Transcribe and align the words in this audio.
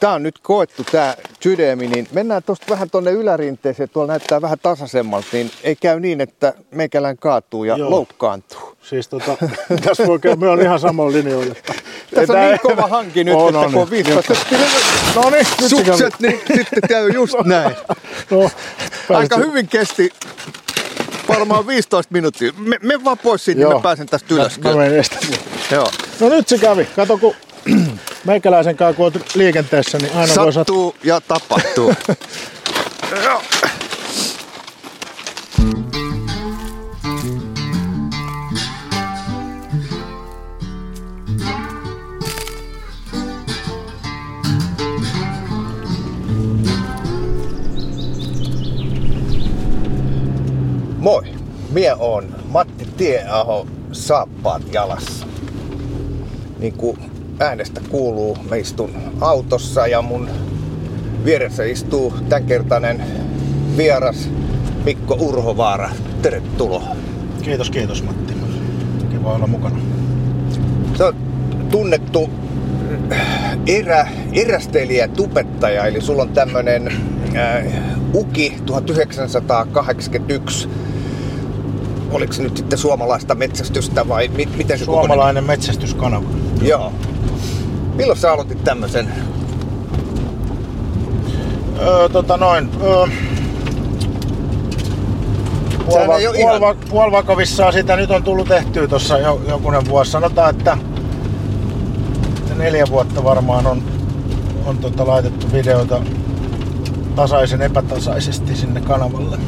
Tää 0.00 0.12
on 0.12 0.22
nyt 0.22 0.38
koettu 0.38 0.84
tää 0.92 1.14
sydämi, 1.40 1.86
niin 1.86 2.08
mennään 2.12 2.42
tuosta 2.42 2.66
vähän 2.70 2.90
tonne 2.90 3.10
ylärinteeseen, 3.10 3.88
tuolla 3.88 4.12
näyttää 4.12 4.42
vähän 4.42 4.58
tasaisemmalta, 4.62 5.26
niin 5.32 5.50
ei 5.62 5.76
käy 5.76 6.00
niin, 6.00 6.20
että 6.20 6.54
meikälän 6.70 7.18
kaatuu 7.18 7.64
ja 7.64 7.76
Joo. 7.76 7.90
loukkaantuu. 7.90 8.76
Siis 8.82 9.08
tota, 9.08 9.36
tässä 9.84 10.06
voi 10.06 10.18
käydä, 10.18 10.36
me 10.36 10.48
on 10.48 10.62
ihan 10.62 10.80
samoin 10.80 11.14
linjoilla. 11.14 11.54
Tässä 12.14 12.32
on 12.32 12.40
niin 12.40 12.60
kova 12.62 12.86
hanki 12.86 13.24
nyt, 13.24 13.34
on, 13.34 13.48
että 13.48 13.58
on, 13.58 13.72
kun 13.72 13.82
on 13.82 13.90
15 13.90 14.34
No 15.14 15.30
niin, 15.30 15.46
sukset, 15.68 16.20
niin 16.20 16.40
sitten 16.46 16.88
käy 16.88 17.10
just 17.10 17.34
näin. 17.44 17.76
No, 18.30 18.50
Aika 19.16 19.36
hyvin 19.36 19.68
kesti 19.68 20.10
varmaan 21.28 21.66
15 21.66 22.12
minuuttia. 22.12 22.52
Me, 22.58 22.78
me 22.82 23.04
vaan 23.04 23.18
pois 23.18 23.44
siitä, 23.44 23.58
niin 23.60 23.72
mä 23.72 23.80
pääsen 23.80 24.06
tästä 24.06 24.34
ylös. 24.34 24.60
Mä, 24.60 24.74
mä 24.74 24.84
Joo. 25.70 25.88
No 26.20 26.28
nyt 26.28 26.48
se 26.48 26.58
kävi. 26.58 26.88
Kato, 26.96 27.18
kun 27.18 27.34
meikäläisen 28.24 28.76
kanssa 28.76 28.96
kun 28.96 29.06
olet 29.06 29.34
liikenteessä, 29.34 29.98
niin 29.98 30.12
aina 30.12 30.26
Sattuu 30.26 30.44
voi 30.44 30.52
sattua. 30.52 30.94
ja 31.04 31.20
tapahtuu. 31.20 31.94
Moi, 50.98 51.22
mie 51.70 51.94
on 51.98 52.36
Matti 52.48 52.88
Tieaho 52.96 53.66
saappaat 53.92 54.62
jalassa. 54.72 55.26
Niin 56.58 56.72
kuin 56.72 57.11
äänestä 57.42 57.80
kuuluu, 57.88 58.36
mä 58.50 58.56
istun 58.56 58.90
autossa 59.20 59.86
ja 59.86 60.02
mun 60.02 60.28
vieressä 61.24 61.64
istuu 61.64 62.14
tämänkertainen 62.28 63.02
vieras 63.76 64.28
Mikko 64.84 65.16
Urhovaara. 65.20 65.90
Tervetuloa. 66.22 66.82
Kiitos, 67.42 67.70
kiitos 67.70 68.02
Matti. 68.02 68.34
Kiva 69.10 69.32
olla 69.32 69.46
mukana. 69.46 69.78
Se 70.94 71.04
on 71.04 71.14
tunnettu 71.70 72.30
erä, 73.66 74.08
erästelijä 74.32 75.08
tupettaja, 75.08 75.86
eli 75.86 76.00
sulla 76.00 76.22
on 76.22 76.32
tämmönen 76.32 76.92
äh, 77.36 77.64
UKI 78.14 78.56
1981 78.66 80.68
oliko 82.10 82.32
se 82.32 82.42
nyt 82.42 82.56
sitten 82.56 82.78
suomalaista 82.78 83.34
metsästystä 83.34 84.08
vai 84.08 84.28
mi- 84.28 84.48
miten 84.56 84.78
se 84.78 84.84
Suomalainen 84.84 85.44
metsästyskanava. 85.44 86.28
Joo. 86.62 86.92
Milloin 87.94 88.18
sä 88.18 88.32
aloitit 88.32 88.64
tämmöisen? 88.64 89.12
Öö, 91.80 92.08
tota 92.08 92.36
noin. 92.36 92.70
Öö, 92.82 93.06
puolva, 95.86 96.74
puolvakavissaan 96.90 97.72
sitä 97.72 97.96
nyt 97.96 98.10
on 98.10 98.22
tullut 98.22 98.48
tehtyä 98.48 98.88
tuossa 98.88 99.18
jo, 99.18 99.40
jokunen 99.48 99.88
vuosi. 99.88 100.10
Sanotaan, 100.10 100.50
että, 100.50 100.78
neljä 102.56 102.84
vuotta 102.90 103.24
varmaan 103.24 103.66
on, 103.66 103.82
on 104.66 104.78
tota 104.78 105.06
laitettu 105.06 105.46
videoita 105.52 106.02
tasaisen 107.16 107.62
epätasaisesti 107.62 108.56
sinne 108.56 108.80
kanavalle. 108.80 109.38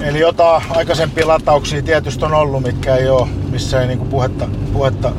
Eli 0.00 0.20
jotain 0.20 0.62
aikaisempia 0.70 1.28
latauksia 1.28 1.82
tietysti 1.82 2.24
on 2.24 2.34
ollut, 2.34 2.62
mitkä 2.62 2.96
ei 2.96 3.08
ole, 3.08 3.28
missä 3.50 3.80
ei 3.80 3.86
niinku 3.86 4.04
puhetta, 4.04 4.48
puhetta 4.72 5.12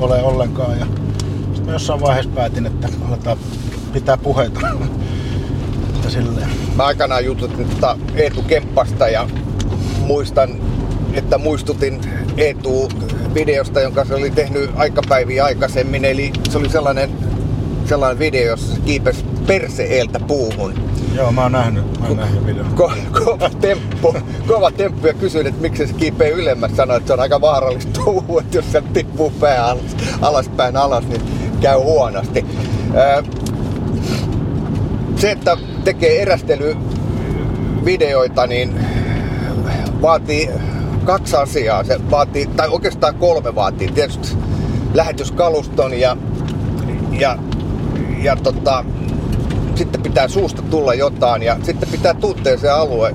ole 0.00 0.22
ollenkaan. 0.22 0.78
Ja 0.78 0.86
sitten 1.54 1.72
jossain 1.72 2.00
vaiheessa 2.00 2.30
päätin, 2.34 2.66
että 2.66 2.88
aletaan 3.08 3.38
pitää 3.92 4.16
puheita. 4.16 4.60
ja 6.04 6.10
silleen. 6.10 6.48
Mä 6.76 6.84
aikanaan 6.84 7.24
jututin 7.24 7.68
tota 7.68 7.98
Eetu 8.14 8.42
Kemppasta 8.42 9.08
ja 9.08 9.28
muistan, 10.00 10.50
että 11.12 11.38
muistutin 11.38 12.00
Eetu 12.36 12.88
videosta, 13.34 13.80
jonka 13.80 14.04
se 14.04 14.14
oli 14.14 14.30
tehnyt 14.30 14.70
aikapäiviä 14.76 15.44
aikaisemmin. 15.44 16.04
Eli 16.04 16.32
se 16.50 16.58
oli 16.58 16.68
sellainen, 16.68 17.10
sellainen 17.88 18.18
video, 18.18 18.46
jossa 18.46 18.74
se 18.74 18.80
kiipesi 18.80 19.24
perse-eeltä 19.46 20.20
puuhun. 20.20 20.74
Joo, 21.14 21.32
mä 21.32 21.42
oon 21.42 21.52
nähnyt, 21.52 22.00
mä 22.00 22.06
oon 22.06 22.16
nähnyt 22.16 22.46
videon. 22.46 22.66
Ko- 22.76 23.20
kova 23.24 23.50
temppu, 23.60 24.16
kova 24.48 24.70
temppu 24.70 25.06
ja 25.06 25.14
kysyin, 25.14 25.46
että 25.46 25.60
miksi 25.60 25.86
se 25.86 25.92
kiipee 25.92 26.30
ylemmäs. 26.30 26.70
Sanoin, 26.76 26.96
että 26.96 27.06
se 27.06 27.12
on 27.12 27.20
aika 27.20 27.40
vaarallista 27.40 28.00
touhua, 28.04 28.40
että 28.40 28.56
jos 28.56 28.72
se 28.72 28.82
tippuu 28.92 29.32
pää 29.40 29.66
alas, 29.66 29.96
alaspäin 30.22 30.76
alas, 30.76 31.04
niin 31.08 31.20
käy 31.60 31.78
huonosti. 31.78 32.46
Se, 35.16 35.30
että 35.30 35.56
tekee 35.84 36.22
erästelyvideoita, 36.22 38.46
niin 38.46 38.80
vaatii 40.02 40.50
kaksi 41.04 41.36
asiaa. 41.36 41.84
Se 41.84 42.00
vaatii, 42.10 42.46
tai 42.46 42.68
oikeastaan 42.68 43.14
kolme 43.14 43.54
vaatii. 43.54 43.88
Tietysti 43.88 44.28
lähetyskaluston 44.94 46.00
ja, 46.00 46.16
ja, 47.18 47.38
ja 48.24 48.36
tota, 48.36 48.84
sitten 49.74 50.02
pitää 50.02 50.28
suusta 50.28 50.62
tulla 50.62 50.94
jotain 50.94 51.42
ja 51.42 51.56
sitten 51.62 51.88
pitää 51.88 52.14
tuntea 52.14 52.58
se 52.58 52.70
alue, 52.70 53.12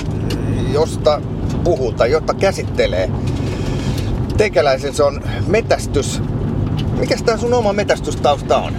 josta 0.73 1.21
puhutaan, 1.63 2.11
jotta 2.11 2.33
käsittelee. 2.33 3.11
Teikäläisen 4.37 4.95
se 4.95 5.03
on 5.03 5.21
metästys. 5.47 6.21
Mikä 6.99 7.15
tämä 7.25 7.37
sun 7.37 7.53
oma 7.53 7.73
metästystausta 7.73 8.57
on? 8.57 8.73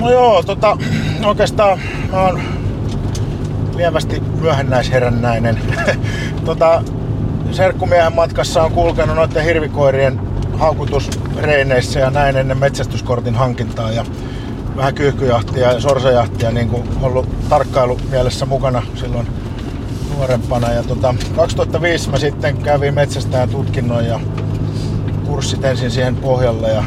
No 0.00 0.10
joo, 0.10 0.42
tota, 0.42 0.76
oikeastaan 1.24 1.80
mä 2.12 2.20
oon 2.22 2.40
lievästi 3.76 4.22
myöhennäisherännäinen. 4.40 5.58
tota, 6.44 6.82
serkkumiehen 7.50 8.14
matkassa 8.14 8.62
on 8.62 8.72
kulkenut 8.72 9.16
noiden 9.16 9.44
hirvikoirien 9.44 10.20
haukutusreineissä 10.58 12.00
ja 12.00 12.10
näin 12.10 12.36
ennen 12.36 12.58
metsästyskortin 12.58 13.34
hankintaa. 13.34 13.92
Ja 13.92 14.04
vähän 14.76 14.94
kyyhkyjahtia 14.94 15.72
ja 15.72 15.80
sorsajahtia 15.80 16.50
niin 16.50 16.68
kuin 16.68 16.82
ollut 17.02 17.48
tarkkailu 17.48 17.98
mielessä 18.10 18.46
mukana 18.46 18.82
silloin 18.94 19.26
nuorempana. 20.16 20.72
Ja 20.72 20.82
tota, 20.82 21.14
2005 21.36 22.10
mä 22.10 22.18
sitten 22.18 22.56
kävin 22.56 22.94
metsästään 22.94 23.48
tutkinnon 23.48 24.06
ja 24.06 24.20
kurssit 25.26 25.64
ensin 25.64 25.90
siihen 25.90 26.16
pohjalle 26.16 26.68
ja 26.68 26.84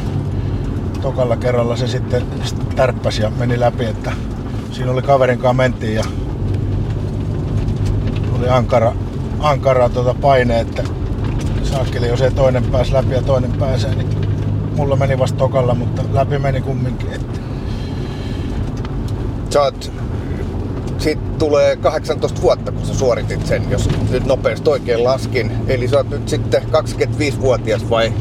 tokalla 1.02 1.38
kerralla 1.38 1.76
se 1.76 1.88
sitten 1.88 2.24
tärppäsi 2.76 3.22
ja 3.22 3.30
meni 3.30 3.60
läpi, 3.60 3.86
että 3.86 4.12
siinä 4.72 4.92
oli 4.92 5.02
kaverin 5.02 5.40
kanssa 5.40 5.54
mentiin 5.54 5.96
ja 5.96 6.04
oli 8.40 8.50
ankara, 8.50 8.94
ankara 9.40 9.90
tuota 9.90 10.14
paine, 10.14 10.60
että 10.60 10.84
saakkeli, 11.64 12.08
jos 12.08 12.22
ei 12.22 12.32
toinen 12.32 12.64
pääsi 12.66 12.94
läpi 12.94 13.14
ja 13.14 13.22
toinen 13.22 13.52
pääsee, 13.52 13.96
niin 13.96 14.08
mulla 14.76 14.96
meni 14.96 15.20
vasta 15.20 15.38
tokalla, 15.38 15.74
mutta 15.76 16.04
läpi 16.14 16.40
meni 16.40 16.62
kumminkin. 16.62 17.27
Sä 19.52 19.62
oot, 19.62 19.92
siitä 20.98 21.22
tulee 21.40 21.76
18 21.76 22.42
vuotta, 22.42 22.72
kun 22.72 22.86
sä 22.86 22.94
suoritit 22.94 23.46
sen, 23.46 23.72
jos 23.72 23.90
nyt 24.10 24.26
nopeasti 24.26 24.70
oikein 24.70 25.04
laskin. 25.04 25.52
Eli 25.68 25.88
sä 25.88 25.98
oot 25.98 26.10
nyt 26.10 26.30
sitten 26.30 26.62
25-vuotias 26.64 27.90
vai? 27.90 28.14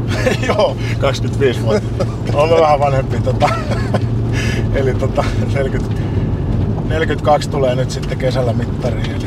Joo, 0.48 0.76
25 0.98 1.62
vuotta. 1.62 2.06
Olen 2.34 2.60
vähän 2.60 2.80
vanhempi. 2.80 3.20
Tota. 3.20 3.48
eli 4.74 4.94
tota, 4.94 5.24
40, 5.54 5.94
42 6.88 7.50
tulee 7.50 7.74
nyt 7.74 7.90
sitten 7.90 8.18
kesällä 8.18 8.52
mittariin. 8.52 9.10
Eli... 9.10 9.26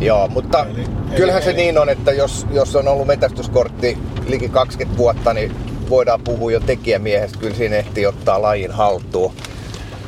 Joo, 0.00 0.28
mutta 0.28 0.66
eli, 0.66 0.84
kyllähän 1.16 1.42
eli, 1.42 1.44
se 1.44 1.50
eli... 1.50 1.62
niin 1.62 1.78
on, 1.78 1.88
että 1.88 2.12
jos, 2.12 2.46
jos 2.50 2.76
on 2.76 2.88
ollut 2.88 3.06
metästyskortti 3.06 3.98
liki 4.26 4.48
20 4.48 4.98
vuotta, 4.98 5.34
niin 5.34 5.52
voidaan 5.90 6.20
puhua 6.20 6.52
jo 6.52 6.60
tekijämiehestä. 6.60 7.38
Kyllä 7.38 7.54
siinä 7.54 7.76
ehtii 7.76 8.06
ottaa 8.06 8.42
lajin 8.42 8.70
haltuun. 8.70 9.32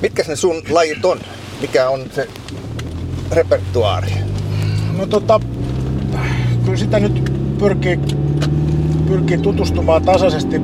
Mitkä 0.03 0.23
ne 0.29 0.37
sun 0.37 0.63
lajit 0.71 1.05
on? 1.05 1.19
Mikä 1.61 1.89
on 1.89 2.01
se 2.15 2.29
repertuaari? 3.31 4.13
No 4.99 5.07
tota, 5.07 5.41
kyllä 6.65 6.77
sitä 6.77 7.01
nyt 7.01 7.33
pyrkii, 7.59 7.99
pyrkii 9.09 9.39
tutustumaan 9.39 10.03
tasaisesti 10.03 10.61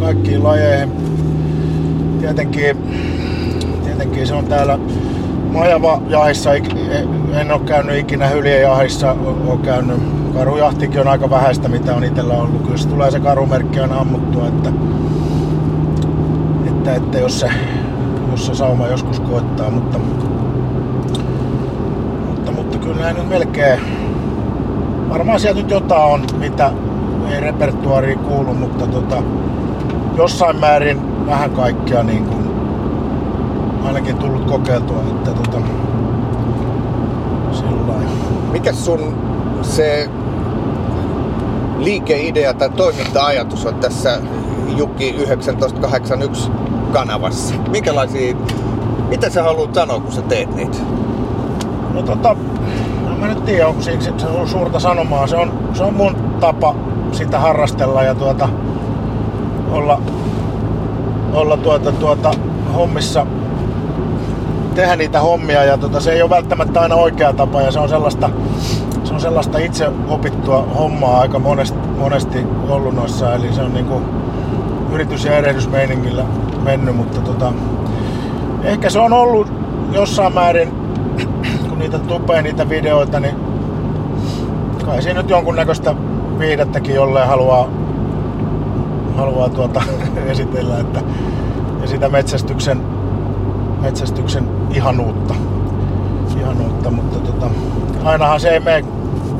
kaikkiin 0.00 0.44
lajeihin. 0.44 0.90
Tietenkin, 2.20 2.76
tietenkin 3.84 4.26
se 4.26 4.34
on 4.34 4.44
täällä 4.44 4.78
Majava 5.52 6.02
jahissa, 6.08 6.50
en 7.40 7.52
ole 7.52 7.60
käynyt 7.66 7.98
ikinä 7.98 8.28
hyljejahissa, 8.28 9.16
olen 9.46 9.58
käynyt 9.58 9.98
karujahtikin 10.34 11.00
on 11.00 11.08
aika 11.08 11.30
vähäistä 11.30 11.68
mitä 11.68 11.94
on 11.94 12.04
itsellä 12.04 12.34
ollut. 12.34 12.62
Kyllä 12.62 12.76
se 12.76 12.88
tulee 12.88 13.10
se 13.10 13.20
karumerkki 13.20 13.80
aina 13.80 13.98
ammuttua, 13.98 14.48
että, 14.48 14.72
että, 16.66 16.94
että 16.94 17.18
jos 17.18 17.40
se 17.40 17.50
jos 18.34 18.46
se 18.46 18.54
sauma 18.54 18.86
joskus 18.86 19.20
koittaa, 19.20 19.70
mutta, 19.70 19.98
mutta, 22.28 22.52
mutta 22.52 22.78
kyllä 22.78 23.12
nyt 23.12 23.28
melkein, 23.28 23.80
varmaan 25.08 25.40
sieltä 25.40 25.60
nyt 25.60 25.70
jotain 25.70 26.12
on, 26.12 26.22
mitä 26.38 26.72
ei 27.30 27.40
repertuariin 27.40 28.18
kuulu, 28.18 28.54
mutta 28.54 28.86
tota, 28.86 29.22
jossain 30.16 30.60
määrin 30.60 31.26
vähän 31.26 31.50
kaikkea 31.50 32.02
niin 32.02 32.24
kuin 32.24 32.50
ainakin 33.84 34.16
tullut 34.16 34.44
kokeiltua. 34.44 35.02
Että 35.10 35.30
tota. 35.30 35.58
Mikäs 38.52 38.84
sun 38.84 39.18
se 39.62 40.10
liikeidea 41.78 42.54
tai 42.54 42.70
toiminta-ajatus 42.70 43.66
on 43.66 43.74
tässä 43.74 44.20
Jukki 44.76 45.12
1981 45.12 46.50
kanavassa? 46.94 47.54
Minkälaisia, 47.70 48.36
mitä 49.08 49.30
sä 49.30 49.42
haluat 49.42 49.74
sanoa, 49.74 50.00
kun 50.00 50.12
sä 50.12 50.22
teet 50.22 50.54
niitä? 50.54 50.78
No 51.94 52.02
tota, 52.02 52.36
no 53.08 53.16
mä 53.16 53.26
nyt 53.26 53.44
tiedä, 53.44 53.68
onko 53.68 53.82
se 53.82 53.98
on 54.26 54.48
suurta 54.48 54.80
sanomaa. 54.80 55.26
Se 55.26 55.36
on, 55.36 55.52
se 55.72 55.82
on 55.82 55.94
mun 55.94 56.16
tapa 56.40 56.74
sitä 57.12 57.38
harrastella 57.38 58.02
ja 58.02 58.14
tuota, 58.14 58.48
olla, 59.72 60.00
olla 61.32 61.56
tuota, 61.56 61.92
tuota, 61.92 62.30
hommissa 62.74 63.26
tehdä 64.74 64.96
niitä 64.96 65.20
hommia 65.20 65.64
ja 65.64 65.78
tota, 65.78 66.00
se 66.00 66.12
ei 66.12 66.22
ole 66.22 66.30
välttämättä 66.30 66.80
aina 66.80 66.94
oikea 66.94 67.32
tapa 67.32 67.62
ja 67.62 67.70
se 67.70 67.78
on 67.78 67.88
sellaista, 67.88 68.30
se 69.04 69.14
on 69.14 69.20
sellaista 69.20 69.58
itse 69.58 69.90
opittua 70.08 70.66
hommaa 70.78 71.20
aika 71.20 71.38
monesti, 71.38 71.78
monesti 71.98 72.38
ollut 72.68 72.94
noissa, 72.94 73.34
eli 73.34 73.52
se 73.52 73.62
on 73.62 73.74
niinku 73.74 74.02
yritys- 74.92 75.24
ja 75.24 75.36
erehdysmeiningillä 75.36 76.24
mennyt, 76.64 76.96
mutta 76.96 77.20
tota, 77.20 77.52
ehkä 78.62 78.90
se 78.90 78.98
on 78.98 79.12
ollut 79.12 79.52
jossain 79.92 80.34
määrin, 80.34 80.72
kun 81.68 81.78
niitä 81.78 81.98
tupee 81.98 82.42
niitä 82.42 82.68
videoita, 82.68 83.20
niin 83.20 83.36
kai 84.84 85.02
siinä 85.02 85.22
nyt 85.22 85.30
jonkunnäköistä 85.30 85.94
viidettäkin 86.38 86.94
jolleen 86.94 87.28
haluaa, 87.28 87.68
haluaa 89.16 89.48
tuota, 89.48 89.82
esitellä, 90.26 90.78
että, 90.78 91.00
ja 91.80 91.88
sitä 91.88 92.08
metsästyksen, 92.08 92.80
metsästyksen 93.80 94.48
ihanuutta. 94.74 95.34
ihanuutta 96.40 96.90
mutta 96.90 97.18
tota, 97.18 97.50
ainahan 98.04 98.40
se 98.40 98.48
ei 98.48 98.60
mene, 98.60 98.84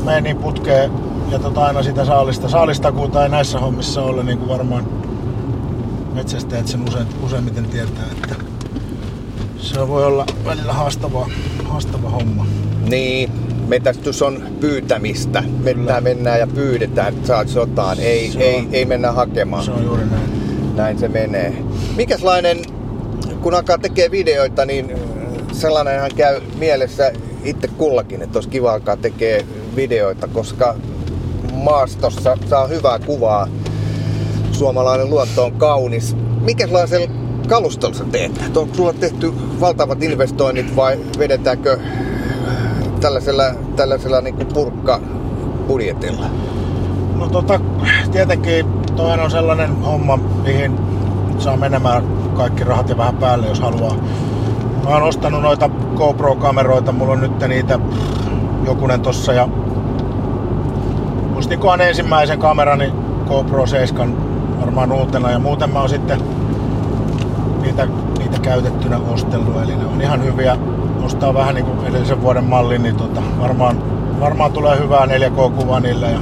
mene 0.05 0.21
niin 0.21 0.37
putkeen 0.37 0.91
ja 1.31 1.39
tota, 1.39 1.65
aina 1.65 1.83
sitä 1.83 2.05
saalista. 2.05 2.49
Saalistakuuta 2.49 3.23
ei 3.23 3.29
näissä 3.29 3.59
hommissa 3.59 4.03
ole, 4.03 4.23
niin 4.23 4.39
kuin 4.39 4.49
varmaan 4.49 4.85
metsästäjät 6.15 6.69
sen 6.69 6.89
usein, 6.89 7.07
useimmiten 7.23 7.65
tietää, 7.65 8.05
että 8.13 8.35
se 9.59 9.89
voi 9.89 10.05
olla 10.05 10.27
välillä 10.45 10.73
haastava, 10.73 11.29
haastava 11.65 12.11
homma. 12.11 12.47
Niin, 12.89 13.31
metästys 13.69 14.23
on 14.23 14.43
pyytämistä. 14.61 15.43
Mettää 15.63 16.01
mennään 16.01 16.41
ja 16.41 16.47
pyydetään, 16.47 17.09
että 17.09 17.27
saat 17.27 17.55
jotain. 17.55 18.01
Ei, 18.01 18.33
ei, 18.39 18.69
ei 18.73 18.85
mennä 18.85 19.13
hakemaan. 19.13 19.65
Se 19.65 19.71
on 19.71 19.85
juuri 19.85 20.05
näin. 20.05 20.77
Näin 20.77 20.99
se 20.99 21.09
menee. 21.09 21.57
Mikäslainen, 21.97 22.59
kun 23.43 23.55
alkaa 23.55 23.79
tekee 23.79 24.11
videoita, 24.11 24.65
niin 24.65 24.93
sellainenhan 25.53 26.11
käy 26.17 26.41
mielessä 26.59 27.13
itse 27.45 27.69
kullakin, 27.69 28.23
että 28.23 28.37
olisi 28.37 28.49
kiva 28.49 28.73
alkaa 28.73 28.97
tekee 28.97 29.45
videoita, 29.77 30.29
koska 30.29 30.77
maastossa 31.53 32.37
saa 32.51 32.67
hyvää 32.67 32.99
kuvaa. 32.99 33.49
Suomalainen 34.55 35.11
luonto 35.11 35.45
on 35.45 35.53
kaunis. 35.53 36.17
Mikäslaisen 36.41 37.11
kalustolla 37.49 37.95
sä 37.95 38.05
teet? 38.05 38.57
Onko 38.57 38.75
sulla 38.75 38.93
tehty 38.93 39.33
valtavat 39.61 40.03
investoinnit 40.03 40.77
vai 40.77 40.99
vedetäänkö 41.19 41.79
tällaisella, 43.01 43.45
tällaisella 43.77 44.21
niin 44.21 44.35
kuin 44.35 44.47
purkka 44.47 45.01
budjetilla? 45.67 46.27
No 47.17 47.29
tota, 47.29 47.61
tietenkin 48.13 48.67
toinen 48.97 49.25
on 49.25 49.31
sellainen 49.31 49.83
homma, 49.83 50.17
mihin 50.17 50.79
saa 51.39 51.57
menemään 51.57 52.03
kaikki 52.37 52.65
rahat 52.65 52.89
ja 52.89 52.97
vähän 52.97 53.17
päälle, 53.17 53.47
jos 53.47 53.61
haluaa. 53.61 53.97
Mä 54.85 54.91
oon 54.91 55.03
ostanut 55.03 55.43
noita 55.43 55.71
GoPro-kameroita, 55.97 56.93
mulla 56.93 57.13
on 57.13 57.21
nyt 57.21 57.49
niitä 57.49 57.79
jokunen 58.67 59.01
tossa 59.01 59.33
ja 59.33 59.49
ostinkohan 61.37 61.81
ensimmäisen 61.81 62.39
kamerani 62.39 62.93
GoPro 63.29 63.67
7 63.67 64.34
varmaan 64.61 64.93
uutena 64.93 65.31
ja 65.31 65.39
muuten 65.39 65.71
mä 65.71 65.81
oon 65.81 65.89
sitten 65.89 66.21
niitä, 67.63 67.89
niitä 68.19 68.39
käytettynä 68.39 68.99
ostellut, 69.13 69.63
eli 69.63 69.77
ne 69.77 69.87
on 69.87 70.01
ihan 70.01 70.25
hyviä. 70.25 70.57
Ostaa 71.05 71.35
vähän 71.35 71.55
niin 71.55 71.67
kuin 71.67 71.87
edellisen 71.87 72.23
vuoden 72.23 72.45
mallin, 72.45 72.83
niin 72.83 72.97
tota, 72.97 73.21
varmaan, 73.41 73.77
varmaan 74.21 74.53
tulee 74.53 74.79
hyvää 74.79 75.07
4K-kuva 75.07 75.81
niillä. 75.81 76.07
Ja 76.07 76.19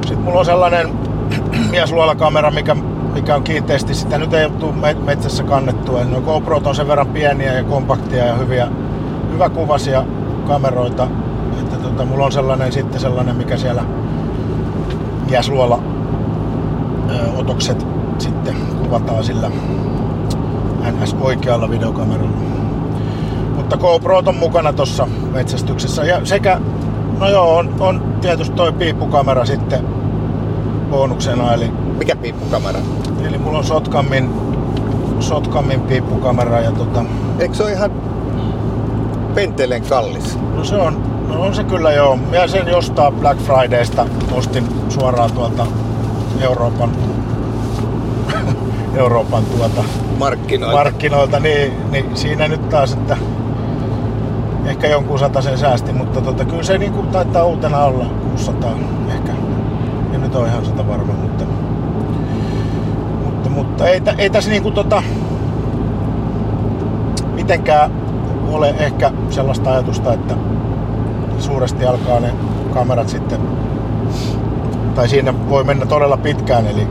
sitten 0.00 0.18
mulla 0.18 0.38
on 0.38 0.46
sellainen 0.46 0.88
miesluolakamera, 1.70 2.50
mikä, 2.50 2.76
mikä 3.14 3.34
on 3.34 3.42
kiinteästi, 3.42 3.94
sitä 3.94 4.18
nyt 4.18 4.34
ei 4.34 4.50
tule 4.50 4.94
metsässä 5.04 5.42
kannettua. 5.42 6.00
Eli 6.00 6.20
GoPro 6.20 6.60
on 6.64 6.74
sen 6.74 6.88
verran 6.88 7.06
pieniä 7.06 7.52
ja 7.52 7.64
kompaktia 7.64 8.26
ja 8.26 8.34
hyviä, 8.34 8.68
hyvä 9.32 9.48
kuvasia 9.48 10.04
kameroita. 10.46 11.08
Että 11.60 11.76
tota, 11.76 12.04
mulla 12.04 12.24
on 12.24 12.32
sellainen 12.32 12.72
sitten 12.72 13.00
sellainen, 13.00 13.36
mikä 13.36 13.56
siellä 13.56 13.82
miesluola 15.30 15.78
ö, 15.78 15.93
otokset 17.36 17.86
sitten 18.18 18.56
kuvataan 18.82 19.24
sillä 19.24 19.50
NS 20.90 21.16
oikealla 21.20 21.70
videokameralla. 21.70 22.36
Mutta 23.56 23.76
GoPro 23.76 24.18
on 24.26 24.36
mukana 24.36 24.72
tuossa 24.72 25.08
metsästyksessä. 25.32 26.04
Ja 26.04 26.20
sekä, 26.24 26.60
no 27.20 27.28
joo, 27.30 27.56
on, 27.56 27.74
on 27.80 28.14
tietysti 28.20 28.56
toi 28.56 28.72
piippukamera 28.72 29.44
sitten 29.44 29.86
bonuksena. 30.90 31.52
Eli, 31.54 31.70
Mikä 31.98 32.16
piippukamera? 32.16 32.78
eli 33.28 33.38
mulla 33.38 33.58
on 33.58 33.64
Sotkammin, 33.64 34.30
Sotkammin 35.20 35.80
piippukamera 35.80 36.60
ja 36.60 36.72
tota, 36.72 37.04
Eikö 37.38 37.54
se 37.54 37.62
ole 37.62 37.72
ihan 37.72 37.90
penteleen 39.34 39.82
kallis? 39.82 40.38
no 40.56 40.64
se 40.64 40.76
on, 40.76 41.02
no 41.28 41.42
on 41.42 41.54
se 41.54 41.64
kyllä 41.64 41.92
joo. 41.92 42.16
Mä 42.16 42.46
sen 42.46 42.68
jostain 42.68 43.14
Black 43.14 43.40
Fridaysta 43.40 44.06
ostin 44.32 44.64
suoraan 44.88 45.32
tuolta 45.32 45.66
Euroopan, 46.40 46.90
Euroopan 48.96 49.44
tuota, 49.44 49.84
Markkinoilta. 50.18 50.76
markkinoilta, 50.76 51.40
niin, 51.40 51.72
niin 51.90 52.16
siinä 52.16 52.48
nyt 52.48 52.68
taas, 52.68 52.92
että 52.92 53.16
ehkä 54.66 54.86
jonkun 54.86 55.18
sen 55.40 55.58
säästi, 55.58 55.92
mutta 55.92 56.20
tota, 56.20 56.44
kyllä 56.44 56.62
se 56.62 56.78
niinku 56.78 57.02
taitaa 57.02 57.44
uutena 57.44 57.84
olla 57.84 58.06
600 58.30 58.70
ehkä. 59.08 59.32
Ja 60.12 60.18
nyt 60.18 60.34
on 60.34 60.46
ihan 60.46 60.64
sata 60.64 60.88
varma, 60.88 61.12
mutta, 61.12 61.44
mutta, 63.24 63.50
mutta 63.50 63.88
ei, 63.88 64.02
ei 64.18 64.30
tässä 64.30 64.50
niinku 64.50 64.70
tota, 64.70 65.02
mitenkään 67.34 67.90
ole 68.50 68.74
ehkä 68.78 69.10
sellaista 69.30 69.72
ajatusta, 69.72 70.12
että 70.12 70.34
suuresti 71.38 71.86
alkaa 71.86 72.20
ne 72.20 72.34
kamerat 72.74 73.08
sitten, 73.08 73.40
tai 74.94 75.08
siinä 75.08 75.48
voi 75.48 75.64
mennä 75.64 75.86
todella 75.86 76.16
pitkään, 76.16 76.66
eli 76.66 76.86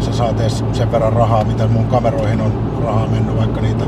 sä 0.00 0.12
saat 0.12 0.40
edes 0.40 0.64
sen 0.72 0.92
verran 0.92 1.12
rahaa, 1.12 1.44
mitä 1.44 1.66
mun 1.66 1.86
kameroihin 1.86 2.40
on 2.40 2.52
rahaa 2.84 3.06
mennyt, 3.06 3.36
vaikka 3.36 3.60
niitä 3.60 3.84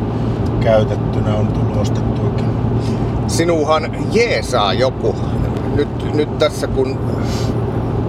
käytettynä 0.61 1.35
on 1.35 1.47
tullut 1.47 1.77
ostettuakin. 1.77 2.47
Sinuhan 3.27 3.93
jeesaa 4.13 4.73
joku. 4.73 5.17
Nyt, 5.75 6.15
nyt 6.15 6.39
tässä 6.39 6.67
kun 6.67 6.99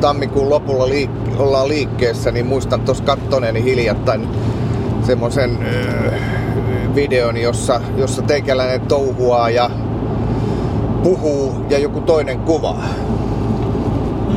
tammikuun 0.02 0.50
lopulla 0.50 0.86
liik- 0.86 1.40
ollaan 1.42 1.68
liikkeessä, 1.68 2.32
niin 2.32 2.46
muistan 2.46 2.82
tuossa 2.82 3.04
kattoneeni 3.04 3.64
hiljattain 3.64 4.28
semmoisen 5.04 5.58
öö, 5.62 6.12
videon, 6.96 7.38
jossa, 7.38 7.82
jossa 7.98 8.22
teikäläinen 8.22 8.82
touhuaa 8.82 9.50
ja 9.50 9.70
puhuu 11.04 11.66
ja 11.70 11.80
joku 11.80 12.02
toinen 12.02 12.40
kuvaa. 12.40 12.84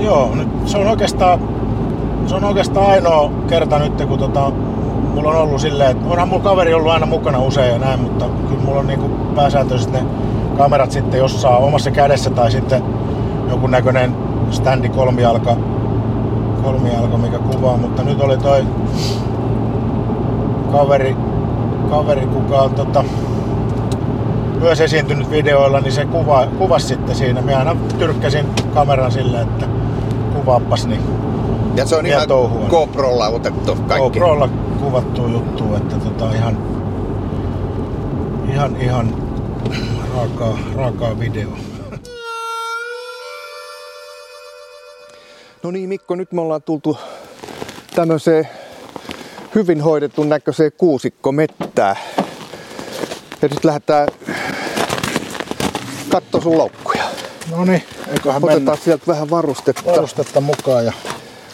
Joo, 0.04 0.34
nyt 0.34 0.48
se 0.66 0.78
on 0.78 0.86
oikeastaan, 0.86 1.40
se 2.26 2.34
on 2.34 2.44
oikeastaan 2.44 2.86
ainoa 2.86 3.30
kerta 3.48 3.78
nyt, 3.78 4.02
kun 4.08 4.18
tota, 4.18 4.50
mulla 5.14 5.30
on 5.30 5.36
ollut 5.36 5.60
silleen, 5.60 5.90
että 5.90 6.08
onhan 6.08 6.28
mulla 6.28 6.42
kaveri 6.42 6.74
ollut 6.74 6.92
aina 6.92 7.06
mukana 7.06 7.38
usein 7.38 7.72
ja 7.72 7.78
näin, 7.78 8.00
mutta 8.00 8.24
kyllä 8.48 8.62
mulla 8.62 8.80
on 8.80 8.86
niinku 8.86 9.08
pääsääntöisesti 9.34 9.92
ne 9.92 10.02
kamerat 10.58 10.90
sitten 10.90 11.18
jossain 11.18 11.64
omassa 11.64 11.90
kädessä 11.90 12.30
tai 12.30 12.50
sitten 12.50 12.82
joku 13.50 13.66
näköinen 13.66 14.16
standi 14.50 14.88
kolmijalka, 14.88 15.56
kolmijalka, 16.62 17.16
mikä 17.16 17.38
kuvaa, 17.38 17.76
mutta 17.76 18.02
nyt 18.02 18.20
oli 18.20 18.36
toi 18.36 18.64
kaveri, 20.72 21.16
kaveri 21.90 22.26
kuka 22.26 22.62
on 22.62 22.74
tota, 22.74 23.04
myös 24.60 24.80
esiintynyt 24.80 25.30
videoilla, 25.30 25.80
niin 25.80 25.92
se 25.92 26.04
kuva, 26.04 26.46
kuvasi 26.58 26.86
sitten 26.86 27.14
siinä. 27.14 27.42
Minä 27.42 27.58
aina 27.58 27.76
tyrkkäsin 27.98 28.46
kameran 28.74 29.12
sille, 29.12 29.40
että 29.40 29.66
kuvaappas, 30.44 30.86
niin 30.86 31.00
Ja 31.74 31.86
se 31.86 31.96
on 31.96 32.06
ihan 32.06 32.28
touhua. 32.28 32.68
GoProlla 32.68 33.28
otettu 33.28 33.74
kaikki. 33.74 33.98
GoProlla 34.18 34.48
kuvattu 34.80 35.28
juttu, 35.28 35.74
että 35.74 35.96
tota 35.96 36.34
ihan, 36.34 36.58
ihan, 38.52 38.76
ihan 38.80 39.14
raakaa, 40.16 40.58
raakaa 40.76 41.18
video. 41.18 41.48
No 45.62 45.70
niin 45.70 45.88
Mikko, 45.88 46.14
nyt 46.14 46.32
me 46.32 46.40
ollaan 46.40 46.62
tultu 46.62 46.98
tämmöiseen 47.94 48.48
hyvin 49.54 49.80
hoidetun 49.80 50.28
näköiseen 50.28 50.72
kuusikko 50.78 51.32
mettää. 51.32 51.96
Ja 53.42 53.48
nyt 53.48 53.64
lähdetään 53.64 54.08
katsoa 56.08 56.40
sun 56.40 56.58
loukkuja. 56.58 57.04
No 57.56 57.64
niin, 57.64 57.82
eiköhän 58.12 58.44
Otetaan 58.44 58.62
mennä 58.62 58.76
sieltä 58.76 59.06
vähän 59.06 59.30
varustetta. 59.30 59.90
varustetta 59.90 60.40
mukaan. 60.40 60.84
Ja... 60.86 60.92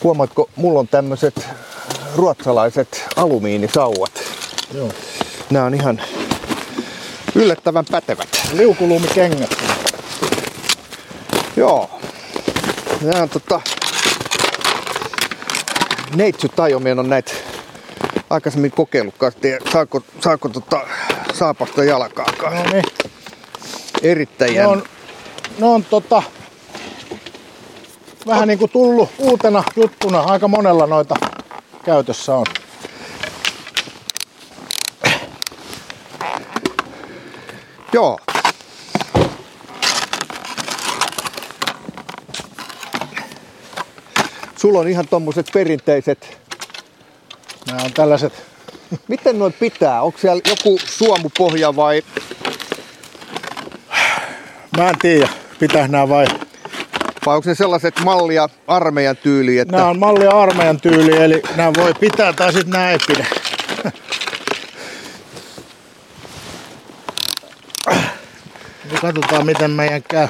Huomaatko, 0.04 0.50
mulla 0.56 0.80
on 0.80 0.88
tämmöiset 0.88 1.48
ruotsalaiset 2.16 3.04
alumiinisauvat. 3.16 4.12
Joo. 4.74 4.92
Nämä 5.50 5.64
on 5.64 5.74
ihan 5.74 6.02
yllättävän 7.34 7.84
pätevät. 7.90 8.28
Liukuluumikengät. 8.52 9.56
Joo. 11.56 11.90
Nämä 13.02 13.22
on 13.22 13.28
tota... 13.28 13.60
Neitsyt 16.14 16.52
tajomien 16.56 16.98
on 16.98 17.08
näitä 17.08 17.32
aikaisemmin 18.30 18.70
kokeillut. 18.70 19.14
Tiedä, 19.40 19.64
Saako, 19.72 20.02
saako 20.20 20.48
tota 20.48 20.80
saapasta 21.34 21.84
jalkaakaan? 21.84 22.56
No 22.56 22.62
niin. 22.72 22.84
Erittäin 24.02 24.54
Ne 24.54 24.66
on, 24.66 24.82
ne 25.58 25.66
on 25.66 25.84
tota, 25.84 26.22
vähän 28.26 28.48
niinku 28.48 28.68
tullut 28.68 29.10
uutena 29.18 29.64
juttuna. 29.76 30.20
Aika 30.20 30.48
monella 30.48 30.86
noita 30.86 31.14
käytössä 31.84 32.34
on. 32.34 32.46
Joo. 37.92 38.18
Sulla 44.56 44.78
on 44.78 44.88
ihan 44.88 45.08
tommoset 45.08 45.50
perinteiset. 45.52 46.38
Nämä 47.66 47.82
on 47.82 47.92
tällaiset, 47.92 48.32
Miten 49.08 49.38
noin 49.38 49.52
pitää? 49.52 50.02
Onko 50.02 50.18
siellä 50.18 50.42
joku 50.48 50.78
suomupohja 50.86 51.76
vai 51.76 52.02
mä 54.76 54.88
en 54.88 54.98
tiedä, 54.98 55.28
pitää 55.58 55.88
nämä 55.88 56.08
vai. 56.08 56.26
Vai 57.26 57.36
onko 57.36 57.48
ne 57.48 57.54
sellaiset 57.54 58.00
mallia 58.04 58.48
armeijan 58.66 59.16
tyyli, 59.16 59.58
että 59.58 59.76
Nämä 59.76 59.88
on 59.88 59.98
mallia 59.98 60.30
armeijan 60.30 60.80
tyyli, 60.80 61.16
eli 61.16 61.42
nämä 61.56 61.72
voi 61.76 61.94
pitää 61.94 62.32
tai 62.32 62.52
sitten 62.52 62.70
nämä 62.70 62.90
ei 62.90 62.98
pidä. 63.06 63.26
Nyt 68.90 69.00
katsotaan 69.00 69.46
miten 69.46 69.70
meidän 69.70 70.02
käy. 70.02 70.28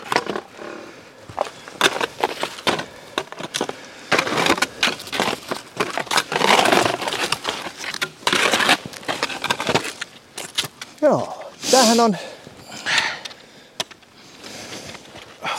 Joo. 11.03 11.45
Tämähän 11.71 12.01
on 12.01 12.17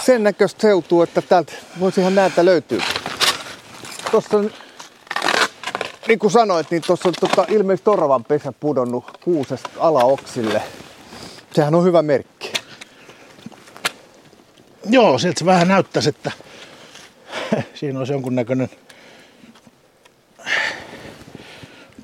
sen 0.06 0.24
näköistä 0.24 0.62
seutua, 0.62 1.04
että 1.04 1.22
täältä 1.22 1.54
voisi 1.80 2.02
ihan 2.02 2.16
näitä 2.16 2.46
löytyä. 2.46 2.84
Tuossa 4.12 4.38
niin 6.08 6.20
kuin 6.20 6.32
sanoit, 6.32 6.72
niin 6.72 6.82
tuossa 6.88 7.10
on 7.10 7.14
tota, 7.20 7.46
ilmeisesti 7.50 7.90
oravan 7.90 8.26
pesä 8.26 8.52
pudonnut 8.52 9.18
kuusesta 9.24 9.70
alaoksille. 9.80 10.62
Sehän 11.54 11.76
on 11.76 11.84
hyvä 11.84 12.02
merkki. 12.02 12.54
Joo, 14.90 15.18
sieltä 15.18 15.40
se 15.40 15.46
vähän 15.46 15.68
näyttäisi, 15.68 16.10
että 16.10 16.32
siinä 17.80 18.00
olisi 18.00 18.14
jonkunnäköinen 18.14 18.70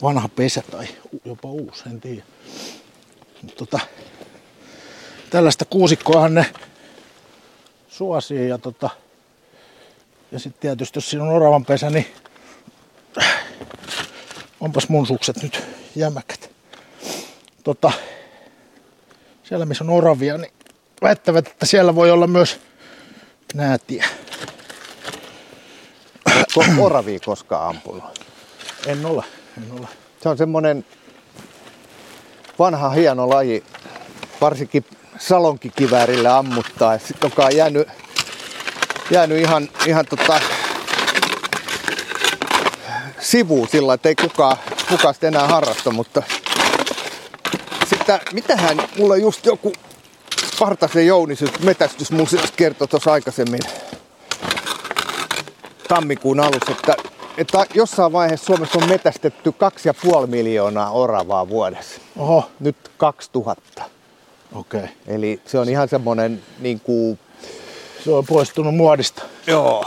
vanha 0.02 0.30
pesä 0.36 0.64
tai 0.72 0.88
jopa 1.26 1.50
uusi, 1.50 1.84
en 1.90 2.02
tiedä. 2.02 2.24
Mut 3.42 3.56
tota, 3.56 3.80
tällaista 5.30 5.66
kuusikkoahan 5.66 6.34
ne 6.34 6.46
suosii 7.98 8.50
ja, 8.50 8.58
tota, 8.58 8.90
ja 10.32 10.40
sitten 10.40 10.62
tietysti 10.62 10.98
jos 10.98 11.10
siinä 11.10 11.24
on 11.26 11.32
oravan 11.32 11.66
pesä, 11.66 11.90
niin 11.90 12.06
onpas 14.60 14.90
mun 14.90 15.08
sukset 15.08 15.44
nyt 15.44 15.64
jämäkät. 15.96 16.52
Tota, 17.64 17.92
siellä 19.44 19.66
missä 19.66 19.84
on 19.84 19.90
oravia, 19.90 20.38
niin 20.38 20.54
väittävät, 21.02 21.48
että 21.48 21.66
siellä 21.66 21.96
voi 21.96 22.12
olla 22.12 22.28
myös 22.28 22.60
näätiä. 23.54 24.06
Oletko 26.56 26.86
oravia 26.86 27.20
koskaan 27.26 27.70
ampunut? 27.70 28.04
En 28.88 29.06
ole, 29.06 29.24
en 29.58 29.80
ole. 29.80 29.88
Se 30.24 30.30
on 30.30 30.38
semmonen 30.38 30.86
vanha 32.60 32.90
hieno 32.90 33.30
laji, 33.30 33.64
varsinkin 34.42 34.86
salonkikiväärille 35.18 36.30
ammuttaa, 36.30 36.98
joka 37.24 37.46
on 37.46 37.56
jäänyt, 37.56 37.88
jäänyt 39.12 39.38
ihan, 39.38 39.70
ihan 39.86 40.06
tota, 40.06 40.40
sivuun 43.20 43.68
sillä, 43.68 43.94
että 43.94 44.10
ei 44.10 44.16
kukaan, 44.16 44.58
kukaan 44.90 45.14
sitä 45.14 45.28
enää 45.28 45.48
harrasta, 45.48 45.92
mutta 45.92 46.24
sitten 47.90 48.20
mitähän, 48.34 48.78
mulla 48.98 49.18
just 49.18 49.46
joku 49.46 49.74
Partasen 50.60 51.08
Jouni 51.08 51.36
metästysmuseossa 51.64 52.54
kertoi 52.56 52.88
tuossa 52.88 53.12
aikaisemmin 53.12 53.60
tammikuun 55.88 56.40
alussa, 56.40 56.72
että, 56.72 56.96
että 57.38 57.66
jossain 57.74 58.12
vaiheessa 58.12 58.46
Suomessa 58.46 58.80
on 58.80 58.90
metästetty 58.90 59.54
2,5 60.22 60.28
miljoonaa 60.28 60.92
oravaa 60.92 61.50
vuodessa. 61.50 62.02
Oho, 62.18 62.50
Nyt 62.60 62.92
2000. 62.98 63.95
okei. 64.56 64.80
Okay. 64.80 64.90
Eli 65.08 65.42
se 65.46 65.60
on 65.60 65.70
ihan 65.70 65.90
semmoinen 65.90 66.44
niin 66.60 66.80
kuin, 66.80 67.20
Se 68.04 68.12
on 68.12 68.26
poistunut 68.26 68.76
muodista. 68.76 69.24
joo. 69.48 69.86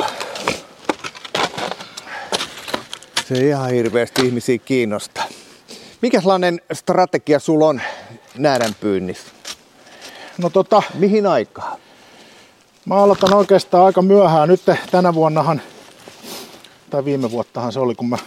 Se 3.28 3.34
ei 3.34 3.48
ihan 3.48 3.70
hirveästi 3.70 4.26
ihmisiä 4.26 4.58
kiinnostaa. 4.58 5.24
Mikäslainen 6.02 6.60
strategia 6.72 7.38
sulla 7.38 7.66
on 7.66 7.80
näädän 8.38 8.74
pyynnissä? 8.80 9.26
No 10.38 10.50
tota, 10.50 10.82
Mihin 10.94 11.26
aikaan? 11.26 11.78
mä 12.84 12.94
aloitan 12.94 13.34
oikeastaan 13.34 13.84
aika 13.84 14.02
myöhään. 14.02 14.48
Nyt 14.48 14.62
tänä 14.90 15.14
vuonnahan, 15.14 15.62
tai 16.90 17.04
viime 17.04 17.30
vuottahan 17.30 17.72
se 17.72 17.80
oli, 17.80 17.94
kun 17.94 18.08
mä 18.08 18.18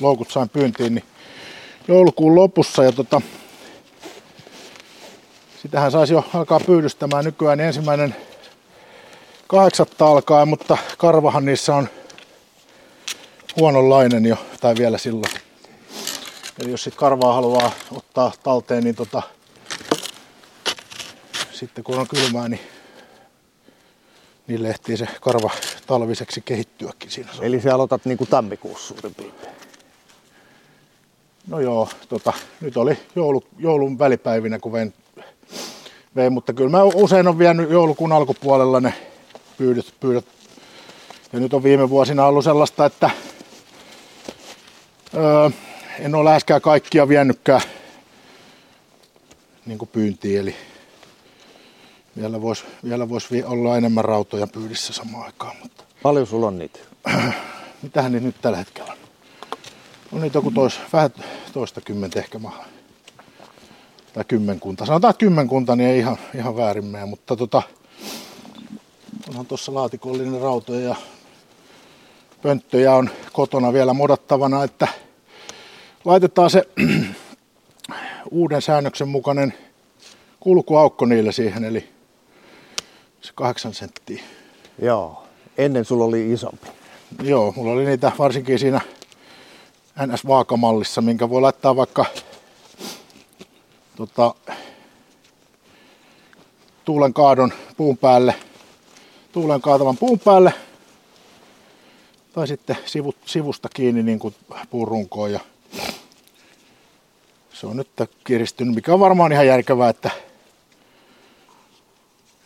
loukut 0.00 0.30
sain 0.30 0.48
pyyntiin, 0.48 0.94
niin 0.94 1.04
joulukuun 1.88 2.34
lopussa. 2.34 2.84
Ja 2.84 2.92
tota, 2.92 3.20
sitähän 5.66 5.90
saisi 5.90 6.12
jo 6.12 6.24
alkaa 6.34 6.60
pyydystämään 6.60 7.24
nykyään 7.24 7.58
niin 7.58 7.66
ensimmäinen 7.66 8.16
kahdeksatta 9.46 10.06
alkaa, 10.06 10.46
mutta 10.46 10.78
karvahan 10.98 11.44
niissä 11.44 11.74
on 11.74 11.88
huononlainen 13.56 14.26
jo, 14.26 14.36
tai 14.60 14.74
vielä 14.78 14.98
silloin. 14.98 15.32
Eli 16.58 16.70
jos 16.70 16.84
sit 16.84 16.94
karvaa 16.94 17.34
haluaa 17.34 17.70
ottaa 17.92 18.32
talteen, 18.42 18.84
niin 18.84 18.94
tota, 18.94 19.22
sitten 21.52 21.84
kun 21.84 21.98
on 21.98 22.08
kylmää, 22.08 22.48
niin 22.48 22.60
niille 24.46 24.68
ehtii 24.68 24.96
se 24.96 25.08
karva 25.20 25.50
talviseksi 25.86 26.40
kehittyäkin 26.40 27.10
siinä. 27.10 27.30
Eli 27.40 27.60
sä 27.60 27.74
aloitat 27.74 28.04
niin 28.04 28.18
kuin 28.18 28.30
tammikuussa 28.30 28.88
suurin 28.88 29.14
piirtein. 29.14 29.54
No 31.46 31.60
joo, 31.60 31.88
tota, 32.08 32.32
nyt 32.60 32.76
oli 32.76 32.98
joulu, 33.16 33.44
joulun 33.58 33.98
välipäivinä, 33.98 34.58
kun 34.58 34.72
vein, 34.72 34.94
vein, 36.16 36.32
mutta 36.32 36.52
kyllä 36.52 36.70
mä 36.70 36.82
usein 36.82 37.28
on 37.28 37.38
vienyt 37.38 37.70
joulukuun 37.70 38.12
alkupuolella 38.12 38.80
ne 38.80 38.94
pyydyt, 39.58 39.94
pyydöt. 40.00 40.26
Ja 41.32 41.40
nyt 41.40 41.54
on 41.54 41.62
viime 41.62 41.90
vuosina 41.90 42.26
ollut 42.26 42.44
sellaista, 42.44 42.86
että 42.86 43.10
öö, 45.14 45.50
en 45.98 46.14
ole 46.14 46.24
läheskään 46.24 46.60
kaikkia 46.60 47.08
viennytkään 47.08 47.60
niin 49.66 49.78
kuin 49.78 49.88
pyyntiin, 49.92 50.40
eli 50.40 50.56
vielä 52.16 52.42
voisi 52.42 52.64
vielä 52.84 53.08
vois 53.08 53.28
olla 53.44 53.76
enemmän 53.76 54.04
rautoja 54.04 54.46
pyydissä 54.46 54.92
samaan 54.92 55.24
aikaan. 55.24 55.56
Mutta 55.62 55.84
Paljon 56.02 56.26
sulla 56.26 56.46
on 56.46 56.58
niitä? 56.58 56.78
mitähän 57.82 58.12
niitä 58.12 58.26
nyt 58.26 58.36
tällä 58.42 58.58
hetkellä 58.58 58.92
on? 58.92 58.98
On 60.12 60.20
niitä 60.20 60.38
joku 60.38 60.50
tois, 60.50 60.80
vähän 60.92 61.10
toista 61.52 61.80
kymmentä 61.80 62.18
ehkä 62.18 62.38
maha. 62.38 62.64
Tai 64.16 64.24
kymmenkunta. 64.28 64.86
Sanotaan, 64.86 65.10
että 65.10 65.20
kymmenkunta, 65.20 65.76
niin 65.76 65.90
ei 65.90 65.98
ihan, 65.98 66.16
ihan 66.34 66.56
väärin 66.56 66.84
mene, 66.84 67.06
mutta 67.06 67.36
tota, 67.36 67.62
onhan 69.28 69.46
tuossa 69.46 69.74
laatikollinen 69.74 70.40
rautoja 70.40 70.88
ja 70.88 70.96
pönttöjä 72.42 72.94
on 72.94 73.10
kotona 73.32 73.72
vielä 73.72 73.94
modattavana, 73.94 74.64
että 74.64 74.88
laitetaan 76.04 76.50
se 76.50 76.68
uuden 78.30 78.62
säännöksen 78.62 79.08
mukainen 79.08 79.54
kulkuaukko 80.40 81.04
niille 81.04 81.32
siihen, 81.32 81.64
eli 81.64 81.88
se 83.20 83.32
kahdeksan 83.34 83.74
senttiä. 83.74 84.22
Joo. 84.82 85.24
Ennen 85.58 85.84
sulla 85.84 86.04
oli 86.04 86.32
isompi. 86.32 86.68
Joo, 87.22 87.52
mulla 87.56 87.72
oli 87.72 87.84
niitä 87.84 88.12
varsinkin 88.18 88.58
siinä 88.58 88.80
NS-vaakamallissa, 90.06 91.02
minkä 91.02 91.30
voi 91.30 91.40
laittaa 91.40 91.76
vaikka 91.76 92.04
tota, 93.96 94.34
tuulen 96.84 97.14
kaadon 97.14 97.52
puun 97.76 97.98
päälle, 97.98 98.34
tuulen 99.32 99.60
kaatavan 99.60 99.96
puun 99.96 100.18
päälle 100.18 100.54
tai 102.32 102.48
sitten 102.48 102.76
sivut, 102.86 103.16
sivusta 103.24 103.68
kiinni 103.74 104.02
niin 104.02 104.18
kuin 104.18 104.34
puurunkoon 104.70 105.32
ja 105.32 105.40
se 107.52 107.66
on 107.66 107.76
nyt 107.76 107.88
kiristynyt, 108.24 108.74
mikä 108.74 108.94
on 108.94 109.00
varmaan 109.00 109.32
ihan 109.32 109.46
järkevää, 109.46 109.88
että, 109.88 110.10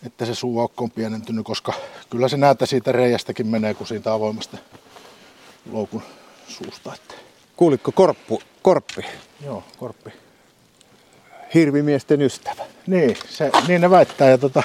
että 0.06 0.24
se 0.26 0.34
suuaukko 0.34 0.84
on 0.84 0.90
pienentynyt, 0.90 1.44
koska 1.44 1.72
kyllä 2.10 2.28
se 2.28 2.36
näyttää 2.36 2.66
siitä 2.66 2.92
reiästäkin 2.92 3.46
menee, 3.46 3.74
kun 3.74 3.86
siitä 3.86 4.12
avoimesta 4.12 4.58
loukun 5.72 6.02
suusta. 6.48 6.94
Että. 6.94 7.14
Kuulitko 7.56 7.92
korppu, 7.92 8.42
korppi? 8.62 9.02
Joo, 9.44 9.64
korppi. 9.78 10.29
Hirvimiesten 11.54 12.22
ystävä. 12.22 12.62
Niin, 12.86 13.16
se, 13.28 13.50
niin 13.68 13.80
ne 13.80 13.90
väittää. 13.90 14.30
Ja 14.30 14.38
tota, 14.38 14.62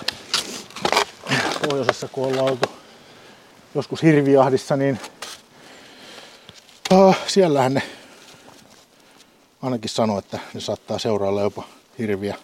pohjoisessa 1.70 2.08
kun 2.08 2.26
ollaan 2.28 2.46
oltu 2.46 2.70
joskus 3.76 4.04
hirvijahdissa, 4.04 4.76
niin 4.76 5.00
uh, 6.94 7.16
siellähän 7.28 7.74
ne 7.74 7.82
ainakin 9.62 9.90
sanoo, 9.90 10.20
että 10.20 10.40
ne 10.54 10.60
saattaa 10.60 11.00
seurailla 11.00 11.42
jopa 11.42 11.64
hirviä. 12.00 12.36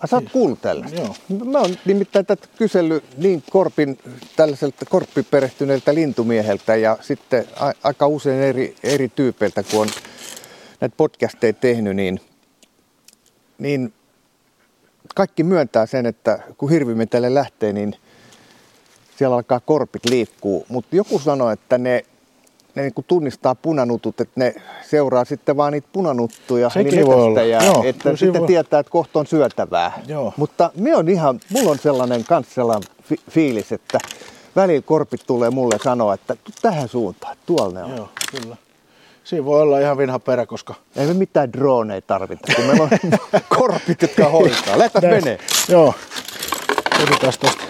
Ai 0.00 0.08
sä 0.08 0.16
oot 0.16 0.30
kuullut? 0.32 0.58
Joo. 0.98 1.16
Mä 1.44 1.58
oon 1.58 1.76
nimittäin 1.84 2.26
tätä 2.26 2.46
kysellyt 2.58 3.04
niin 3.16 3.42
korpin, 3.50 3.98
tällaiselta 4.36 4.84
korppiperehtyneeltä 4.84 5.94
lintumieheltä 5.94 6.76
ja 6.76 6.98
sitten 7.00 7.44
a- 7.60 7.72
aika 7.82 8.06
usein 8.06 8.42
eri, 8.42 8.76
eri 8.82 9.08
tyypeiltä, 9.08 9.62
kun 9.62 9.80
on 9.80 9.88
näitä 10.80 10.96
podcasteja 10.96 11.52
tehnyt, 11.52 11.96
niin, 11.96 12.20
niin 13.58 13.92
kaikki 15.14 15.42
myöntää 15.44 15.86
sen, 15.86 16.06
että 16.06 16.38
kun 16.58 16.70
hirvimetelle 16.70 17.34
lähtee, 17.34 17.72
niin 17.72 17.94
siellä 19.16 19.36
alkaa 19.36 19.60
korpit 19.60 20.04
liikkuu. 20.04 20.66
Mutta 20.68 20.96
joku 20.96 21.18
sanoi, 21.18 21.52
että 21.52 21.78
ne 21.78 22.04
ne 22.74 22.82
niin 22.82 22.94
kuin 22.94 23.04
tunnistaa 23.08 23.54
punanutut, 23.54 24.20
että 24.20 24.40
ne 24.40 24.54
seuraa 24.90 25.24
sitten 25.24 25.56
vaan 25.56 25.72
niitä 25.72 25.88
punanuttuja 25.92 26.70
Sekin 26.70 26.90
niin 26.94 27.06
voi 27.06 27.14
olla. 27.14 27.42
ja 27.42 27.64
Joo, 27.64 27.82
että 27.84 28.16
sitten 28.16 28.40
voi. 28.40 28.46
tietää, 28.46 28.80
että 28.80 28.90
kohta 28.90 29.18
on 29.18 29.26
syötävää. 29.26 30.02
Joo. 30.06 30.34
Mutta 30.36 30.70
me 30.74 30.96
on 30.96 31.08
ihan, 31.08 31.40
mulla 31.50 31.70
on 31.70 31.78
sellainen 31.78 32.24
kans 32.24 32.54
sellainen 32.54 32.88
fi- 33.02 33.20
fiilis, 33.30 33.72
että 33.72 33.98
välillä 34.56 34.82
korpit 34.82 35.20
tulee 35.26 35.50
mulle 35.50 35.76
sanoa, 35.84 36.14
että 36.14 36.34
"Tu 36.44 36.50
tähän 36.62 36.88
suuntaan, 36.88 37.36
tuolla 37.46 37.78
ne 37.78 37.84
on. 37.84 37.96
Joo, 37.96 38.08
kyllä. 38.42 38.56
Siinä 39.26 39.44
voi 39.44 39.62
olla 39.62 39.78
ihan 39.78 39.98
vinha 39.98 40.18
perä, 40.18 40.46
koska... 40.46 40.74
Ei 40.96 41.06
me 41.06 41.14
mitään 41.14 41.52
droneja 41.52 42.00
tarvita, 42.00 42.52
kun 42.56 42.64
meillä 42.64 42.82
on 42.82 42.90
korpit, 43.58 44.02
jotka 44.02 44.28
hoitaa. 44.28 44.76
Näin. 44.76 44.90
menee. 45.02 45.38
Joo. 45.68 45.94
Otetaan 47.02 47.32
tosta. 47.40 47.62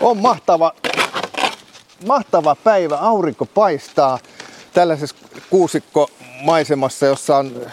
On 0.00 0.18
mahtava, 0.18 0.72
mahtava 2.06 2.54
päivä, 2.54 2.96
aurinko 2.96 3.46
paistaa 3.46 4.18
tällaisessa 4.72 5.16
kuusikko-maisemassa, 5.50 7.06
jossa 7.06 7.36
on 7.36 7.66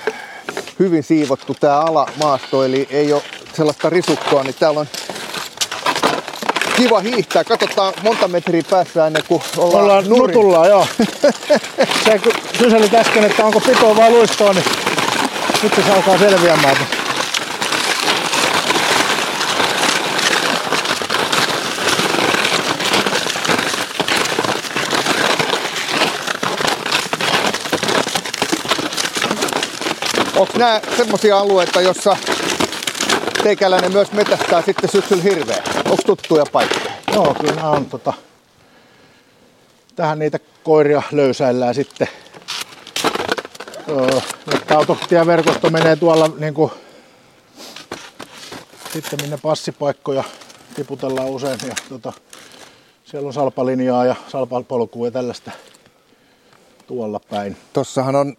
hyvin 0.79 1.03
siivottu 1.03 1.53
tämä 1.59 1.79
alamaasto, 1.79 2.63
eli 2.63 2.87
ei 2.89 3.13
ole 3.13 3.21
sellaista 3.53 3.89
risukkoa, 3.89 4.43
niin 4.43 4.55
täällä 4.59 4.79
on 4.79 4.87
kiva 6.81 6.99
hiihtää. 6.99 7.43
Katsotaan 7.43 7.93
monta 8.03 8.27
metriä 8.27 8.61
päässä 8.69 9.07
ennen 9.07 9.23
kuin 9.27 9.41
ollaan, 9.57 9.83
Ollaan 9.83 10.09
nurin. 10.09 10.35
nutulla, 10.35 10.67
joo. 10.67 10.87
Se 12.05 12.19
ky- 12.19 12.31
kyselit 12.59 12.93
äsken, 12.93 13.23
että 13.23 13.45
onko 13.45 13.59
pitoa 13.59 13.95
vai 13.95 14.11
luistoa, 14.11 14.53
niin 14.53 14.65
nyt 15.63 15.73
se 15.85 15.91
alkaa 15.91 16.17
selviämään. 16.17 16.75
Onko 30.35 30.57
nämä 30.57 30.81
semmoisia 30.97 31.37
alueita, 31.37 31.81
jossa 31.81 32.17
teikäläinen 33.43 33.91
myös 33.91 34.11
metästää 34.11 34.61
sitten 34.61 34.89
syksyllä 34.89 35.23
hirveä? 35.23 35.63
Onko 35.75 36.03
tuttuja 36.05 36.43
paikkoja? 36.51 36.91
Joo, 37.13 37.35
kyllä 37.41 37.69
on 37.69 37.85
tota... 37.85 38.13
Tähän 39.95 40.19
niitä 40.19 40.39
koiria 40.63 41.01
löysäillään 41.11 41.75
sitten. 41.75 42.07
Öö, 43.89 44.19
autotieverkosto 44.75 45.69
menee 45.69 45.95
tuolla 45.95 46.29
niin 46.37 46.53
kuin, 46.53 46.71
sitten 48.93 49.19
minne 49.21 49.37
passipaikkoja 49.37 50.23
tiputellaan 50.75 51.27
usein. 51.27 51.59
Ja, 51.67 51.75
tota, 51.89 52.13
siellä 53.03 53.27
on 53.27 53.33
salpalinjaa 53.33 54.05
ja 54.05 54.15
salpapolkua 54.27 55.07
ja 55.07 55.11
tällaista 55.11 55.51
tuolla 56.87 57.19
päin. 57.19 57.57
Tossahan 57.73 58.15
on 58.15 58.37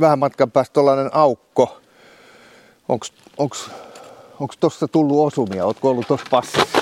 vähän 0.00 0.18
matkan 0.18 0.50
päästä 0.50 0.72
tollainen 0.72 1.10
aukko. 1.14 1.80
Onks, 2.88 3.70
onks 4.40 4.56
tossa 4.56 4.88
tullut 4.88 5.26
osumia? 5.26 5.66
Ootko 5.66 5.90
ollut 5.90 6.08
tossa 6.08 6.26
passissa? 6.30 6.78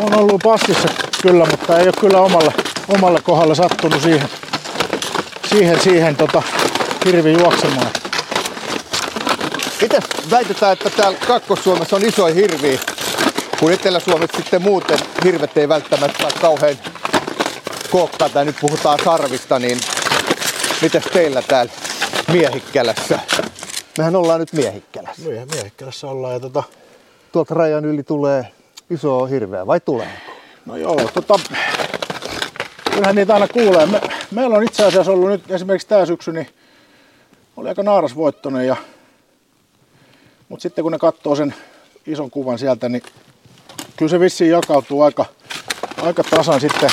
On 0.00 0.14
ollut 0.14 0.40
passissa 0.42 0.88
kyllä, 1.22 1.46
mutta 1.50 1.78
ei 1.78 1.84
ole 1.84 1.94
kyllä 2.00 2.20
omalle, 2.20 2.52
omalle 2.88 3.20
kohdalle 3.20 3.54
sattunut 3.54 4.02
siihen, 4.02 4.28
siihen, 5.46 5.80
siihen 5.80 6.16
tota, 6.16 6.42
hirvi 7.04 7.32
juoksemaan. 7.32 7.90
Itse 9.82 9.98
väitetään, 10.30 10.72
että 10.72 10.90
täällä 10.90 11.18
Kakkos-Suomessa 11.26 11.96
on 11.96 12.04
isoja 12.04 12.34
hirviä, 12.34 12.78
kun 13.60 13.72
Etelä-Suomessa 13.72 14.36
sitten 14.36 14.62
muuten 14.62 14.98
hirvet 15.24 15.56
ei 15.56 15.68
välttämättä 15.68 16.24
ole 16.24 16.32
kauhean 16.40 16.76
kookkaita. 17.90 18.44
Nyt 18.44 18.56
puhutaan 18.60 18.98
sarvista, 19.04 19.58
niin 19.58 19.80
mitäs 20.82 21.04
teillä 21.12 21.42
täällä 21.42 21.72
Miehikkälässä? 22.32 23.18
Mehän 23.98 24.16
ollaan 24.16 24.40
nyt 24.40 24.52
Miehikkälässä. 24.52 25.28
Mie- 25.28 25.46
Miehikkälässä 25.54 26.06
ollaan 26.06 26.34
ja 26.34 26.40
tota, 26.40 26.62
Tuolta 27.32 27.54
rajan 27.54 27.84
yli 27.84 28.02
tulee 28.02 28.46
iso 28.90 29.26
hirveä, 29.26 29.66
vai 29.66 29.80
tulee? 29.80 30.10
no 30.66 30.76
joo, 30.76 31.10
tota, 31.14 31.40
kyllähän 32.94 33.14
niitä 33.14 33.34
aina 33.34 33.48
kuulee. 33.48 33.86
Me, 33.86 34.00
meillä 34.30 34.56
on 34.56 34.62
itse 34.62 34.84
asiassa 34.84 35.12
ollut 35.12 35.28
nyt 35.28 35.50
esimerkiksi 35.50 35.88
tämä 35.88 36.06
syksy, 36.06 36.32
niin 36.32 36.48
oli 37.56 37.68
aika 37.68 37.82
naarasvoittoinen 37.82 38.66
ja 38.66 38.76
mutta 40.48 40.62
sitten 40.62 40.82
kun 40.82 40.92
ne 40.92 40.98
katsoo 40.98 41.36
sen 41.36 41.54
ison 42.06 42.30
kuvan 42.30 42.58
sieltä, 42.58 42.88
niin 42.88 43.02
kyllä 43.96 44.10
se 44.10 44.20
vissiin 44.20 44.50
jakautuu 44.50 45.02
aika, 45.02 45.24
aika 46.02 46.22
tasan 46.24 46.60
sitten 46.60 46.90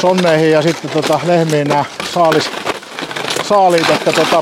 sonneihin 0.00 0.50
ja 0.50 0.62
sitten 0.62 0.90
tota 0.90 1.20
lehmiin 1.26 1.68
nämä 1.68 1.84
saalis, 2.12 2.50
saaliit, 3.48 3.90
että 3.90 4.12
tota, 4.12 4.40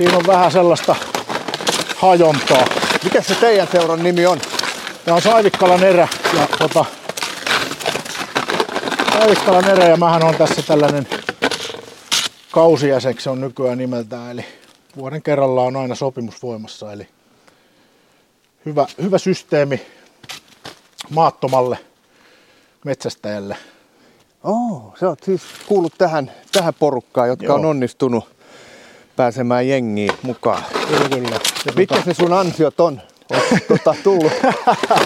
siinä 0.00 0.16
on 0.16 0.26
vähän 0.26 0.52
sellaista 0.52 0.96
hajontaa. 1.96 2.64
Mikä 3.04 3.22
se 3.22 3.34
teidän 3.34 3.68
seuran 3.72 4.02
nimi 4.02 4.26
on? 4.26 4.40
Tämä 5.04 5.14
on 5.14 5.22
Saivikkalan 5.22 5.84
erä 5.84 6.08
ja 6.38 6.48
tota, 6.58 6.84
Saivikkalan 9.12 9.68
erä 9.68 9.84
ja 9.84 9.96
mähän 9.96 10.24
on 10.24 10.34
tässä 10.34 10.62
tällainen 10.62 11.08
kausijäseksi 12.50 13.28
on 13.28 13.40
nykyään 13.40 13.78
nimeltään, 13.78 14.30
eli 14.30 14.44
vuoden 14.96 15.22
kerralla 15.22 15.62
on 15.62 15.76
aina 15.76 15.94
sopimus 15.94 16.42
voimassa, 16.42 16.92
eli 16.92 17.08
hyvä, 18.66 18.86
hyvä 19.02 19.18
systeemi 19.18 19.86
maattomalle 21.10 21.78
metsästäjälle. 22.84 23.56
Oh, 24.44 24.96
sä 25.00 25.08
oot 25.08 25.22
siis 25.22 25.42
kuullut 25.66 25.94
tähän, 25.98 26.32
tähän 26.52 26.74
porukkaan, 26.74 27.28
jotka 27.28 27.46
Joo. 27.46 27.54
on 27.54 27.64
onnistunut 27.64 28.39
pääsemään 29.16 29.68
jengiin 29.68 30.10
mukaan. 30.22 30.62
Kyllä, 30.88 31.08
kyllä. 31.08 31.40
Ja 31.66 31.72
Mitkä 31.76 31.94
tota, 31.94 32.04
se 32.04 32.14
sun 32.14 32.32
ansiot 32.32 32.80
on? 32.80 33.00
Oot 33.30 33.42
tota, 33.68 33.94
tullut? 34.04 34.32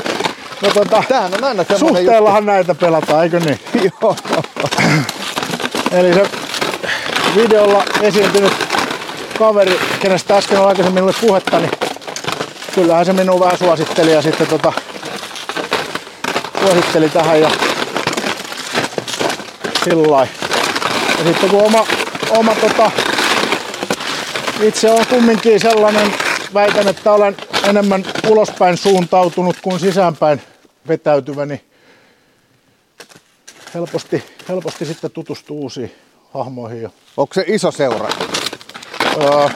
no, 0.62 0.70
tota, 0.74 1.02
Tämähän 1.08 1.34
on 1.34 1.44
aina 1.44 1.64
suhteellahan 1.78 2.46
näitä 2.46 2.74
pelataan, 2.74 3.24
eikö 3.24 3.40
niin? 3.40 3.60
juttu. 3.82 4.16
Joo. 4.30 4.44
Eli 5.92 6.14
se 6.14 6.26
videolla 7.36 7.84
esiintynyt 8.00 8.52
kaveri, 9.38 9.80
kenestä 10.00 10.36
äsken 10.36 10.60
on 10.60 10.68
aikaisemmin 10.68 11.02
ollut 11.02 11.16
puhetta, 11.20 11.58
niin 11.58 11.70
kyllähän 12.74 13.06
se 13.06 13.12
minua 13.12 13.40
vähän 13.40 13.58
suositteli 13.58 14.12
ja 14.12 14.22
sitten 14.22 14.46
tota, 14.46 14.72
suositteli 16.60 17.08
tähän 17.08 17.40
ja 17.40 17.50
sillä. 19.84 20.26
Ja 21.18 21.24
sitten 21.24 21.50
kun 21.50 21.62
oma, 21.62 21.86
oma 22.30 22.54
tota, 22.54 22.90
itse 24.60 24.90
on 24.90 25.06
kumminkin 25.10 25.60
sellainen, 25.60 26.14
väitän, 26.54 26.88
että 26.88 27.12
olen 27.12 27.36
enemmän 27.68 28.04
ulospäin 28.28 28.76
suuntautunut 28.76 29.56
kuin 29.62 29.80
sisäänpäin 29.80 30.42
vetäytyvä, 30.88 31.46
niin 31.46 31.60
helposti, 33.74 34.24
helposti 34.48 34.84
sitten 34.84 35.10
tutustuu 35.10 35.60
uusiin 35.62 35.94
hahmoihin. 36.34 36.82
Ja, 36.82 36.90
Onko 37.16 37.34
se 37.34 37.44
iso 37.46 37.70
seura? 37.70 38.08
öö, 39.22 39.48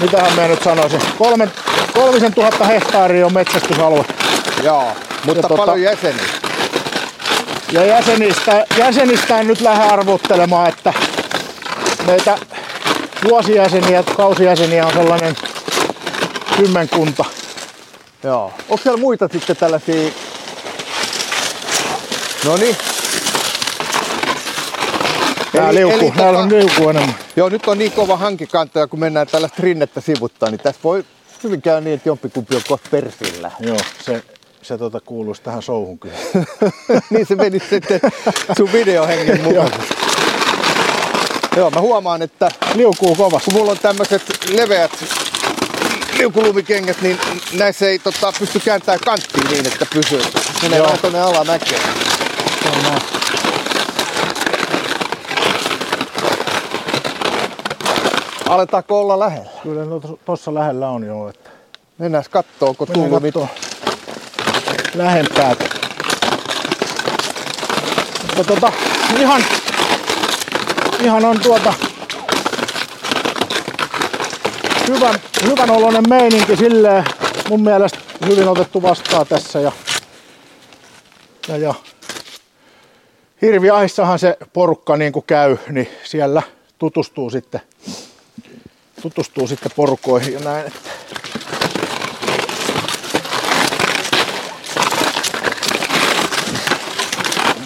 mitähän 0.00 0.32
mä 0.36 0.48
nyt 0.48 0.62
sanoisin, 0.62 1.00
kolmen, 1.18 1.50
kolmisen 1.94 2.34
tuhatta 2.34 2.64
hehtaaria 2.64 3.26
on 3.26 3.32
metsästysalue. 3.34 4.04
Joo, 4.62 4.92
mutta 5.24 5.40
Ja 5.42 5.48
tota- 5.48 5.56
paljon 5.56 5.82
jäseniä. 5.82 6.24
Ja 7.72 7.84
jäsenistä, 7.84 8.64
jäsenistä 8.78 9.38
en 9.40 9.46
nyt 9.46 9.60
lähde 9.60 9.84
arvuttelemaan, 9.84 10.68
että 10.68 10.92
meitä 12.06 12.38
vuosijäseniä, 13.24 14.02
kausijäseniä 14.16 14.86
on 14.86 14.92
sellainen 14.92 15.36
kymmenkunta. 16.56 17.24
Joo. 18.22 18.52
Onko 18.68 18.82
siellä 18.82 19.00
muita 19.00 19.28
sitten 19.32 19.56
tällaisia... 19.56 20.10
No 22.44 22.56
niin. 22.56 22.76
Tää 25.52 25.74
liukuu, 25.74 26.12
täällä 26.16 26.38
on 26.38 26.50
liukuu 26.50 26.88
enemmän. 26.88 27.14
Joo, 27.36 27.48
nyt 27.48 27.68
on 27.68 27.78
niin 27.78 27.92
kova 27.92 28.16
hankikanta, 28.16 28.78
ja 28.78 28.86
kun 28.86 29.00
mennään 29.00 29.26
tällaista 29.26 29.62
rinnettä 29.62 30.00
sivuttaa, 30.00 30.50
niin 30.50 30.60
tässä 30.60 30.80
voi 30.84 31.04
hyvin 31.44 31.62
käydä 31.62 31.80
niin, 31.80 31.94
että 31.94 32.08
jompikumpi 32.08 32.56
on 32.56 32.62
kohta 32.68 32.88
persillä. 32.90 33.50
Joo, 33.60 33.78
se, 34.02 34.22
se 34.62 34.78
tota 34.78 35.00
kuuluisi 35.00 35.42
tähän 35.42 35.62
souhun 35.62 35.98
kyllä. 35.98 36.16
niin 37.10 37.26
se 37.26 37.34
meni 37.34 37.58
sitten 37.70 38.00
sun 38.56 38.72
videohengen 38.72 39.40
mukaan. 39.44 39.70
Joo, 41.56 41.70
mä 41.70 41.80
huomaan, 41.80 42.22
että 42.22 42.48
Liukuu 42.74 43.14
kovasti. 43.14 43.50
kun 43.50 43.60
mulla 43.60 43.70
on 43.70 43.78
tämmöiset 43.78 44.22
leveät 44.48 44.90
liukulumikengät, 46.18 47.02
niin 47.02 47.18
näissä 47.52 47.86
ei 47.86 47.98
tota, 47.98 48.32
pysty 48.38 48.60
kääntämään 48.60 49.00
kanttiin 49.04 49.46
niin, 49.50 49.66
että 49.66 49.86
pysyy. 49.94 50.22
Menee 50.62 50.78
Joo. 50.78 50.86
vähän 50.86 50.98
tonne 50.98 51.20
alamäkeen. 51.20 51.82
Näin. 52.82 53.02
Aletaanko 58.48 59.00
olla 59.00 59.18
lähellä? 59.18 59.50
Kyllä 59.62 59.84
no, 59.84 60.00
tossa 60.24 60.54
lähellä 60.54 60.88
on 60.88 61.04
jo, 61.04 61.28
että 61.28 61.50
Mennään 61.98 62.24
kattoo, 62.30 62.68
onko 62.68 62.86
mennään 62.86 63.10
tullut 63.10 63.22
kattoo 63.22 63.48
lähempää. 64.94 65.56
Mutta 68.36 68.54
tota, 68.54 68.72
ihan, 69.18 69.44
ihan 71.00 71.24
on 71.24 71.40
tuota 71.40 71.74
hyvän, 74.88 75.14
hyvän 75.46 75.70
oloinen 75.70 76.08
meininki 76.08 76.56
silleen 76.56 77.04
mun 77.48 77.62
mielestä 77.62 77.98
hyvin 78.26 78.48
otettu 78.48 78.82
vastaan 78.82 79.26
tässä 79.26 79.60
ja, 79.60 79.72
ja, 81.48 81.56
ja 81.56 81.74
Hirviahissahan 83.42 84.18
se 84.18 84.36
porukka 84.52 84.96
niin 84.96 85.12
kuin 85.12 85.24
käy, 85.26 85.56
niin 85.68 85.88
siellä 86.04 86.42
tutustuu 86.78 87.30
sitten, 87.30 87.60
tutustuu 89.02 89.46
sitten 89.46 89.72
porukoihin 89.76 90.32
ja 90.32 90.40
näin. 90.40 90.66
Että 90.66 90.78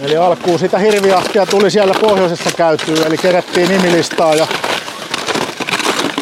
Eli 0.03 0.17
alkuun 0.17 0.59
sitä 0.59 0.79
hirviahtia 0.79 1.47
tuli 1.47 1.71
siellä 1.71 1.95
pohjoisessa 2.01 2.51
käytyä, 2.57 3.07
eli 3.07 3.19
kerättiin 3.19 3.69
nimilistaa 3.69 4.35
ja 4.35 4.47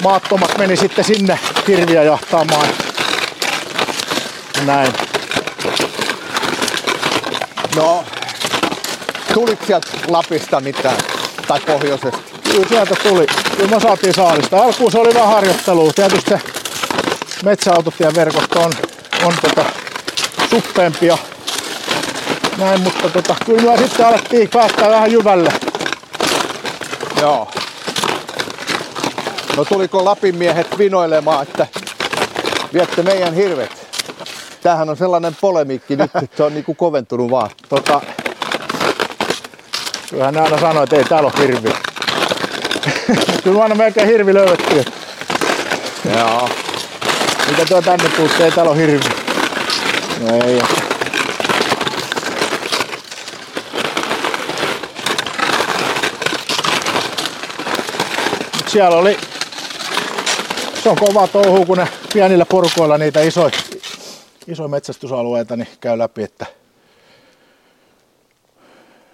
maattomat 0.02 0.58
meni 0.58 0.76
sitten 0.76 1.04
sinne 1.04 1.38
hirviä 1.68 2.02
jahtaamaan. 2.02 2.68
Ja 4.56 4.64
näin. 4.64 4.92
No, 7.76 8.04
tuliko 9.34 9.66
sieltä 9.66 9.86
Lapista 10.08 10.60
mitään? 10.60 10.96
Tai 11.46 11.60
pohjoisesta? 11.60 12.18
Kyllä 12.52 12.68
sieltä 12.68 12.94
tuli. 13.02 13.26
Kyllä 13.56 13.70
me 13.74 13.80
saatiin 13.80 14.14
saalista. 14.14 14.62
Alkuun 14.62 14.92
se 14.92 14.98
oli 14.98 15.14
vähän 15.14 15.28
harjoittelua. 15.28 15.92
Tietysti 15.92 16.30
se 16.30 16.40
metsäautotieverkosto 17.44 18.60
on, 18.60 18.72
on 19.24 19.34
tota 19.42 19.64
suppeempi 20.50 21.06
ja 21.06 21.18
näin, 22.58 22.80
mutta 22.80 23.08
tota, 23.08 23.36
kyllä 23.46 23.72
me 23.72 23.76
sitten 23.78 24.06
alettiin 24.06 24.48
päästää 24.48 24.90
vähän 24.90 25.12
jyvälle. 25.12 25.52
Joo. 27.20 27.48
No 29.56 29.64
tuliko 29.64 30.04
Lapin 30.04 30.36
miehet 30.36 30.78
vinoilemaan, 30.78 31.42
että 31.42 31.66
viette 32.72 33.02
meidän 33.02 33.34
hirvet? 33.34 33.70
Tämähän 34.62 34.90
on 34.90 34.96
sellainen 34.96 35.36
polemiikki 35.40 35.96
nyt, 35.96 36.10
että 36.22 36.36
se 36.36 36.42
on 36.42 36.54
niinku 36.54 36.74
koventunut 36.74 37.30
vaan. 37.30 37.50
Tota, 37.68 38.00
kyllähän 40.10 40.34
ne 40.34 40.40
aina 40.40 40.58
sanoi, 40.58 40.84
että 40.84 40.96
ei 40.96 41.04
täällä 41.04 41.30
ole 41.34 41.46
hirvi. 41.46 41.72
kyllä 43.44 43.56
me 43.56 43.62
aina 43.62 43.74
melkein 43.74 44.08
hirvi 44.08 44.34
löydettiin. 44.34 44.84
Joo. 46.16 46.48
Mitä 47.50 47.64
tuo 47.64 47.82
tänne 47.82 48.10
puutti, 48.16 48.42
ei 48.42 48.50
täällä 48.50 48.70
ole 48.70 48.80
hirvi. 48.80 49.08
No 50.20 50.46
ei 50.46 50.56
oo. 50.56 50.89
Siellä 58.72 58.96
oli, 58.96 59.16
se 60.82 60.88
on 60.88 60.96
kova 60.96 61.26
touhu, 61.26 61.66
kun 61.66 61.78
ne 61.78 61.88
pienillä 62.12 62.46
porukoilla 62.46 62.98
niitä 62.98 63.20
isoja, 63.20 63.50
isoja 64.46 64.68
metsästysalueita 64.68 65.56
niin 65.56 65.68
käy 65.80 65.98
läpi, 65.98 66.22
että 66.22 66.46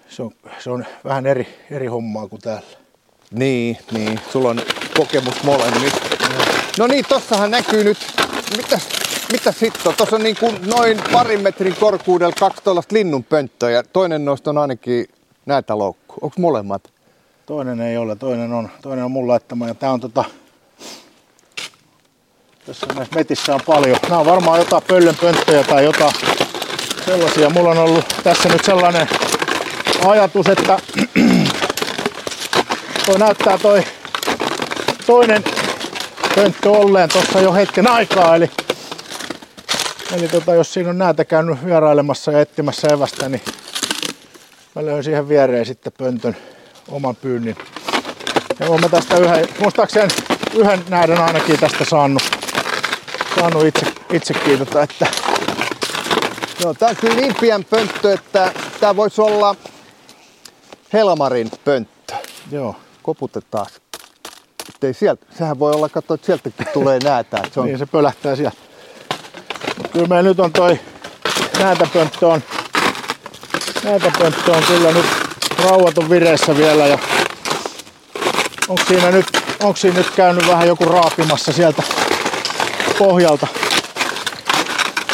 se 0.09 0.23
on, 0.23 0.31
se 0.59 0.69
on 0.69 0.85
vähän 1.05 1.25
eri, 1.25 1.47
eri 1.71 1.87
hommaa 1.87 2.27
kuin 2.27 2.41
täällä. 2.41 2.67
Niin, 3.31 3.77
niin. 3.91 4.19
Sulla 4.31 4.49
on 4.49 4.61
kokemus 4.97 5.43
molemmista. 5.43 5.99
No 6.79 6.87
niin, 6.87 7.05
tossahan 7.09 7.51
näkyy 7.51 7.83
nyt, 7.83 7.97
mitäs, 8.57 8.87
mitäs 9.31 9.61
hitto, 9.61 9.93
tuossa 9.97 10.15
on 10.15 10.23
niin 10.23 10.37
kuin 10.39 10.57
noin 10.65 11.01
parin 11.11 11.41
metrin 11.41 11.75
korkuudella 11.79 12.35
kaksi 12.39 12.63
tuollaista 12.63 12.95
linnunpönttöä 12.95 13.69
ja 13.69 13.83
toinen 13.83 14.25
noista 14.25 14.49
on 14.49 14.57
ainakin 14.57 15.07
näitä 15.45 15.77
loukku. 15.77 16.15
Onko 16.21 16.35
molemmat? 16.39 16.96
Toinen 17.47 17.81
ei 17.81 17.97
ole, 17.97 18.15
toinen 18.15 18.53
on, 18.53 18.69
toinen 18.81 19.05
on 19.05 19.11
mun 19.11 19.27
laittama 19.27 19.67
ja 19.67 19.75
tää 19.75 19.91
on 19.91 19.99
tota... 19.99 20.25
Tässä 22.65 22.85
näissä 22.95 23.15
metissä 23.15 23.53
on 23.53 23.59
paljon. 23.65 23.97
Nämä 24.03 24.17
on 24.19 24.25
varmaan 24.25 24.59
jotain 24.59 24.83
pöllönpönttöjä 24.87 25.63
tai 25.63 25.83
jotain 25.83 26.13
sellaisia. 27.05 27.49
Mulla 27.49 27.69
on 27.69 27.77
ollut 27.77 28.05
tässä 28.23 28.49
nyt 28.49 28.65
sellainen 28.65 29.07
ajatus, 30.07 30.47
että 30.47 30.79
toi 33.05 33.19
näyttää 33.19 33.57
toi 33.57 33.83
toinen 35.05 35.43
pönttö 36.35 36.71
olleen 36.71 37.09
tuossa 37.09 37.41
jo 37.41 37.53
hetken 37.53 37.87
aikaa. 37.87 38.35
Eli, 38.35 38.51
eli 40.15 40.27
tota, 40.27 40.55
jos 40.55 40.73
siinä 40.73 40.89
on 40.89 40.97
näitä 40.97 41.25
käynyt 41.25 41.65
vierailemassa 41.65 42.31
ja 42.31 42.41
etsimässä 42.41 42.87
evästä, 42.87 43.29
niin 43.29 43.41
mä 44.75 44.85
löin 44.85 45.03
siihen 45.03 45.29
viereen 45.29 45.65
sitten 45.65 45.93
pöntön 45.97 46.37
oman 46.87 47.15
pyynnin. 47.15 47.55
Ja 48.59 48.69
olen 48.69 48.81
mä 48.81 48.89
tästä 48.89 49.17
yhden, 49.17 49.47
muistaakseni 49.59 50.07
yhden 50.53 50.83
näiden 50.89 51.21
ainakin 51.21 51.59
tästä 51.59 51.85
saanut, 51.85 52.23
saanut 53.39 53.65
itse, 53.65 53.93
itsekin, 54.13 54.57
tota, 54.59 54.81
että 54.81 55.07
Joo, 56.63 56.73
tää 56.73 56.89
on 56.89 56.95
kyllä 56.95 57.15
niin 57.15 57.35
pian 57.35 57.65
pönttö, 57.69 58.13
että 58.13 58.51
tää 58.79 58.95
voisi 58.95 59.21
olla 59.21 59.55
Helmarin 60.93 61.51
pönttö. 61.65 62.13
joo, 62.51 62.75
Koputetaan. 63.03 63.65
Ettei 64.69 64.93
sieltä, 64.93 65.25
sehän 65.37 65.59
voi 65.59 65.71
olla, 65.71 65.89
katso, 65.89 66.13
että 66.13 66.25
sieltäkin 66.25 66.67
tulee 66.73 66.99
näätä. 67.03 67.37
että 67.37 67.49
Se 67.53 67.59
on, 67.59 67.65
niin 67.65 67.77
se 67.77 67.85
pölähtää 67.85 68.35
sieltä. 68.35 68.57
Mut 69.77 69.87
kyllä 69.91 70.07
meillä 70.07 70.29
nyt 70.29 70.39
on 70.39 70.51
toi 70.51 70.79
näätäpönttö 71.59 72.27
on, 72.27 72.43
näätäpönttö 73.83 74.51
on 74.51 74.63
kyllä 74.67 74.91
nyt 74.91 75.26
rauhat 75.63 75.97
on 75.97 76.09
vireessä 76.09 76.57
vielä 76.57 76.87
ja 76.87 76.97
onko 78.67 78.83
siinä 78.87 79.11
nyt, 79.11 79.25
onko 79.59 79.77
siinä 79.77 79.97
nyt 79.97 80.09
käynyt 80.09 80.47
vähän 80.47 80.67
joku 80.67 80.85
raapimassa 80.85 81.53
sieltä 81.53 81.83
pohjalta 82.97 83.47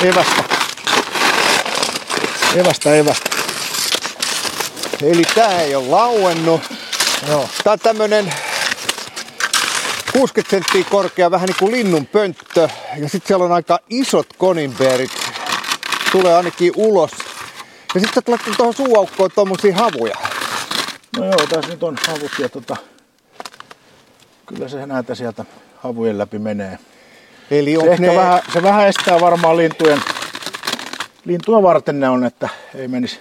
evästä. 0.04 0.44
Evästä, 2.56 2.96
evästä. 2.96 3.30
Eli 5.04 5.24
tää 5.36 5.62
ei 5.62 5.76
ole 5.76 5.88
lauennut. 5.88 6.62
Joo. 7.28 7.50
Tää 7.64 7.74
on 7.74 7.80
tämmönen 7.80 8.34
60 10.14 10.52
senttiä 10.52 10.84
korkea, 10.90 11.32
vähän 11.32 11.48
niin 11.48 11.56
kuin 11.60 11.72
linnun 11.72 12.06
pönttö. 12.06 12.70
Ja 12.98 13.10
sitten 13.10 13.28
siellä 13.28 13.46
on 13.46 13.52
aika 13.52 13.80
isot 13.90 14.28
koninbeerit. 14.38 15.12
Tulee 16.12 16.36
ainakin 16.36 16.72
ulos. 16.76 17.12
Ja 17.94 18.00
sitten 18.00 18.14
sä 18.14 18.22
laittanut 18.28 18.58
tuohon 18.58 18.74
suuaukkoon 18.74 19.30
tommosia 19.36 19.76
havuja. 19.76 20.33
No 21.18 21.26
joo, 21.26 21.48
tässä 21.50 21.72
nyt 21.72 21.84
on 21.84 21.98
havut 22.08 22.32
ja 22.40 22.50
tota, 22.50 22.76
kyllä 24.46 24.68
se 24.68 24.86
näitä 24.86 25.16
sieltä 25.16 25.46
havujen 25.78 26.18
läpi 26.18 26.40
menee. 26.40 26.78
Eli 27.52 27.76
Se, 27.76 28.02
ne... 28.02 28.16
vähän, 28.16 28.42
se 28.54 28.64
vähän 28.64 28.88
estää 28.88 29.22
varmaan 29.22 29.58
lintujen, 29.58 30.02
lintua 31.26 31.64
varten 31.64 32.00
ne 32.00 32.10
on, 32.10 32.26
että 32.26 32.50
ei 32.76 32.88
menisi 32.88 33.20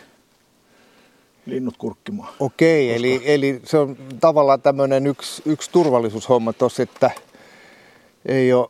linnut 1.47 1.77
kurkkimaan. 1.77 2.35
Okei, 2.41 2.95
eli, 2.95 3.23
eli 3.25 3.61
se 3.65 3.79
on 3.79 3.97
tavallaan 4.21 4.63
tämmöinen 4.63 5.07
yksi, 5.07 5.43
yksi 5.47 5.71
turvallisuushomma 5.71 6.53
tossa, 6.53 6.83
että 6.83 7.11
ei 8.27 8.53
ole, 8.53 8.69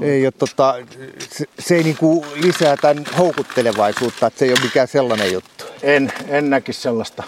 ei 0.00 0.26
ole 0.26 0.32
tota, 0.38 0.74
se, 1.18 1.44
se 1.58 1.74
ei 1.74 1.82
niinku 1.82 2.26
lisää 2.34 2.76
tämän 2.76 3.04
houkuttelevaisuutta, 3.18 4.26
että 4.26 4.38
se 4.38 4.44
ei 4.44 4.50
ole 4.50 4.60
mikään 4.62 4.88
sellainen 4.88 5.32
juttu. 5.32 5.71
En, 5.82 6.12
en 6.28 6.50
näkisi 6.50 6.80
sellaista, 6.80 7.22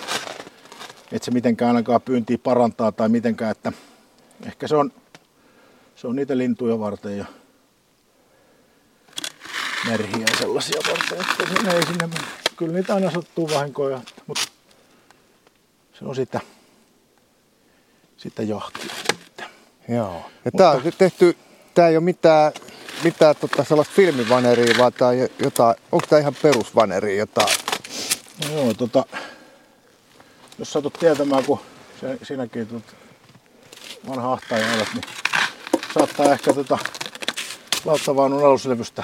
että 1.13 1.25
se 1.25 1.31
mitenkään 1.31 1.69
ainakaan 1.69 2.03
pyyntiä 2.03 2.39
parantaa 2.39 2.93
tai 2.93 3.09
mitenkään, 3.09 3.51
että 3.51 3.73
ehkä 4.47 4.69
se 4.69 4.77
on, 4.77 4.93
se 5.97 6.07
on 6.07 6.17
niitä 6.17 6.39
lintuja 6.39 6.79
varten 6.79 7.19
ja 7.19 7.25
merhiä 9.87 10.27
ja 10.31 10.37
sellaisia 10.39 10.81
varten, 10.89 11.21
että 11.21 11.63
se 11.71 11.77
ei 11.77 11.87
sinne 11.87 12.07
mene. 12.07 12.25
Kyllä 12.57 12.73
niitä 12.73 12.95
aina 12.95 13.11
sattuu 13.11 13.51
vahinkoja, 13.51 14.01
mutta 14.27 14.43
se 15.99 16.05
on 16.05 16.15
sitä, 16.15 16.41
sitä 18.17 18.43
jahtia 18.43 18.95
sitten. 19.13 19.47
Joo. 19.89 20.23
Ja 20.45 20.51
tää 20.51 20.71
on 20.71 20.83
tehty, 20.99 21.37
tää 21.75 21.89
ei 21.89 21.97
ole 21.97 22.05
mitään, 22.05 22.53
mitään 23.05 23.37
tota 23.41 23.65
sellaista 23.65 23.95
filmivaneria, 23.95 24.79
vaan 24.79 24.93
tää 24.93 25.09
on 25.09 25.19
jo- 25.19 25.29
jotain, 25.39 25.77
onko 25.93 26.07
tää 26.07 26.19
ihan 26.19 26.37
perusvaneria 26.43 27.17
jotain? 27.19 27.64
No 28.43 28.55
joo, 28.55 28.75
tota, 28.75 29.05
jos 30.59 30.73
satut 30.73 30.93
tietämään, 30.93 31.45
kun 31.45 31.61
se, 32.01 32.19
sinäkin 32.23 32.67
tuot 32.67 32.97
vanha 34.09 34.33
ahtaja 34.33 34.67
olet, 34.77 34.89
niin 34.95 35.05
saattaa 35.95 36.33
ehkä 36.33 36.53
tota 36.53 36.79
lauttavaunun 37.85 38.45
aluslevystä 38.45 39.03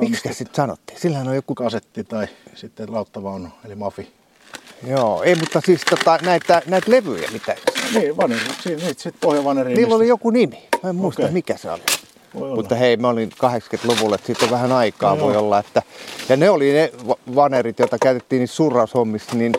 Miksi 0.00 0.34
sitten 0.34 0.54
sanottiin? 0.54 1.00
Sillähän 1.00 1.28
on 1.28 1.34
joku... 1.34 1.54
kasetti 1.54 2.04
tai 2.04 2.26
sitten 2.54 2.92
lauttavaunu, 2.92 3.48
eli 3.64 3.74
mafi. 3.74 4.12
Joo, 4.86 5.22
ei, 5.22 5.34
mutta 5.34 5.60
siis 5.64 5.80
tota, 5.90 6.18
näitä, 6.22 6.62
näitä 6.66 6.90
levyjä, 6.90 7.28
mitä... 7.32 7.56
Niin, 7.94 8.16
vaneri, 8.16 8.40
siinä, 8.60 8.82
niitä 8.84 9.02
sitten 9.02 9.20
pohjavaneriin. 9.20 9.76
Niillä 9.76 9.94
oli 9.94 10.08
joku 10.08 10.30
nimi. 10.30 10.68
Mä 10.82 10.90
en 10.90 10.96
muista, 10.96 11.22
Okei. 11.22 11.32
mikä 11.32 11.56
se 11.56 11.70
oli. 11.70 11.82
Mutta 12.54 12.74
hei, 12.74 12.96
mä 12.96 13.08
olin 13.08 13.30
80-luvulla, 13.44 14.14
että 14.14 14.26
siitä 14.26 14.44
on 14.44 14.50
vähän 14.50 14.72
aikaa 14.72 15.14
No 15.14 15.20
voi 15.22 15.32
joo. 15.32 15.42
olla. 15.42 15.58
Että, 15.58 15.82
ja 16.28 16.36
ne 16.36 16.50
oli 16.50 16.72
ne 16.72 16.90
va- 17.08 17.16
vanerit, 17.34 17.78
joita 17.78 17.98
käytettiin 18.02 18.40
niissä 18.40 18.56
surraushommissa, 18.56 19.34
niin 19.36 19.52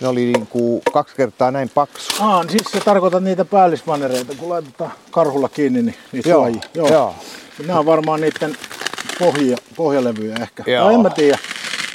ne 0.00 0.08
oli 0.08 0.24
niin 0.24 0.46
kuin 0.46 0.82
kaksi 0.92 1.16
kertaa 1.16 1.50
näin 1.50 1.70
paksu. 1.74 2.22
Aa, 2.24 2.42
niin 2.42 2.50
siis 2.50 2.62
sä 2.72 2.80
tarkoitat 2.84 3.22
niitä 3.24 3.44
päällisvanereita, 3.44 4.34
kun 4.38 4.48
laitetaan 4.48 4.92
karhulla 5.10 5.48
kiinni, 5.48 5.82
niin 5.82 5.94
niitä 6.12 6.28
Joo, 6.28 6.40
suojia. 6.40 6.62
joo. 6.74 7.14
Nämä 7.66 7.78
on 7.78 7.86
varmaan 7.86 8.20
niiden 8.20 8.56
pohja, 9.18 9.56
pohjalevyjä 9.76 10.36
ehkä. 10.42 10.64
Joo. 10.66 10.84
Tai 10.84 10.94
en 10.94 11.00
mä 11.00 11.10
tiedä. 11.10 11.38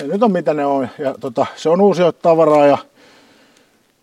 Ja 0.01 0.08
nyt 0.08 0.23
on 0.23 0.32
mitä 0.32 0.53
ne 0.53 0.65
on. 0.65 0.89
Ja 0.99 1.15
tota, 1.19 1.45
se 1.56 1.69
on 1.69 1.82
uusio 1.82 2.12
tavaraa 2.12 2.65
ja 2.67 2.77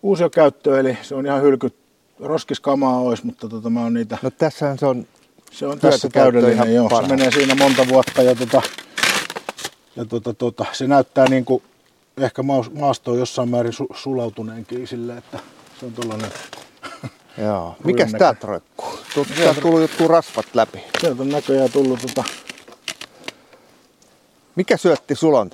uusio 0.03 0.31
käyttöä, 0.31 0.81
eli 0.81 0.99
se 1.03 1.15
on 1.15 1.27
ihan 1.27 1.43
hylky. 1.43 1.73
Roskiskamaa 2.21 2.99
olisi, 3.01 3.27
mutta 3.27 3.49
tota, 3.49 3.71
mä 3.71 3.81
oon 3.83 3.95
niitä. 3.95 4.19
No 4.23 4.31
tässähän 4.31 4.79
se 4.79 4.87
on, 4.87 5.07
Se 5.55 5.67
on 5.67 5.79
tässä 5.79 6.09
täydellinen, 6.09 6.75
joo. 6.75 6.89
Se 7.03 7.09
menee 7.09 7.31
siinä 7.31 7.55
monta 7.55 7.89
vuotta 7.89 8.23
ja, 8.23 8.35
tota, 8.35 8.63
ja 9.97 10.05
tota, 10.05 10.35
tota, 10.35 10.65
se 10.73 10.87
näyttää 10.87 11.29
niin 11.29 11.45
kuin 11.45 11.63
ehkä 12.17 12.43
maastoon 12.73 13.19
jossain 13.19 13.49
määrin 13.49 13.73
su- 13.73 13.97
sulautuneenkin 13.97 14.87
sille, 14.87 15.17
että 15.17 15.39
se 15.81 15.87
on 15.87 15.93
tollanen 15.93 16.31
joo. 17.39 17.77
Mikäs 17.85 18.13
tää 18.19 18.35
roikkuu? 18.43 18.99
Tuolta 19.15 19.31
tää 19.35 19.55
tullut 19.55 19.81
jotkut 19.81 20.07
rasvat 20.07 20.47
läpi. 20.55 20.85
Sieltä 21.01 21.23
on 21.23 21.29
näköjään 21.29 21.71
tullut 21.71 22.01
tota, 22.01 22.25
Mikä 24.55 24.77
syötti 24.77 25.15
sulon? 25.15 25.51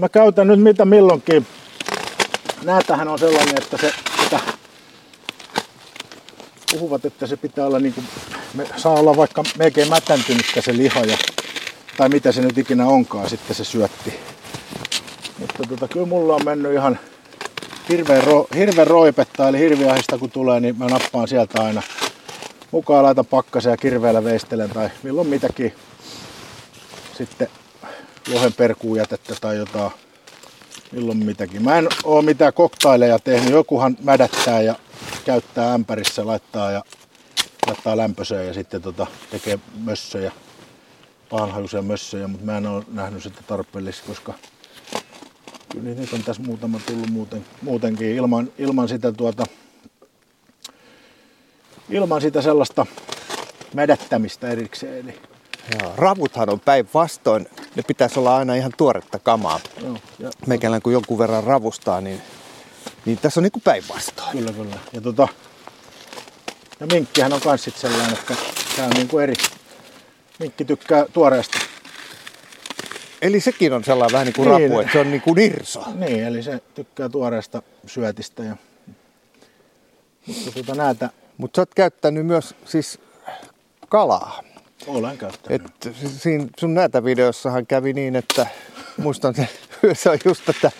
Mä 0.00 0.08
käytän 0.08 0.46
nyt 0.46 0.60
mitä 0.60 0.84
milloinkin. 0.84 1.46
Näätähän 2.64 3.08
on 3.08 3.18
sellainen, 3.18 3.58
että 3.58 3.76
se 3.76 3.92
sitä 4.22 4.40
puhuvat, 6.72 7.04
että 7.04 7.26
se 7.26 7.36
pitää 7.36 7.66
olla 7.66 7.78
niin 7.78 7.94
kuin, 7.94 8.06
me, 8.54 8.66
saa 8.76 8.94
olla 8.94 9.16
vaikka 9.16 9.42
melkein 9.58 9.88
mätäntynyttä 9.88 10.60
se 10.60 10.76
liha 10.76 11.00
ja, 11.00 11.16
tai 11.96 12.08
mitä 12.08 12.32
se 12.32 12.40
nyt 12.40 12.58
ikinä 12.58 12.86
onkaan 12.86 13.30
sitten 13.30 13.56
se 13.56 13.64
syötti. 13.64 14.20
Mutta 15.38 15.62
tota, 15.68 15.88
kyllä 15.88 16.06
mulla 16.06 16.34
on 16.34 16.44
mennyt 16.44 16.72
ihan 16.72 16.98
hirveän, 17.88 18.24
ro, 18.24 18.46
hirveän 18.54 18.86
roipetta, 18.86 19.48
eli 19.48 19.58
hirviahista 19.58 20.18
kun 20.18 20.30
tulee, 20.30 20.60
niin 20.60 20.78
mä 20.78 20.86
nappaan 20.86 21.28
sieltä 21.28 21.62
aina 21.62 21.82
mukaan, 22.70 23.04
laitan 23.04 23.26
pakkasen 23.26 23.70
ja 23.70 23.76
kirveellä 23.76 24.24
veistelen 24.24 24.70
tai 24.70 24.90
milloin 25.02 25.28
mitäkin. 25.28 25.74
Sitten 27.18 27.48
lohen 28.32 28.52
perkuujätettä 28.52 29.34
tai 29.40 29.56
jotain, 29.56 29.90
milloin 30.92 31.24
mitäkin. 31.24 31.62
Mä 31.62 31.78
en 31.78 31.88
oo 32.04 32.22
mitään 32.22 32.52
koktaileja 32.52 33.18
tehnyt, 33.18 33.50
jokuhan 33.50 33.96
mädättää 34.02 34.62
ja 34.62 34.74
käyttää 35.24 35.74
ämpärissä, 35.74 36.26
laittaa 36.26 36.70
ja 36.70 36.82
laittaa 37.66 37.96
lämpöiseen 37.96 38.46
ja 38.46 38.54
sitten 38.54 38.82
tota, 38.82 39.06
tekee 39.30 39.58
mössöjä, 39.84 40.32
pahanhajuisia 41.30 41.82
mössöjä, 41.82 42.28
mutta 42.28 42.46
mä 42.46 42.56
en 42.56 42.66
ole 42.66 42.84
nähnyt 42.88 43.22
sitä 43.22 43.42
tarpeellista, 43.46 44.06
koska 44.06 44.34
kyllä 45.72 45.90
niitä 45.94 46.16
on 46.16 46.22
tässä 46.24 46.42
muutama 46.42 46.80
tullut 46.86 47.10
muuten, 47.10 47.44
muutenkin 47.62 48.16
ilman, 48.16 48.52
ilman 48.58 48.88
sitä 48.88 49.12
tuota, 49.12 49.44
ilman 51.90 52.20
sitä 52.20 52.42
sellaista 52.42 52.86
mädättämistä 53.74 54.48
erikseen. 54.48 54.94
Eli, 55.00 55.20
Joo. 55.82 55.92
Ravuthan 55.96 56.50
on 56.50 56.60
päinvastoin. 56.60 57.46
Ne 57.76 57.82
pitäisi 57.82 58.18
olla 58.18 58.36
aina 58.36 58.54
ihan 58.54 58.72
tuoretta 58.76 59.18
kamaa. 59.18 59.60
joo, 59.82 59.96
ja 60.18 60.30
Meikälän 60.46 60.82
kun 60.82 60.92
jonkun 60.92 61.18
verran 61.18 61.44
ravustaa, 61.44 62.00
niin, 62.00 62.22
niin 63.04 63.18
tässä 63.18 63.40
on 63.40 63.42
niinku 63.42 63.60
päinvastoin. 63.64 64.30
Kyllä, 64.32 64.52
kyllä. 64.52 64.76
Ja, 64.92 65.00
tota, 65.00 65.28
ja 66.80 66.86
minkkihän 66.86 67.32
on 67.32 67.40
kans 67.40 67.64
sit 67.64 67.76
sellainen, 67.76 68.12
että 68.12 68.34
tää 68.76 68.84
on 68.86 68.90
niinku 68.90 69.18
eri. 69.18 69.34
Minkki 70.38 70.64
tykkää 70.64 71.06
tuoreesta. 71.12 71.58
Eli 73.22 73.40
sekin 73.40 73.72
on 73.72 73.84
sellainen 73.84 74.12
vähän 74.12 74.26
niin 74.26 74.34
kuin 74.34 74.48
Niin. 74.56 74.70
rapu, 74.70 74.80
että 74.80 74.92
se 74.92 74.98
on 74.98 75.10
niin 75.10 75.20
kuin 75.22 75.34
nirso. 75.34 75.84
Niin, 75.94 76.24
eli 76.24 76.42
se 76.42 76.60
tykkää 76.74 77.08
tuoreesta 77.08 77.62
syötistä. 77.86 78.42
Ja... 78.42 78.56
Mutta 80.26 80.50
tota 80.54 80.74
näitä 80.74 81.10
Mutta 81.38 81.56
sä 81.58 81.62
oot 81.62 81.74
käyttänyt 81.74 82.26
myös 82.26 82.54
siis 82.64 82.98
kalaa. 83.88 84.42
olen 84.86 85.18
käyttänyt. 85.18 85.62
Et 85.84 85.94
si- 86.00 86.18
siinä 86.18 86.46
sun 86.60 86.74
näitä 86.74 87.04
videossahan 87.04 87.66
kävi 87.66 87.92
niin, 87.92 88.16
että 88.16 88.46
muistan 88.96 89.34
se, 89.34 89.48
se 90.02 90.10
on 90.10 90.18
just, 90.24 90.48
että 90.48 90.70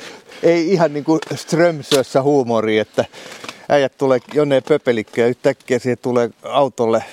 ei 0.43 0.73
ihan 0.73 0.93
niin 0.93 1.05
kuin 1.05 1.21
Strömsössä 1.35 2.23
huumori, 2.23 2.79
että 2.79 3.05
äijät 3.69 3.99
tulee 3.99 4.19
jonne 4.35 4.61
pöpelikköön 4.69 5.25
ja 5.25 5.29
yhtäkkiä 5.31 5.79
siihen 5.79 5.99
tulee 6.03 6.31
autolle 6.43 7.05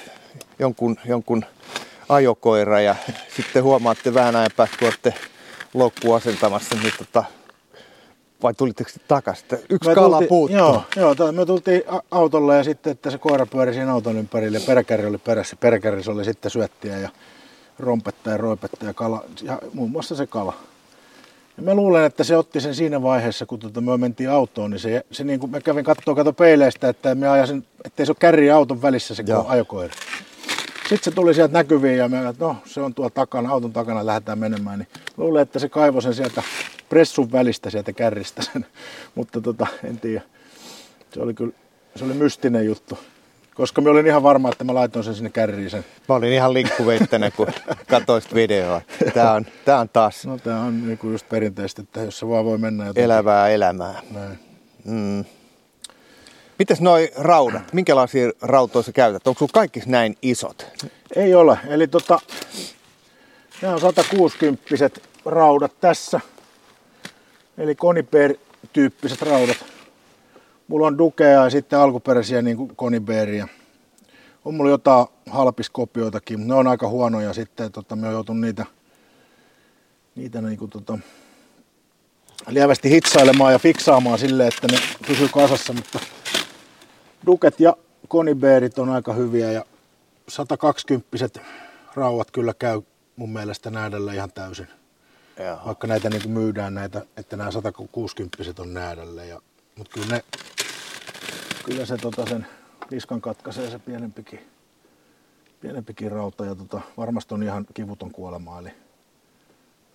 jonkun, 0.60 0.98
jonkun 1.06 1.46
ajokoira 2.10 2.82
ja 2.82 2.96
sitten 3.36 3.64
huomaatte 3.64 4.14
vähän 4.14 4.36
ajan 4.36 4.52
päästä, 4.58 4.78
kun 4.80 4.88
olette 4.88 5.14
loukkuun 5.74 6.16
asentamassa, 6.16 6.76
niin 6.76 6.94
tota, 6.98 7.24
vai 8.44 8.54
tulitteko 8.54 8.90
te 8.94 9.00
takaisin? 9.08 9.46
Yksi 9.70 9.90
Me 9.90 9.96
kala 9.96 10.22
puuttuu. 10.30 10.58
Joo, 10.58 10.84
joo 10.96 11.16
tää- 11.16 11.32
me 11.32 11.46
tultiin 11.46 11.84
a- 11.88 12.02
autolle 12.12 12.58
ja 12.58 12.64
sitten, 12.64 12.92
että 12.92 13.12
se 13.12 13.18
koira 13.18 13.46
pyöri 13.46 13.74
siinä 13.74 13.94
auton 13.94 14.18
ympärille 14.18 14.58
ja 14.58 14.64
peräkärri 14.68 15.06
oli 15.08 15.18
perässä. 15.18 15.56
Peräkärrissä 15.56 16.12
oli 16.12 16.26
sitten 16.26 16.52
syöttiä 16.52 16.98
ja 16.98 17.10
rompetta 17.80 18.30
ja 18.30 18.38
roipetta 18.38 18.86
ja 18.86 18.94
kala, 18.94 19.24
ja 19.42 19.60
muun 19.74 19.92
muassa 19.92 20.16
se 20.16 20.28
kala. 20.28 20.54
Mä 21.62 21.76
luulen, 21.76 22.06
että 22.06 22.24
se 22.24 22.38
otti 22.38 22.62
sen 22.62 22.76
siinä 22.76 23.02
vaiheessa, 23.02 23.46
kun 23.46 23.60
tota 23.60 23.82
me 23.82 23.98
mentiin 23.98 24.30
autoon, 24.30 24.72
niin 24.72 24.80
se, 24.80 25.06
se 25.12 25.24
niin 25.24 25.40
kuin 25.40 25.52
mä 25.52 25.62
kävin 25.62 25.86
katsoa 25.86 26.16
kato 26.16 26.34
peileistä, 26.34 26.90
että 26.90 27.16
me 27.16 27.28
ajasin, 27.28 27.66
ettei 27.86 28.06
se 28.06 28.12
ole 28.12 28.18
kärri 28.20 28.52
auton 28.52 28.82
välissä 28.82 29.16
se 29.16 29.24
Joo. 29.28 29.46
ajokoira. 29.48 29.94
Sitten 30.90 31.04
se 31.04 31.12
tuli 31.12 31.34
sieltä 31.34 31.54
näkyviin 31.54 31.98
ja 31.98 32.10
mä 32.10 32.16
ajattelin, 32.16 32.34
että 32.34 32.46
no 32.46 32.56
se 32.66 32.82
on 32.82 32.94
tuolla 32.94 33.10
takana, 33.10 33.52
auton 33.52 33.74
takana, 33.74 34.06
lähdetään 34.06 34.40
menemään. 34.40 34.80
Niin 34.80 34.88
luulen, 35.18 35.42
että 35.42 35.60
se 35.60 35.70
kaivoi 35.70 36.02
sen 36.02 36.14
sieltä 36.14 36.44
pressun 36.90 37.32
välistä 37.32 37.70
sieltä 37.70 37.94
kärristä 37.94 38.42
sen, 38.42 38.66
mutta 39.16 39.42
tota, 39.42 39.68
en 39.84 40.00
tiedä. 40.00 40.22
Se 41.14 41.22
oli 41.22 41.34
kyllä, 41.34 41.54
se 41.96 42.06
oli 42.06 42.14
mystinen 42.14 42.66
juttu. 42.66 42.98
Koska 43.62 43.82
mä 43.82 43.90
olin 43.90 44.08
ihan 44.08 44.24
varma, 44.24 44.50
että 44.52 44.64
mä 44.64 44.74
laitoin 44.74 45.06
sen 45.06 45.16
sinne 45.16 45.30
kärriin 45.30 45.70
sen. 45.70 45.86
Mä 46.10 46.16
olin 46.16 46.34
ihan 46.34 46.54
linkkuveittenä, 46.54 47.32
kun 47.32 47.48
katsoit 47.90 48.34
videoa. 48.34 48.82
Tää 49.14 49.34
on, 49.34 49.46
tää 49.66 49.80
on 49.80 49.90
taas 49.90 50.26
No 50.26 50.38
tää 50.38 50.60
on 50.60 50.88
niinku 50.88 51.10
just 51.10 51.30
perinteistä, 51.30 51.82
että 51.82 52.02
jos 52.02 52.20
se 52.20 52.28
vaan 52.28 52.46
voi 52.46 52.58
mennä 52.58 52.84
jotenkin. 52.84 53.04
elävää 53.04 53.50
elämää. 53.50 54.02
Näin. 54.12 54.40
Mm. 54.86 55.26
Mites 56.60 56.82
noi 56.82 57.12
raudat? 57.18 57.74
Minkälaisia 57.74 58.32
rautoja 58.42 58.84
sä 58.84 58.92
käytät? 58.92 59.28
Onko 59.28 59.40
sulla 59.40 59.52
kaikki 59.54 59.82
näin 59.86 60.18
isot? 60.22 60.68
Ei 61.16 61.36
ole. 61.36 61.58
Eli 61.68 61.88
tota, 61.88 62.20
nämä 63.62 63.74
on 63.74 63.82
160 63.82 64.90
raudat 65.26 65.80
tässä. 65.82 66.20
Eli 67.58 67.76
Koniper-tyyppiset 67.76 69.22
raudat. 69.22 69.58
Mulla 70.72 70.88
on 70.88 70.98
Dukea 70.98 71.30
ja 71.30 71.50
sitten 71.50 71.80
alkuperäisiä 71.80 72.42
niin 72.42 72.58
kuin. 72.58 72.72
On 74.46 74.54
mulla 74.54 74.70
jotain 74.70 75.08
halpiskopioitakin, 75.30 76.40
mutta 76.40 76.54
ne 76.54 76.60
on 76.60 76.68
aika 76.68 76.88
huonoja 76.88 77.34
sitten. 77.34 77.72
Tota, 77.72 77.96
me 77.96 78.08
on 78.08 78.14
joutunut 78.14 78.42
niitä, 78.42 78.66
niitä 80.16 80.42
niin 80.42 80.58
kuin, 80.58 80.72
tota, 80.72 80.98
lievästi 82.48 82.90
hitsailemaan 82.90 83.54
ja 83.54 83.60
fiksaamaan 83.60 84.20
silleen, 84.20 84.48
että 84.48 84.68
ne 84.72 84.78
pysyy 85.08 85.28
kasassa. 85.28 85.74
Mutta 85.74 86.00
Duket 87.26 87.60
ja 87.60 87.78
konibeerit 88.08 88.80
on 88.80 88.90
aika 88.90 89.14
hyviä 89.14 89.52
ja 89.52 89.66
120 90.28 91.40
rauhat 91.96 92.32
kyllä 92.32 92.54
käy 92.54 92.82
mun 93.16 93.34
mielestä 93.34 93.70
näädällä 93.70 94.14
ihan 94.14 94.32
täysin. 94.32 94.68
Joo. 95.40 95.60
Vaikka 95.66 95.88
näitä 95.88 96.10
niin 96.10 96.22
kuin 96.22 96.32
myydään 96.32 96.74
näitä, 96.74 97.06
että 97.18 97.38
nämä 97.38 97.52
160 97.52 98.38
on 98.60 98.74
näädällä. 98.74 99.26
Ja, 99.26 99.42
mutta 99.78 99.94
kyllä, 99.94 100.16
ne, 100.16 100.24
kyllä 101.66 101.86
se 101.86 101.98
tota 101.98 102.26
sen 102.26 102.48
niskan 102.92 103.22
katkaisee 103.22 103.70
se 103.72 103.80
pienempikin, 103.80 104.50
pienempikin 105.62 106.12
rauta 106.12 106.46
ja 106.46 106.56
tota, 106.56 106.82
varmasti 106.98 107.34
on 107.34 107.44
ihan 107.44 107.66
kivuton 107.74 108.12
kuolema. 108.12 108.60
Eli 108.60 108.70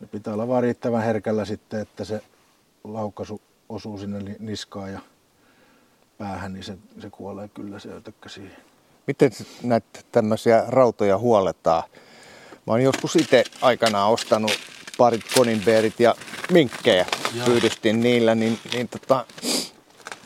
ne 0.01 0.07
pitää 0.07 0.35
olla 0.35 0.49
vaan 0.49 0.63
riittävän 0.63 1.03
herkällä 1.03 1.45
sitten, 1.45 1.81
että 1.81 2.05
se 2.05 2.23
laukaisu 2.85 3.41
osuu 3.69 3.99
sinne 3.99 4.37
niskaan 4.39 4.93
ja 4.93 5.01
päähän, 6.19 6.53
niin 6.53 6.65
se, 6.65 6.79
se 7.01 7.11
kuolee 7.11 7.49
kyllä 7.49 7.79
se 7.79 7.89
ötökkä 7.93 8.29
siihen. 8.29 8.57
Miten 9.07 9.31
näitä 9.63 10.01
tämmöisiä 10.13 10.65
rautoja 10.69 11.19
huoletaan? 11.19 11.83
Mä 12.67 12.73
oon 12.73 12.83
joskus 12.83 13.17
itse 13.17 13.45
aikanaan 13.61 14.11
ostanut 14.11 14.53
parit 14.97 15.25
koninbeerit 15.35 16.01
ja 16.01 16.15
minkkejä. 16.53 17.07
Joo. 17.37 17.47
Pyydystin 17.47 18.01
niillä, 18.01 18.35
niin, 18.35 18.59
niin 18.73 18.89
tota, 18.89 19.27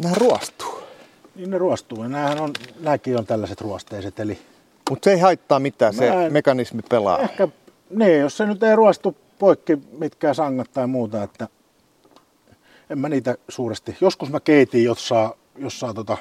nämä 0.03 0.15
ruostuu. 0.15 0.83
Niin 1.35 1.51
ne 1.51 1.59
ruostuu. 1.59 2.03
Nämähän 2.03 2.41
on, 2.41 2.53
nämäkin 2.81 3.19
on 3.19 3.27
tällaiset 3.27 3.61
ruosteiset. 3.61 4.21
Eli... 4.21 4.39
Mutta 4.91 5.05
se 5.05 5.13
ei 5.13 5.21
haittaa 5.21 5.59
mitään, 5.59 5.95
se 5.95 6.09
en... 6.09 6.33
mekanismi 6.33 6.83
pelaa. 6.89 7.19
Ehkä, 7.19 7.49
niin, 7.91 8.21
jos 8.21 8.37
se 8.37 8.47
nyt 8.47 8.63
ei 8.63 8.77
ruostu 8.77 9.17
poikki 9.39 9.79
mitkään 9.99 10.35
sangat 10.35 10.73
tai 10.73 10.87
muuta, 10.87 11.23
että 11.23 11.49
en 12.91 12.99
mä 12.99 13.09
niitä 13.09 13.37
suuresti. 13.49 13.97
Joskus 14.01 14.31
mä 14.31 14.41
keitin 14.41 14.85
jossain, 14.85 15.31
jossain 15.57 15.95
tota, 15.95 16.19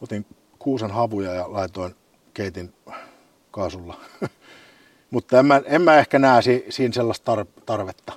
otin 0.00 0.26
kuusen 0.58 0.90
havuja 0.90 1.34
ja 1.34 1.52
laitoin 1.52 1.94
keitin 2.34 2.74
kaasulla. 3.50 4.00
Mutta 5.10 5.38
en 5.38 5.46
mä, 5.46 5.62
en 5.64 5.82
mä 5.82 5.98
ehkä 5.98 6.18
näe 6.18 6.42
si, 6.42 6.66
siinä 6.68 6.94
sellaista 6.94 7.34
tar- 7.34 7.62
tarvetta. 7.66 8.12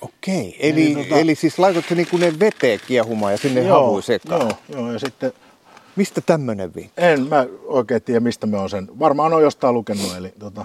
Okei, 0.00 0.56
eli, 0.58 0.92
eli, 0.92 1.04
tota, 1.04 1.20
eli 1.20 1.34
siis 1.34 1.58
laitoitte 1.58 1.94
niinku 1.94 2.16
ne 2.16 2.38
veteen 2.40 2.80
kiehumaan 2.86 3.32
ja 3.32 3.38
sinne 3.38 3.62
joo, 3.62 3.84
havui 3.84 4.02
sekaan? 4.02 4.40
Joo, 4.40 4.52
joo, 4.68 4.92
ja 4.92 4.98
sitten... 4.98 5.32
Mistä 5.96 6.20
tämmöinen 6.20 6.74
vinkki? 6.74 6.92
En 6.96 7.28
mä 7.28 7.46
oikein 7.64 8.02
tiedä, 8.02 8.20
mistä 8.20 8.46
me 8.46 8.58
on 8.58 8.70
sen. 8.70 8.88
Varmaan 8.98 9.32
on 9.32 9.42
jostain 9.42 9.74
lukenut, 9.74 10.16
eli 10.16 10.32
tota, 10.38 10.64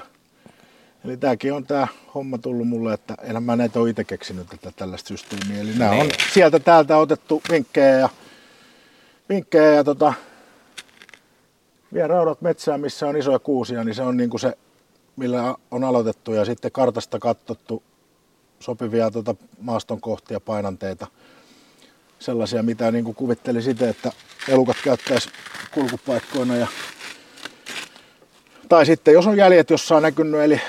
Eli 1.06 1.18
tämäkin 1.18 1.54
on 1.54 1.66
tämä 1.66 1.88
homma 2.16 2.38
tullut 2.38 2.68
mulle, 2.68 2.94
että 2.94 3.16
enhän 3.22 3.44
mä 3.44 3.56
näitä 3.56 3.80
ole 3.80 3.90
itse 3.90 4.04
keksinyt 4.04 4.48
tätä 4.48 4.72
tällaista 4.76 5.08
systeemiä. 5.08 5.62
Eli 5.62 5.72
nämä 5.78 5.92
on 5.92 5.98
niin. 5.98 6.12
sieltä 6.34 6.60
täältä 6.60 6.98
otettu 6.98 7.42
vinkkejä 7.52 8.00
ja, 8.00 8.10
vinkkejä 9.30 9.74
ja 9.74 9.84
tota, 9.84 10.14
vie 11.94 12.08
raudat 12.08 12.42
metsään, 12.42 12.82
missä 12.82 13.08
on 13.08 13.18
isoja 13.18 13.40
kuusia, 13.40 13.84
niin 13.84 13.96
se 13.96 14.02
on 14.02 14.18
niin 14.18 14.30
kuin 14.30 14.42
se, 14.42 14.58
millä 15.16 15.56
on 15.72 15.84
aloitettu 15.84 16.34
ja 16.34 16.46
sitten 16.46 16.72
kartasta 16.72 17.20
katsottu 17.20 17.84
sopivia 18.60 19.12
tota 19.12 19.36
maaston 19.62 20.02
kohtia, 20.02 20.40
painanteita, 20.40 21.08
sellaisia, 22.20 22.64
mitä 22.64 22.92
niin 22.92 23.06
kuin 23.06 23.16
kuvitteli 23.16 23.62
sitä, 23.62 23.90
että 23.90 24.12
elukat 24.48 24.78
käyttäisi 24.84 25.30
kulkupaikkoina 25.74 26.56
ja 26.56 26.68
tai 28.70 28.86
sitten 28.86 29.14
jos 29.14 29.28
on 29.28 29.38
jäljet 29.38 29.70
jossain 29.70 30.02
näkynyt, 30.02 30.42
eli 30.42 30.62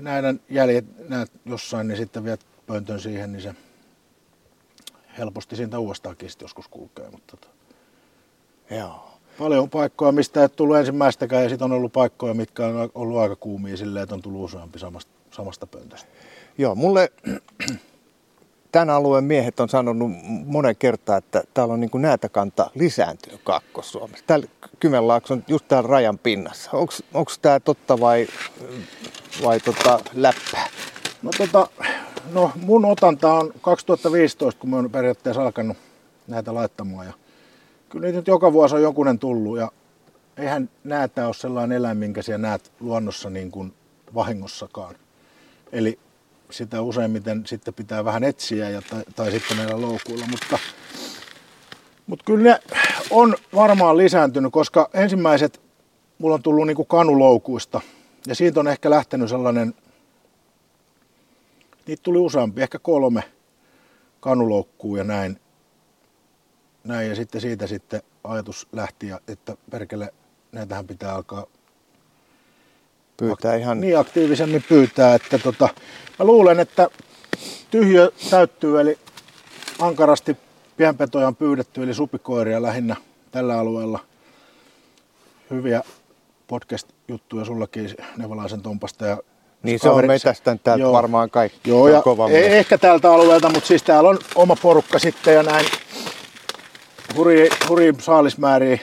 näiden 0.00 0.40
jäljet 0.48 1.08
näet 1.08 1.32
jossain, 1.44 1.88
niin 1.88 1.96
sitten 1.96 2.24
viet 2.24 2.46
pöntön 2.66 3.00
siihen, 3.00 3.32
niin 3.32 3.42
se 3.42 3.54
helposti 5.18 5.56
siitä 5.56 5.78
uudestaankin 5.78 6.30
joskus 6.40 6.68
kulkee. 6.68 7.10
Mutta 7.10 7.36
tota. 7.36 7.48
Joo. 8.70 9.15
Paljon 9.38 9.70
paikkoja, 9.70 10.12
mistä 10.12 10.42
ei 10.42 10.48
tullut 10.48 10.76
ensimmäistäkään, 10.76 11.42
ja 11.42 11.48
sitten 11.48 11.64
on 11.64 11.72
ollut 11.72 11.92
paikkoja, 11.92 12.34
mitkä 12.34 12.66
on 12.66 12.90
ollut 12.94 13.18
aika 13.18 13.36
kuumia 13.36 13.76
silleen, 13.76 14.02
että 14.02 14.14
on 14.14 14.22
tullut 14.22 14.44
useampi 14.44 14.78
samasta, 14.78 15.12
samasta 15.30 15.66
pöntöstä. 15.66 16.08
Joo, 16.58 16.74
mulle 16.74 17.12
tämän 18.72 18.90
alueen 18.90 19.24
miehet 19.24 19.60
on 19.60 19.68
sanonut 19.68 20.10
monen 20.46 20.76
kertaa, 20.76 21.16
että 21.16 21.44
täällä 21.54 21.74
on 21.74 21.80
niin 21.80 21.90
kuin 21.90 22.02
näätäkanta 22.02 22.70
lisääntynyt 22.74 23.40
Kaakkois-Suomessa. 23.44 24.24
Täällä 24.26 24.46
Kymenlaakson 24.80 25.44
just 25.48 25.68
täällä 25.68 25.88
rajan 25.88 26.18
pinnassa. 26.18 26.70
Onko 27.14 27.32
tämä 27.42 27.60
totta 27.60 28.00
vai 28.00 28.26
vai 29.44 29.60
tota, 29.60 30.00
läppää? 30.14 30.66
No, 31.22 31.30
tota, 31.38 31.68
no 32.32 32.50
mun 32.62 32.84
otanta 32.84 33.32
on 33.32 33.52
2015, 33.60 34.60
kun 34.60 34.70
mä 34.70 34.76
oon 34.76 34.90
periaatteessa 34.90 35.42
alkanut 35.42 35.76
näitä 36.28 36.54
laittamaan. 36.54 37.06
Ja 37.06 37.12
kyllä 37.88 38.06
niitä 38.06 38.18
nyt 38.18 38.28
joka 38.28 38.52
vuosi 38.52 38.74
on 38.74 38.82
jokunen 38.82 39.18
tullut 39.18 39.58
ja 39.58 39.72
eihän 40.36 40.70
näätä 40.84 41.26
ole 41.26 41.34
sellainen 41.34 41.76
eläin, 41.76 41.98
minkä 41.98 42.22
siellä 42.22 42.48
näet 42.48 42.72
luonnossa 42.80 43.30
niin 43.30 43.50
kuin 43.50 43.74
vahingossakaan. 44.14 44.94
Eli 45.72 45.98
sitä 46.50 46.82
useimmiten 46.82 47.46
sitten 47.46 47.74
pitää 47.74 48.04
vähän 48.04 48.24
etsiä 48.24 48.70
ja, 48.70 48.82
tai, 48.90 49.02
tai 49.16 49.30
sitten 49.30 49.56
näillä 49.56 49.80
loukuilla, 49.80 50.26
mutta, 50.30 50.58
mutta 52.06 52.24
kyllä 52.24 52.50
ne 52.50 52.60
on 53.10 53.36
varmaan 53.54 53.96
lisääntynyt, 53.96 54.52
koska 54.52 54.90
ensimmäiset 54.94 55.60
mulla 56.18 56.34
on 56.34 56.42
tullut 56.42 56.66
niin 56.66 56.76
kuin 56.76 56.88
kanuloukuista– 56.88 57.80
ja 58.26 58.34
siitä 58.34 58.60
on 58.60 58.68
ehkä 58.68 58.90
lähtenyt 58.90 59.28
sellainen, 59.28 59.74
niitä 61.86 62.02
tuli 62.02 62.18
useampi, 62.18 62.62
ehkä 62.62 62.78
kolme 62.78 63.22
kanuloukkuu 64.20 64.96
ja 64.96 65.04
näin. 65.04 65.40
Näin. 66.88 67.08
Ja 67.08 67.14
sitten 67.16 67.40
siitä 67.40 67.66
sitten 67.66 68.02
ajatus 68.24 68.66
lähti, 68.72 69.06
että 69.28 69.56
perkele, 69.70 70.14
näitähän 70.52 70.86
pitää 70.86 71.14
alkaa 71.14 71.46
pyytää 73.16 73.56
ihan... 73.56 73.80
niin 73.80 73.98
aktiivisemmin 73.98 74.64
pyytää. 74.68 75.14
Että 75.14 75.38
tota, 75.38 75.68
mä 76.18 76.24
luulen, 76.24 76.60
että 76.60 76.88
tyhjö 77.70 78.10
täyttyy, 78.30 78.80
eli 78.80 78.98
ankarasti 79.78 80.36
pienpetoja 80.76 81.26
on 81.26 81.36
pyydetty, 81.36 81.82
eli 81.82 81.94
supikoiria 81.94 82.62
lähinnä 82.62 82.96
tällä 83.30 83.58
alueella. 83.58 84.00
Hyviä 85.50 85.82
podcast-juttuja 86.46 87.44
sullakin 87.44 87.96
Nevalaisen 88.16 88.62
Tompasta. 88.62 89.06
Ja 89.06 89.18
niin 89.62 89.78
se 89.78 89.88
on 89.88 90.06
metästän 90.06 90.58
täältä 90.58 90.82
joo, 90.82 90.92
varmaan 90.92 91.30
kaikki. 91.30 91.70
Joo, 91.70 91.88
ja 91.88 92.02
ei, 92.30 92.56
ehkä 92.56 92.78
tältä 92.78 93.12
alueelta, 93.12 93.48
mutta 93.48 93.66
siis 93.66 93.82
täällä 93.82 94.10
on 94.10 94.18
oma 94.34 94.56
porukka 94.62 94.98
sitten 94.98 95.34
ja 95.34 95.42
näin 95.42 95.66
hurji, 97.14 97.48
hurji 97.68 97.94
saalismääriä 97.98 98.78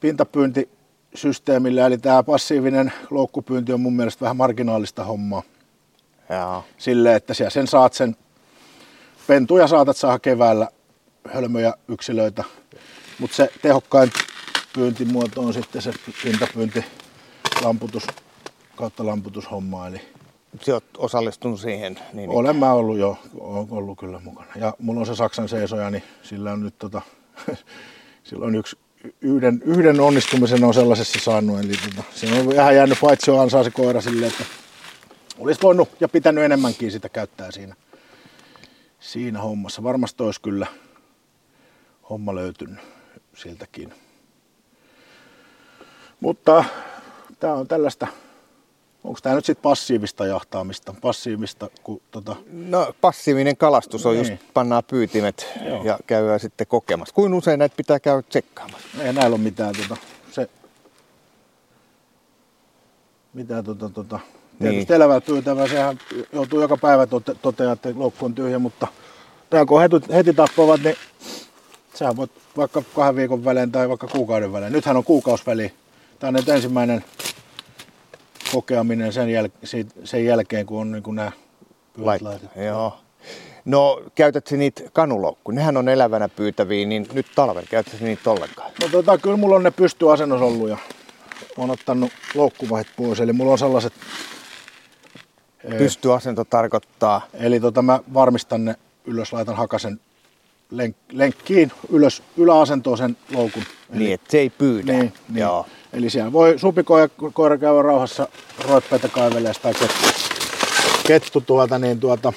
pintapyyntisysteemillä. 0.00 1.86
Eli 1.86 1.98
tämä 1.98 2.22
passiivinen 2.22 2.92
loukkupyynti 3.10 3.72
on 3.72 3.80
mun 3.80 3.96
mielestä 3.96 4.20
vähän 4.20 4.36
marginaalista 4.36 5.04
hommaa. 5.04 5.42
Jaa. 6.28 6.64
Sille, 6.78 7.14
että 7.14 7.34
siellä 7.34 7.50
sen 7.50 7.66
saat 7.66 7.94
sen 7.94 8.16
pentuja 9.26 9.66
saatat 9.66 9.96
saada 9.96 10.18
keväällä 10.18 10.68
hölmöjä 11.34 11.74
yksilöitä. 11.88 12.44
Mutta 13.18 13.36
se 13.36 13.50
tehokkain 13.62 14.12
pyyntimuoto 14.72 15.40
on 15.40 15.54
sitten 15.54 15.82
se 15.82 15.92
pintapyynti 16.22 16.84
lamputus 17.62 18.06
kautta 18.76 19.06
lamputushomma. 19.06 19.86
Eli 19.86 20.00
Sä 20.62 20.74
oot 20.74 20.84
osallistunut 20.98 21.60
siihen? 21.60 21.98
Niin 22.12 22.30
Olen 22.30 22.56
mä 22.56 22.72
ollut 22.72 22.98
jo, 22.98 23.18
olen 23.40 23.66
ollut 23.70 23.98
kyllä 23.98 24.20
mukana. 24.24 24.50
Ja 24.56 24.74
mulla 24.78 25.00
on 25.00 25.06
se 25.06 25.14
Saksan 25.14 25.48
seisoja, 25.48 25.90
niin 25.90 26.02
sillä 26.22 26.52
on 26.52 26.62
nyt 26.62 26.78
tota, 26.78 27.02
sillä 28.28 28.46
on 28.46 28.54
yksi, 28.54 28.78
yhden, 29.20 29.62
yhden 29.64 30.00
onnistumisen 30.00 30.64
on 30.64 30.74
sellaisessa 30.74 31.20
saanut. 31.20 31.60
Eli 31.60 31.72
tota, 31.72 32.02
siinä 32.14 32.36
on 32.36 32.56
vähän 32.56 32.76
jäänyt 32.76 32.98
paitsi 33.00 33.30
ansaa 33.30 33.64
se 33.64 33.70
koira 33.70 34.00
silleen, 34.00 34.32
että 34.32 34.44
olisi 35.38 35.62
voinut 35.62 35.88
ja 36.00 36.08
pitänyt 36.08 36.44
enemmänkin 36.44 36.90
sitä 36.90 37.08
käyttää 37.08 37.50
siinä, 37.50 37.74
siinä 39.00 39.40
hommassa. 39.40 39.82
Varmasti 39.82 40.22
olisi 40.22 40.40
kyllä 40.40 40.66
homma 42.10 42.34
löytynyt 42.34 42.78
siltäkin. 43.34 43.94
Mutta 46.20 46.64
tämä 47.40 47.54
on 47.54 47.68
tällaista, 47.68 48.06
onko 49.04 49.20
tämä 49.22 49.34
nyt 49.34 49.44
sitten 49.44 49.62
passiivista 49.62 50.26
jahtaamista? 50.26 50.94
Passiivista, 51.00 51.70
kun 51.82 52.00
tota... 52.10 52.36
No 52.52 52.94
passiivinen 53.00 53.56
kalastus 53.56 54.06
on 54.06 54.14
niin. 54.14 54.30
just 54.30 54.42
pannaan 54.54 54.84
pyytimet 54.84 55.46
Joo. 55.66 55.84
ja 55.84 55.98
käydään 56.06 56.40
sitten 56.40 56.66
kokemassa. 56.66 57.14
Kuinka 57.14 57.36
usein 57.36 57.58
näitä 57.58 57.76
pitää 57.76 58.00
käydä 58.00 58.22
tsekkaamassa? 58.22 58.88
Ei 59.00 59.12
näillä 59.12 59.34
ole 59.34 59.42
mitään 59.42 59.74
tota, 59.76 59.96
se, 60.30 60.50
mitään 63.34 63.64
tota, 63.64 63.88
tota, 63.88 64.20
Tietysti 64.58 64.92
niin. 64.92 64.96
elävää 64.96 65.20
pyytävää, 65.20 65.68
sehän 65.68 65.98
joutuu 66.32 66.60
joka 66.60 66.76
päivä 66.76 67.06
tote, 67.06 67.34
toteamaan, 67.34 67.72
että 67.72 67.92
loukku 67.96 68.24
on 68.24 68.34
tyhjä, 68.34 68.58
mutta 68.58 68.86
tämä 69.50 69.66
kun 69.66 69.80
heti, 69.80 69.96
heti 70.14 70.32
tappavat, 70.32 70.80
niin 70.80 70.96
sehän 71.94 72.16
voit 72.16 72.30
vaikka 72.56 72.82
kahden 72.94 73.16
viikon 73.16 73.44
välein 73.44 73.72
tai 73.72 73.88
vaikka 73.88 74.06
kuukauden 74.06 74.52
välein. 74.52 74.72
Nythän 74.72 74.96
on 74.96 75.04
kuukausväli 75.04 75.72
Tämä 76.18 76.28
on 76.28 76.34
nyt 76.34 76.48
ensimmäinen 76.48 77.04
kokeaminen 78.52 79.12
sen, 79.12 79.28
jäl- 79.28 79.86
sen 80.04 80.24
jälkeen, 80.24 80.66
kun 80.66 80.80
on 80.80 80.92
niin 80.92 81.02
kuin 81.02 81.16
nämä 81.16 81.32
Lait- 81.98 82.22
laitettu. 82.22 82.60
Joo. 82.60 82.96
No, 83.64 84.02
käytätkö 84.14 84.56
niitä 84.56 84.82
kanuloukku? 84.92 85.50
Nehän 85.50 85.76
on 85.76 85.88
elävänä 85.88 86.28
pyytäviä, 86.28 86.86
niin 86.86 87.06
nyt 87.12 87.26
talven 87.34 87.64
käytätkö 87.70 88.04
niitä 88.04 88.30
ollenkaan? 88.30 88.70
No 88.82 88.88
tota, 88.88 89.18
kyllä 89.18 89.36
mulla 89.36 89.56
on 89.56 89.62
ne 89.62 89.70
pystyasennos 89.70 90.40
ollut 90.40 90.68
ja 90.68 90.76
oon 91.56 91.70
ottanut 91.70 92.12
loukkuvahit 92.34 92.86
pois. 92.96 93.20
Eli 93.20 93.32
mulla 93.32 93.52
on 93.52 93.58
sellaiset... 93.58 93.92
Pystyasento 95.78 96.44
tarkoittaa? 96.44 97.26
Eli 97.34 97.60
tota, 97.60 97.82
mä 97.82 98.00
varmistan 98.14 98.64
ne 98.64 98.74
ylös, 99.04 99.32
laitan 99.32 99.56
hakasen 99.56 100.00
lenk, 100.70 100.96
lenkkiin 101.12 101.72
ylös, 101.88 102.22
yläasentoon 102.36 102.98
sen 102.98 103.16
loukun. 103.34 103.62
Eli, 103.90 103.98
niin, 103.98 104.14
että 104.14 104.30
se 104.30 104.38
ei 104.38 104.50
pyydä. 104.50 104.92
Niin, 104.92 105.12
niin. 105.28 105.40
Joo. 105.40 105.66
Eli 105.92 106.10
siellä 106.10 106.32
voi 106.32 106.58
supiko 106.58 106.98
ja 106.98 107.08
koira 107.32 107.58
käydä 107.58 107.82
rauhassa 107.82 108.28
roippeita 108.64 109.08
kaivelee 109.08 109.52
tai 109.62 109.74
kettu, 109.74 110.06
kettu 111.06 111.40
tuota, 111.40 111.78
niin 111.78 112.00
tuota, 112.00 112.32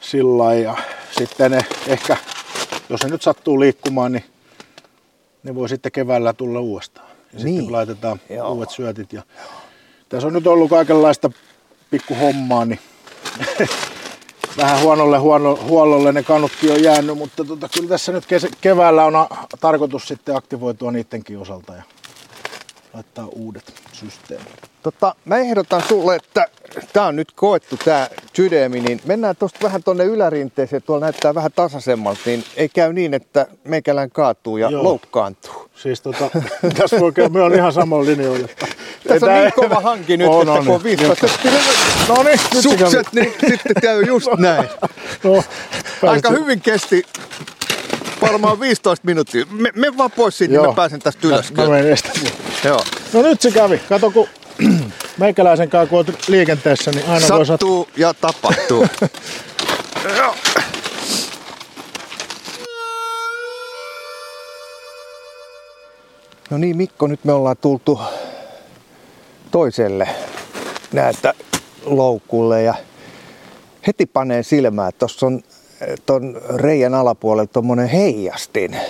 sillä 0.00 0.54
ja 0.54 0.76
sitten 1.18 1.50
ne 1.50 1.64
ehkä, 1.86 2.16
jos 2.88 3.00
se 3.00 3.08
nyt 3.08 3.22
sattuu 3.22 3.60
liikkumaan, 3.60 4.12
niin 4.12 4.24
ne 5.42 5.54
voi 5.54 5.68
sitten 5.68 5.92
keväällä 5.92 6.32
tulla 6.32 6.60
uudestaan. 6.60 7.06
Ja 7.32 7.44
niin. 7.44 7.56
sitten 7.56 7.72
laitetaan 7.72 8.20
Joo. 8.30 8.52
uudet 8.52 8.70
syötit. 8.70 9.12
Ja 9.12 9.22
tässä 10.08 10.26
on 10.26 10.32
nyt 10.32 10.46
ollut 10.46 10.70
kaikenlaista 10.70 11.30
pikkuhommaa, 11.90 12.64
niin 12.64 12.80
vähän 14.56 14.80
huonolle 14.80 15.18
huono, 15.18 15.58
huollolle 15.68 16.12
ne 16.12 16.22
kanutkin 16.22 16.72
on 16.72 16.82
jäänyt, 16.82 17.18
mutta 17.18 17.44
tota, 17.44 17.68
kyllä 17.74 17.88
tässä 17.88 18.12
nyt 18.12 18.26
kes- 18.26 18.46
keväällä 18.60 19.04
on 19.04 19.26
tarkoitus 19.60 20.08
sitten 20.08 20.36
aktivoitua 20.36 20.90
niidenkin 20.92 21.38
osalta 21.38 21.74
ja 21.74 21.82
laittaa 22.94 23.26
uudet 23.26 23.74
systeemit. 23.92 24.70
Tota, 24.82 25.14
mä 25.24 25.36
ehdotan 25.36 25.82
sulle, 25.88 26.16
että 26.16 26.46
tämä 26.92 27.06
on 27.06 27.16
nyt 27.16 27.32
koettu 27.32 27.76
tämä 27.84 28.08
sydämi, 28.36 28.80
niin 28.80 29.00
mennään 29.04 29.36
tuosta 29.36 29.58
vähän 29.62 29.82
tuonne 29.82 30.04
ylärinteeseen, 30.04 30.82
tuolla 30.82 31.06
näyttää 31.06 31.34
vähän 31.34 31.52
tasaisemmalta, 31.56 32.20
niin 32.26 32.44
ei 32.56 32.68
käy 32.68 32.92
niin, 32.92 33.14
että 33.14 33.46
meikälän 33.64 34.10
kaatuu 34.10 34.56
ja 34.56 34.70
Joo. 34.70 34.82
loukkaantuu. 34.82 35.70
Siis 35.74 36.00
tota, 36.00 36.30
tässä 36.78 37.00
voi 37.00 37.12
käydä, 37.12 37.28
me 37.28 37.42
on 37.42 37.54
ihan 37.54 37.72
samoin 37.72 38.06
linjoilla. 38.06 38.48
Tässä 39.08 39.26
on 39.26 39.40
niin 39.40 39.52
kova 39.52 39.80
hanki 39.80 40.16
nyt, 40.16 40.28
on, 40.28 40.40
että 40.40 40.52
on, 40.52 40.66
kun 40.66 40.74
on 40.74 40.82
15 40.82 41.26
No 42.08 42.22
niin, 42.22 42.62
sukset, 42.62 43.06
niin 43.12 43.34
sitten 43.40 43.82
käy 43.82 44.02
just 44.02 44.28
näin. 44.38 44.68
No, 45.24 45.44
Aika 46.02 46.30
hyvin 46.30 46.60
kesti 46.60 47.02
varmaan 48.20 48.60
15 48.60 49.06
minuuttia. 49.06 49.46
Me, 49.50 49.70
me 49.74 49.96
vaan 49.96 50.10
pois 50.10 50.38
siitä, 50.38 50.54
niin 50.54 50.66
mä 50.66 50.72
pääsen 50.72 51.00
tästä 51.00 51.28
ylös. 51.28 51.52
Mä, 51.52 51.62
mä 51.62 51.68
menen 51.68 51.96
Joo. 52.64 52.80
No 53.12 53.22
nyt 53.22 53.40
se 53.40 53.50
kävi. 53.50 53.78
Kato, 53.88 54.10
kun 54.10 54.28
meikäläisen 55.18 55.70
kanssa 55.70 55.90
kun 55.90 55.98
olet 55.98 56.28
liikenteessä, 56.28 56.90
niin 56.90 57.04
aina 57.08 57.20
Sattuu 57.20 57.36
voi 57.36 57.46
sattua. 57.46 57.86
ja 57.96 58.14
tapahtuu. 58.14 58.86
Joo. 60.18 60.34
No 66.50 66.58
niin 66.58 66.76
Mikko, 66.76 67.06
nyt 67.06 67.24
me 67.24 67.32
ollaan 67.32 67.56
tultu 67.60 68.00
toiselle 69.50 70.08
näitä 70.92 71.34
loukulle 71.84 72.62
ja 72.62 72.74
heti 73.86 74.06
panee 74.06 74.42
silmään, 74.42 74.88
että 74.88 74.98
tuossa 74.98 75.26
on 75.26 75.42
tuon 76.06 76.40
reijän 76.54 76.94
alapuolella 76.94 77.46
tuommoinen 77.46 77.88
heijastin. 77.88 78.72
Joo, 78.72 78.80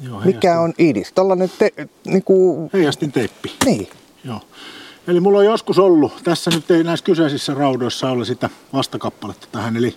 heijastin. 0.00 0.34
Mikä 0.34 0.60
on 0.60 0.74
idis? 0.78 1.12
Tuollainen 1.12 1.50
te, 1.58 1.72
niinku... 2.06 2.70
Heijastin 2.72 3.12
teippi. 3.12 3.52
Niin. 3.64 3.88
Joo. 4.24 4.40
Eli 5.08 5.20
mulla 5.20 5.38
on 5.38 5.44
joskus 5.44 5.78
ollut, 5.78 6.12
tässä 6.24 6.50
nyt 6.50 6.70
ei 6.70 6.84
näissä 6.84 7.04
kyseisissä 7.04 7.54
raudoissa 7.54 8.10
ole 8.10 8.24
sitä 8.24 8.50
vastakappaletta 8.72 9.46
tähän, 9.52 9.76
eli 9.76 9.96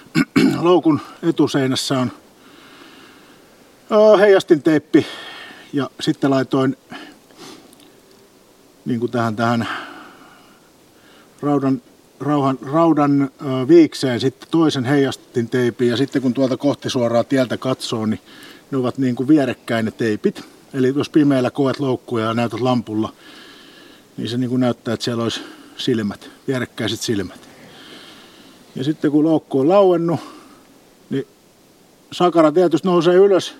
loukun 0.60 1.00
etuseinässä 1.22 1.98
on 1.98 2.12
heijastin 4.18 4.62
teippi 4.62 5.06
ja 5.72 5.90
sitten 6.00 6.30
laitoin 6.30 6.76
niin 8.84 9.00
kuin 9.00 9.12
tähän, 9.12 9.36
tähän 9.36 9.68
raudan, 11.42 11.82
rauhan, 12.22 12.58
raudan 12.72 13.30
viikseen 13.68 14.20
sitten 14.20 14.48
toisen 14.50 14.84
heijastin 14.84 15.50
teipin 15.50 15.88
ja 15.88 15.96
sitten 15.96 16.22
kun 16.22 16.34
tuolta 16.34 16.56
kohti 16.56 16.90
suoraa 16.90 17.24
tieltä 17.24 17.56
katsoo, 17.56 18.06
niin 18.06 18.20
ne 18.70 18.78
ovat 18.78 18.98
niin 18.98 19.14
kuin 19.16 19.28
vierekkäin 19.28 19.84
ne 19.84 19.90
teipit. 19.90 20.44
Eli 20.74 20.92
jos 20.96 21.08
pimeällä 21.08 21.50
koet 21.50 21.80
loukkuja 21.80 22.24
ja 22.24 22.34
näytät 22.34 22.60
lampulla, 22.60 23.12
niin 24.16 24.28
se 24.28 24.38
niin 24.38 24.50
kuin 24.50 24.60
näyttää, 24.60 24.94
että 24.94 25.04
siellä 25.04 25.22
olisi 25.22 25.40
silmät, 25.76 26.30
vierekkäiset 26.48 27.00
silmät. 27.00 27.40
Ja 28.74 28.84
sitten 28.84 29.10
kun 29.10 29.24
loukku 29.24 29.60
on 29.60 29.68
lauennut, 29.68 30.20
niin 31.10 31.26
sakara 32.12 32.52
tietysti 32.52 32.88
nousee 32.88 33.14
ylös 33.14 33.54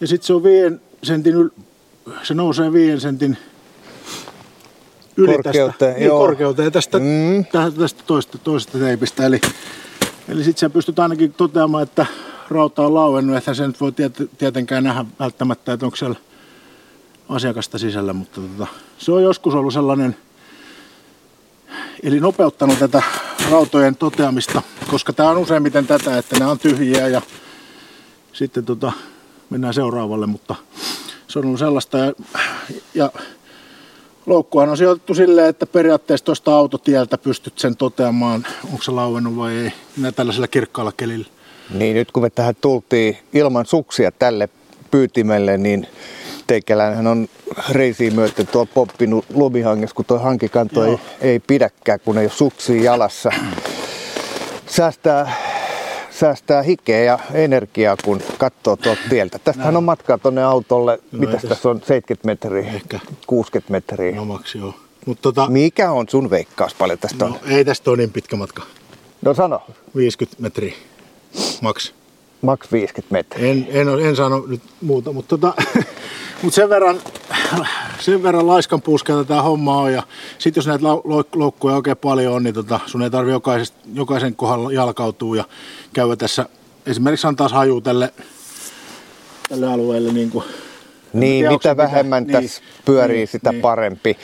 ja 0.00 0.06
sitten 0.06 0.26
se 0.26 0.32
on 0.32 0.42
viien 0.42 0.80
sentin, 1.02 1.34
yl- 1.34 1.62
se 2.22 2.34
nousee 2.34 2.72
viien 2.72 3.00
sentin 3.00 3.38
yli 5.16 5.34
korkeuteen, 5.34 5.70
tästä, 5.70 5.98
niin, 5.98 6.10
korkeuteen 6.10 6.72
tästä, 6.72 6.98
mm. 6.98 7.44
tästä 7.78 8.02
toista, 8.06 8.38
toisesta 8.38 8.78
teipistä. 8.78 9.26
Eli, 9.26 9.40
eli 10.28 10.44
sitten 10.44 10.60
sä 10.60 10.70
pystyt 10.70 10.98
ainakin 10.98 11.32
toteamaan, 11.32 11.82
että 11.82 12.06
rauta 12.50 12.82
on 12.82 12.94
lauennut. 12.94 13.36
Että 13.36 13.54
se 13.54 13.66
nyt 13.66 13.80
voi 13.80 13.92
tietenkään 14.38 14.84
nähdä 14.84 15.04
välttämättä, 15.20 15.72
että 15.72 15.86
onko 15.86 15.96
siellä 15.96 16.16
asiakasta 17.28 17.78
sisällä, 17.78 18.12
mutta 18.12 18.40
tota, 18.40 18.66
se 18.98 19.12
on 19.12 19.22
joskus 19.22 19.54
ollut 19.54 19.72
sellainen, 19.72 20.16
eli 22.02 22.20
nopeuttanut 22.20 22.78
tätä 22.78 23.02
rautojen 23.50 23.96
toteamista, 23.96 24.62
koska 24.90 25.12
tämä 25.12 25.30
on 25.30 25.38
useimmiten 25.38 25.86
tätä, 25.86 26.18
että 26.18 26.38
nämä 26.38 26.50
on 26.50 26.58
tyhjiä 26.58 27.08
ja 27.08 27.22
sitten 28.32 28.64
tota, 28.64 28.92
mennään 29.50 29.74
seuraavalle, 29.74 30.26
mutta 30.26 30.54
se 31.28 31.38
on 31.38 31.44
ollut 31.44 31.58
sellaista 31.58 31.98
ja, 31.98 32.12
ja 32.94 33.12
loukkuhan 34.26 34.68
on 34.68 34.76
sijoitettu 34.76 35.14
silleen, 35.14 35.48
että 35.48 35.66
periaatteessa 35.66 36.24
tuosta 36.24 36.56
autotieltä 36.56 37.18
pystyt 37.18 37.58
sen 37.58 37.76
toteamaan, 37.76 38.46
onko 38.72 38.82
se 38.82 38.90
lauennut 38.90 39.36
vai 39.36 39.56
ei, 39.56 39.72
Nää 39.96 40.12
tällaisella 40.12 40.48
kirkkaalla 40.48 40.92
kelillä. 40.92 41.26
Niin 41.70 41.94
nyt 41.96 42.12
kun 42.12 42.22
me 42.22 42.30
tähän 42.30 42.54
tultiin 42.60 43.18
ilman 43.32 43.66
suksia 43.66 44.12
tälle 44.12 44.48
pyytimelle, 44.90 45.58
niin 45.58 45.86
teikäläinhän 46.46 47.06
on 47.06 47.28
reisiin 47.70 48.14
myöten 48.14 48.46
tuolla 48.46 48.70
poppinut 48.74 49.24
lumihangessa, 49.34 49.96
kun 49.96 50.04
tuo 50.04 50.18
hankikanto 50.18 50.84
ei, 50.84 50.98
ei 51.20 51.40
pidäkään, 51.40 52.00
kun 52.04 52.18
ei 52.18 52.24
ole 52.24 52.32
suksia 52.32 52.82
jalassa. 52.82 53.30
Säästää 54.66 55.53
säästää 56.20 56.62
hikeä 56.62 57.04
ja 57.04 57.18
energiaa, 57.32 57.96
kun 58.04 58.20
katsoo 58.38 58.76
tuolta 58.76 59.00
tieltä. 59.10 59.38
Tästähän 59.38 59.76
on 59.76 59.84
matkaa 59.84 60.18
tuonne 60.18 60.42
autolle, 60.42 60.98
no 61.12 61.18
mitä 61.18 61.48
tässä 61.48 61.70
on, 61.70 61.80
70 61.86 62.26
metriä, 62.26 62.74
Ehkä. 62.74 62.98
60 63.26 63.72
metriä. 63.72 64.16
No 64.16 64.24
maks, 64.24 64.54
joo. 64.54 64.74
Mut 65.06 65.18
tota, 65.22 65.46
Mikä 65.50 65.90
on 65.90 66.08
sun 66.08 66.30
veikkaus 66.30 66.74
paljon 66.74 66.98
tästä 66.98 67.24
no, 67.24 67.30
on? 67.30 67.50
Ei 67.50 67.64
tästä 67.64 67.90
ole 67.90 67.96
niin 67.96 68.10
pitkä 68.10 68.36
matka. 68.36 68.62
No 69.22 69.34
sano. 69.34 69.62
50 69.96 70.42
metriä, 70.42 70.74
maks. 71.60 71.94
Maks 72.42 72.72
50 72.72 73.12
metriä. 73.12 73.50
En, 73.50 73.66
en, 73.70 73.88
en 73.88 74.16
sano 74.16 74.44
nyt 74.46 74.62
muuta, 74.80 75.12
mutta 75.12 75.38
tota, 75.38 75.62
mut 76.44 76.54
sen 76.54 76.68
verran 76.68 77.00
sen 78.00 78.22
verran 78.22 78.46
laiskan 78.46 78.82
puuskaa 78.82 79.24
tämä 79.24 79.42
homma 79.42 79.80
on. 79.80 79.92
Ja 79.92 80.02
sitten 80.38 80.60
jos 80.60 80.66
näitä 80.66 80.84
loukkuja 81.34 81.76
oikein 81.76 81.96
paljon 81.96 82.34
on, 82.34 82.42
niin 82.42 82.54
tota, 82.54 82.80
sun 82.86 83.02
ei 83.02 83.10
tarvi 83.10 83.32
jokaisen 83.94 84.36
kohdalla 84.36 84.72
jalkautua 84.72 85.36
ja 85.36 85.44
käydä 85.92 86.16
tässä. 86.16 86.46
Esimerkiksi 86.86 87.26
antaa 87.26 87.48
haju 87.48 87.80
tälle, 87.80 88.14
tälle 89.48 89.66
alueelle. 89.66 90.12
Niin, 90.12 90.30
kuin, 90.30 90.44
niin 91.12 91.52
mitä 91.52 91.76
vähemmän 91.76 92.24
mitä, 92.26 92.42
tässä 92.42 92.60
niin, 92.60 92.82
pyörii, 92.84 93.16
niin, 93.16 93.28
sitä 93.28 93.50
niin. 93.50 93.62
parempi. 93.62 94.16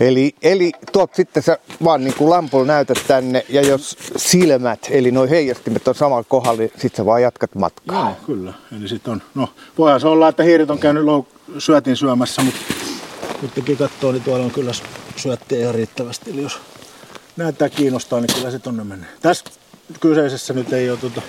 Eli, 0.00 0.34
eli 0.42 0.72
tuot 0.92 1.14
sitten 1.14 1.42
sä 1.42 1.58
vaan 1.84 2.04
niin 2.04 2.14
kuin 2.14 2.30
lampulla 2.30 2.66
näytät 2.66 3.04
tänne 3.06 3.44
ja 3.48 3.62
jos 3.62 3.96
silmät, 4.16 4.86
eli 4.90 5.10
noin 5.10 5.30
heijastimet 5.30 5.88
on 5.88 5.94
samalla 5.94 6.24
kohdalla, 6.28 6.58
niin 6.58 6.72
sit 6.78 6.94
sä 6.94 7.06
vaan 7.06 7.22
jatkat 7.22 7.54
matkaa. 7.54 8.04
Joo, 8.04 8.16
kyllä. 8.26 8.52
Eli 8.76 8.88
sit 8.88 9.08
on, 9.08 9.22
no 9.34 9.48
voihan 9.78 10.00
se 10.00 10.08
olla, 10.08 10.28
että 10.28 10.42
hiirit 10.42 10.70
on 10.70 10.78
käynyt 10.78 11.04
syötin 11.58 11.96
syömässä, 11.96 12.42
mutta 12.42 12.60
nytkin 13.42 13.76
katsoo, 13.76 14.12
niin 14.12 14.22
tuolla 14.22 14.44
on 14.44 14.50
kyllä 14.50 14.72
syöttiä 15.16 15.58
ihan 15.58 15.74
riittävästi. 15.74 16.30
Eli 16.30 16.42
jos 16.42 16.58
näyttää 17.36 17.68
kiinnostaa, 17.68 18.20
niin 18.20 18.34
kyllä 18.34 18.50
se 18.50 18.58
tonne 18.58 18.84
menee. 18.84 19.08
Tässä 19.22 19.44
kyseisessä 20.00 20.54
nyt 20.54 20.72
ei 20.72 20.90
ole 20.90 20.98
tota, 20.98 21.22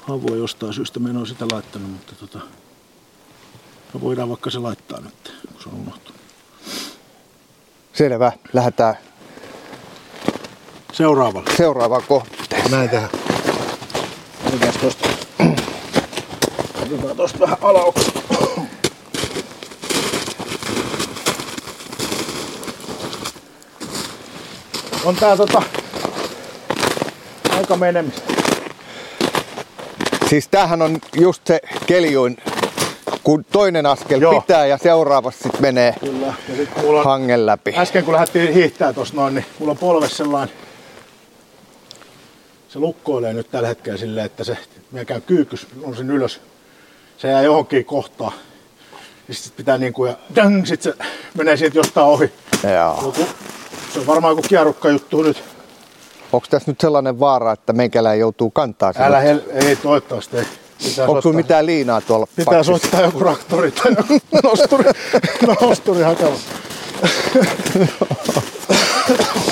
havua 0.00 0.36
jostain 0.36 0.74
syystä, 0.74 1.00
me 1.00 1.10
en 1.10 1.16
ole 1.16 1.26
sitä 1.26 1.44
laittanut, 1.52 1.90
mutta 1.90 2.14
tota, 2.14 2.38
me 3.94 4.00
voidaan 4.00 4.28
vaikka 4.28 4.50
se 4.50 4.58
laittaa 4.58 5.00
nyt, 5.00 5.34
kun 5.52 5.62
se 5.62 5.68
on 5.68 5.74
unohtunut. 5.74 6.21
Selvä, 7.92 8.32
lähdetään 8.52 8.94
seuraavalle. 10.92 11.50
Seuraavaan 11.56 12.02
kohteeseen. 12.08 12.70
Näin 12.70 12.90
tehdään. 12.90 13.10
Otetaan 14.46 14.74
tosta. 14.80 15.08
Otetaan 16.82 17.16
tosta 17.16 17.38
vähän 17.38 17.58
alauksia. 17.60 18.22
on 25.04 25.16
tää 25.16 25.36
tota, 25.36 25.62
aika 27.50 27.76
menemistä. 27.76 28.32
Siis 30.28 30.48
tämähän 30.48 30.82
on 30.82 30.98
just 31.16 31.46
se 31.46 31.60
keljuin, 31.86 32.36
kun 33.24 33.44
toinen 33.52 33.86
askel 33.86 34.20
Joo. 34.20 34.40
pitää 34.40 34.66
ja 34.66 34.78
seuraavassa 34.78 35.42
sitten 35.42 35.62
menee 35.62 35.94
Kyllä. 36.00 36.34
Ja 36.48 36.56
sit 36.56 36.68
mulla 36.82 36.98
on, 36.98 37.04
hangen 37.04 37.46
läpi. 37.46 37.74
äsken 37.76 38.04
kun 38.04 38.14
lähdettiin 38.14 38.54
hiihtää 38.54 38.92
tuossa 38.92 39.14
noin, 39.14 39.34
niin 39.34 39.44
mulla 39.58 39.70
on 39.70 39.78
polves 39.78 40.16
sellainen, 40.16 40.56
se 42.68 42.78
lukkoilee 42.78 43.32
nyt 43.32 43.50
tällä 43.50 43.68
hetkellä 43.68 43.98
silleen, 43.98 44.26
että 44.26 44.44
se 44.44 44.56
meidän 44.90 45.06
käy 45.06 45.20
kyykys, 45.20 45.66
on 45.82 45.96
sen 45.96 46.10
ylös. 46.10 46.40
Se 47.18 47.28
jää 47.28 47.42
johonkin 47.42 47.84
kohtaan. 47.84 48.32
Ja 49.28 49.34
sit 49.34 49.56
pitää 49.56 49.78
niinku 49.78 50.04
ja 50.04 50.16
dang, 50.36 50.66
sit 50.66 50.82
se 50.82 50.94
menee 51.34 51.56
siitä 51.56 51.78
jostain 51.78 52.06
ohi. 52.06 52.32
Joo. 52.74 52.98
Joku, 53.02 53.26
se 53.92 54.00
on 54.00 54.06
varmaan 54.06 54.32
joku 54.32 54.48
kierrukka 54.48 54.90
juttu 54.90 55.22
nyt. 55.22 55.44
Onko 56.32 56.46
tässä 56.50 56.70
nyt 56.70 56.80
sellainen 56.80 57.20
vaara, 57.20 57.52
että 57.52 57.72
menkälään 57.72 58.18
joutuu 58.18 58.50
kantaa 58.50 58.92
sen? 58.92 59.02
Älä 59.02 59.20
hel... 59.20 59.40
ei 59.50 59.76
toivottavasti 59.76 60.36
ei. 60.36 60.44
Pitää 60.84 61.06
Onko 61.06 61.20
sulla 61.20 61.36
mitään 61.36 61.66
liinaa 61.66 62.00
tuolla 62.00 62.26
Pitää 62.36 62.62
soittaa 62.62 63.00
joku 63.00 63.18
traktori 63.18 63.70
tai 63.70 63.92
joku 63.96 64.18
nosturi, 64.48 64.90
nosturi 65.60 66.02
hakeva. 66.02 66.36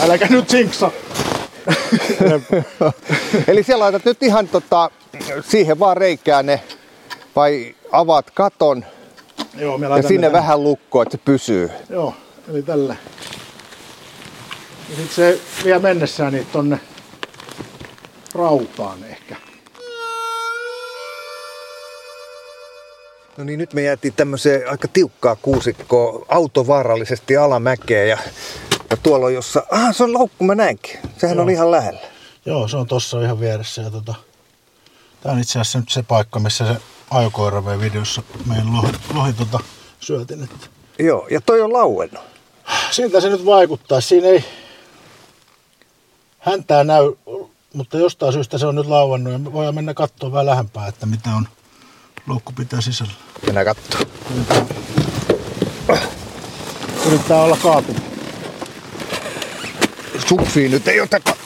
Äläkä 0.02 0.26
nyt 0.30 0.50
sinksa. 0.50 0.90
Eli 3.48 3.62
sä 3.62 3.78
laitat 3.78 4.04
nyt 4.04 4.22
ihan 4.22 4.48
tota, 4.48 4.90
siihen 5.48 5.78
vaan 5.78 5.96
reikään 5.96 6.46
ne, 6.46 6.60
vai 7.36 7.74
avaat 7.92 8.30
katon 8.30 8.84
Joo, 9.54 9.78
me 9.78 9.86
ja 9.86 10.02
sinne 10.02 10.26
ne 10.26 10.32
vähän 10.32 10.64
lukkoon, 10.64 11.02
että 11.02 11.16
se 11.16 11.22
pysyy. 11.24 11.70
Joo, 11.90 12.14
eli 12.50 12.62
tällä. 12.62 12.96
Ja 14.90 14.96
sit 14.96 15.10
se 15.10 15.40
vie 15.64 15.78
mennessään 15.78 16.32
niitä 16.32 16.52
tonne 16.52 16.80
rautaan 18.34 19.04
ehkä. 19.04 19.36
No 23.40 23.44
niin, 23.44 23.58
nyt 23.58 23.74
me 23.74 23.82
jäätiin 23.82 24.14
tämmöiseen 24.14 24.70
aika 24.70 24.88
tiukkaa 24.88 25.36
kuusikkoa 25.36 26.26
autovaarallisesti 26.28 27.36
alamäkeä 27.36 28.04
ja, 28.04 28.18
ja 28.90 28.96
tuolla 28.96 29.26
on 29.26 29.34
jossa, 29.34 29.62
ah 29.70 29.94
se 29.96 30.04
on 30.04 30.14
laukku, 30.14 30.44
mä 30.44 30.54
näinkin. 30.54 30.98
Sehän 31.18 31.36
Joo. 31.36 31.42
on 31.44 31.50
ihan 31.50 31.70
lähellä. 31.70 32.00
Joo, 32.46 32.68
se 32.68 32.76
on 32.76 32.86
tossa 32.86 33.22
ihan 33.22 33.40
vieressä. 33.40 33.82
Ja 33.82 33.90
tota, 33.90 34.14
tää 35.20 35.32
on 35.32 35.38
itse 35.38 35.60
asiassa 35.60 35.78
nyt 35.78 35.88
se 35.88 36.02
paikka, 36.02 36.38
missä 36.38 36.66
se 36.66 36.76
ajokoira 37.10 37.64
vei 37.64 37.80
videossa 37.80 38.22
meidän 38.46 38.72
lohi, 38.72 38.92
lohi 39.14 39.32
tota, 39.32 39.58
syötin. 40.00 40.42
Että 40.42 40.66
Joo, 40.98 41.26
ja 41.30 41.40
toi 41.40 41.60
on 41.60 41.72
lauennut. 41.72 42.24
siltä 42.90 43.20
se 43.20 43.28
nyt 43.28 43.46
vaikuttaa. 43.46 44.00
Siinä 44.00 44.28
ei 44.28 44.44
häntää 46.38 46.84
näy, 46.84 47.12
mutta 47.74 47.98
jostain 47.98 48.32
syystä 48.32 48.58
se 48.58 48.66
on 48.66 48.74
nyt 48.74 48.86
lauennut 48.86 49.32
ja 49.32 49.38
me 49.38 49.52
voidaan 49.52 49.74
mennä 49.74 49.94
katsoa 49.94 50.32
vähän 50.32 50.46
lähempää, 50.46 50.86
että 50.86 51.06
mitä 51.06 51.30
on 51.30 51.48
loukku 52.30 52.52
pitää 52.52 52.80
sisällä. 52.80 53.12
Mennään 53.46 53.66
kattoo. 53.66 54.00
Yritetään 57.06 57.40
olla 57.40 57.56
kaatu. 57.56 57.96
Supsii 60.28 60.68
nyt 60.68 60.88
ei 60.88 61.00
oteta. 61.00 61.36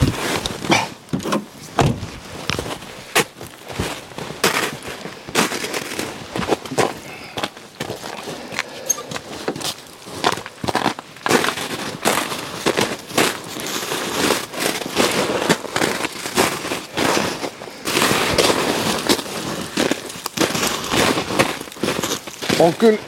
On 22.65 22.73
kyllä 22.73 22.99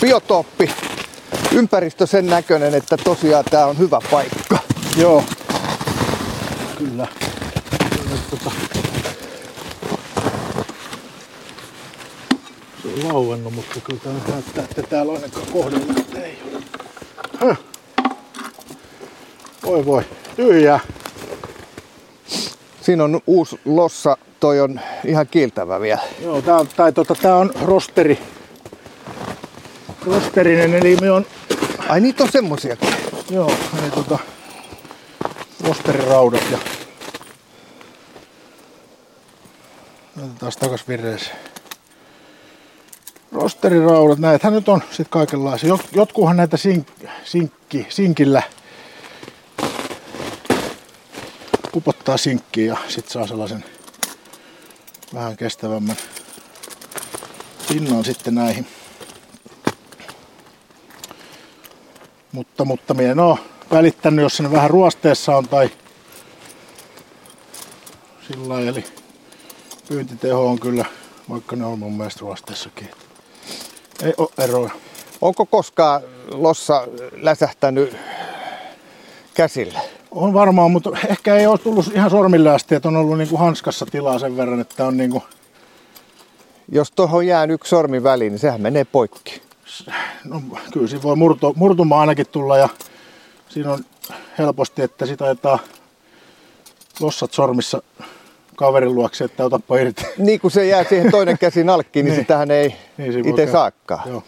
biotooppi 0.00 0.70
ympäristö 1.52 2.06
sen 2.06 2.26
näköinen, 2.26 2.74
että 2.74 2.96
tosiaan 2.96 3.44
tää 3.50 3.66
on 3.66 3.78
hyvä 3.78 4.00
paikka. 4.10 4.58
Joo. 4.96 5.24
Kyllä. 6.78 7.06
Tota... 8.30 8.50
Se 12.82 12.88
on 12.88 13.08
lauennut, 13.14 13.54
mutta 13.54 13.80
kyllä 13.80 14.00
tämä 14.04 14.14
näyttää, 14.28 14.64
että 14.64 14.82
täällä 14.82 15.12
on 15.12 15.18
ainakaan 15.18 15.46
kohdalla, 15.52 15.94
ei 16.22 16.38
ole. 16.52 16.62
Höh. 17.40 17.58
Voi 19.66 19.86
voi, 19.86 20.04
tyhjää. 20.36 20.80
Siinä 22.80 23.04
on 23.04 23.20
uusi 23.26 23.60
lossa, 23.64 24.16
toi 24.40 24.60
on 24.60 24.80
ihan 25.04 25.26
kiiltävä 25.26 25.80
vielä. 25.80 26.00
Joo, 26.22 26.42
tää 26.42 26.56
on, 26.56 26.68
tai 26.76 26.92
tota, 26.92 27.14
tää 27.14 27.36
on 27.36 27.50
rosteri. 27.62 28.35
Rosterinen, 30.06 30.74
eli 30.74 30.96
me 31.00 31.10
on, 31.10 31.26
Ai 31.88 32.00
niitä 32.00 32.22
on 32.24 32.32
semmosiakin. 32.32 32.88
joo, 33.30 33.52
eli 33.82 33.90
tota, 33.90 34.18
rosteriraudat 35.68 36.42
ja 36.50 36.58
Laitetaan 40.16 40.52
takas 40.60 40.88
vireeseen. 40.88 41.36
Rosteriraudat, 43.32 44.18
näitähän 44.18 44.54
nyt 44.54 44.68
on 44.68 44.82
sit 44.90 45.08
kaikenlaisia. 45.08 45.74
Jot- 45.74 45.88
Jotkuhan 45.92 46.36
näitä 46.36 46.56
sink, 46.56 46.88
sinkki, 47.24 47.86
sinkillä 47.88 48.42
upottaa 51.74 52.16
sinkkiin 52.16 52.66
ja 52.66 52.76
sit 52.88 53.08
saa 53.08 53.26
sellaisen 53.26 53.64
vähän 55.14 55.36
kestävämmän 55.36 55.96
pinnan 57.68 58.04
sitten 58.04 58.34
näihin. 58.34 58.66
Mutta, 62.32 62.64
mutta 62.64 62.94
minä 62.94 63.10
en 63.10 63.20
oo 63.20 63.38
välittänyt, 63.70 64.22
jos 64.22 64.40
nyt 64.40 64.52
vähän 64.52 64.70
ruosteessa 64.70 65.36
on 65.36 65.48
tai 65.48 65.70
sillä 68.28 68.48
lailla, 68.48 68.70
eli 68.70 68.84
pyyntiteho 69.88 70.46
on 70.46 70.60
kyllä, 70.60 70.84
vaikka 71.30 71.56
ne 71.56 71.66
on 71.66 71.78
mun 71.78 71.96
mielestä 71.96 72.20
ruosteessakin. 72.20 72.88
Ei 74.02 74.14
oo 74.18 74.30
eroa. 74.38 74.70
Onko 75.20 75.46
koskaan 75.46 76.00
lossa 76.30 76.88
läsähtänyt 77.12 77.96
käsillä? 79.34 79.80
On 80.10 80.34
varmaan, 80.34 80.70
mutta 80.70 80.90
ehkä 81.08 81.36
ei 81.36 81.46
ole 81.46 81.58
tullut 81.58 81.86
ihan 81.94 82.10
sormille 82.10 82.50
asti, 82.50 82.74
että 82.74 82.88
on 82.88 82.96
ollut 82.96 83.18
niinku 83.18 83.36
hanskassa 83.36 83.86
tilaa 83.86 84.18
sen 84.18 84.36
verran, 84.36 84.60
että 84.60 84.86
on 84.86 84.96
niinku, 84.96 85.22
Jos 86.72 86.90
tuohon 86.90 87.26
jää 87.26 87.44
yksi 87.44 87.68
sormi 87.70 88.02
väliin, 88.02 88.32
niin 88.32 88.38
sehän 88.38 88.60
menee 88.60 88.84
poikki. 88.84 89.45
No 90.24 90.42
kyllä 90.72 90.86
siinä 90.88 91.02
voi 91.02 91.16
murto, 91.16 91.52
murtuma 91.56 92.00
ainakin 92.00 92.26
tulla 92.32 92.58
ja 92.58 92.68
siinä 93.48 93.72
on 93.72 93.84
helposti, 94.38 94.82
että 94.82 95.06
sitä 95.06 95.24
ajetaan 95.24 95.58
lossat 97.00 97.32
sormissa 97.32 97.82
kaverin 98.56 98.94
luokse, 98.94 99.24
että 99.24 99.44
otappa 99.44 99.78
irti. 99.78 100.04
Niin 100.18 100.40
kun 100.40 100.50
se 100.50 100.66
jää 100.66 100.84
siihen 100.84 101.10
toinen 101.10 101.38
käsi 101.38 101.64
nalkkiin, 101.64 102.04
niin 102.04 102.12
Niin. 102.12 102.22
sitähän 102.22 102.50
ei 102.50 102.76
Niin, 102.98 103.28
itse 103.28 103.46
saakkaan. 103.52 104.08
Joo. 104.08 104.22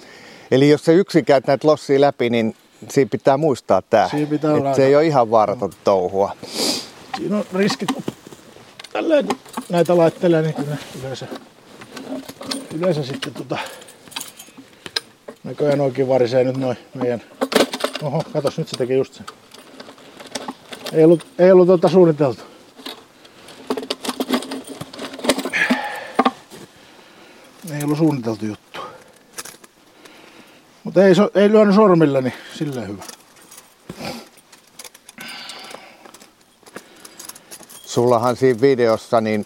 Eli 0.51 0.69
jos 0.71 0.85
se 0.85 0.93
yksin 0.93 1.25
käyt 1.25 1.47
näitä 1.47 1.69
lossia 1.69 2.01
läpi, 2.01 2.31
niin 2.31 2.57
siinä 2.89 3.09
pitää 3.09 3.37
muistaa 3.37 3.83
tämä. 3.83 4.09
Siinä 4.09 4.27
pitää 4.31 4.57
että 4.57 4.75
se 4.75 4.87
ei 4.87 4.97
ole 4.97 5.07
ihan 5.07 5.31
vaaraton 5.31 5.73
touhua. 5.85 6.37
Siinä 7.17 7.37
on 7.37 7.45
riskit. 7.55 7.89
Tälleen 8.93 9.27
kun 9.27 9.39
näitä 9.69 9.97
laittelee, 9.97 10.43
niin 10.43 10.55
kyllä 10.55 10.77
yleensä, 11.01 11.27
yleensä 12.75 13.03
sitten 13.03 13.35
tota, 13.35 13.59
näköjään 15.49 15.81
oikein 15.81 16.09
varisee 16.09 16.45
nyt 16.45 16.57
noin 16.57 16.79
meidän. 16.95 17.23
Oho, 18.03 18.23
katos 18.33 18.59
nyt 18.59 18.69
se 18.69 18.77
teki 18.77 18.95
just 18.95 19.15
sen. 19.15 19.27
Ei 20.93 21.05
ollut, 21.05 21.27
ei 21.39 21.53
ollut 21.53 21.67
tota 21.67 21.89
suunniteltu. 21.89 22.43
Ei 27.75 27.85
ollut 27.85 27.99
suunniteltu 27.99 28.47
juttu. 28.47 28.81
Mutta 30.85 31.05
ei, 31.05 31.15
ei 31.35 31.53
lyönyt 31.53 31.75
sormilla, 31.75 32.21
niin 32.21 32.35
silleen 32.55 32.89
hyvä. 32.89 33.03
Sullahan 37.87 38.37
siinä 38.37 38.61
videossa, 38.61 39.21
niin 39.21 39.45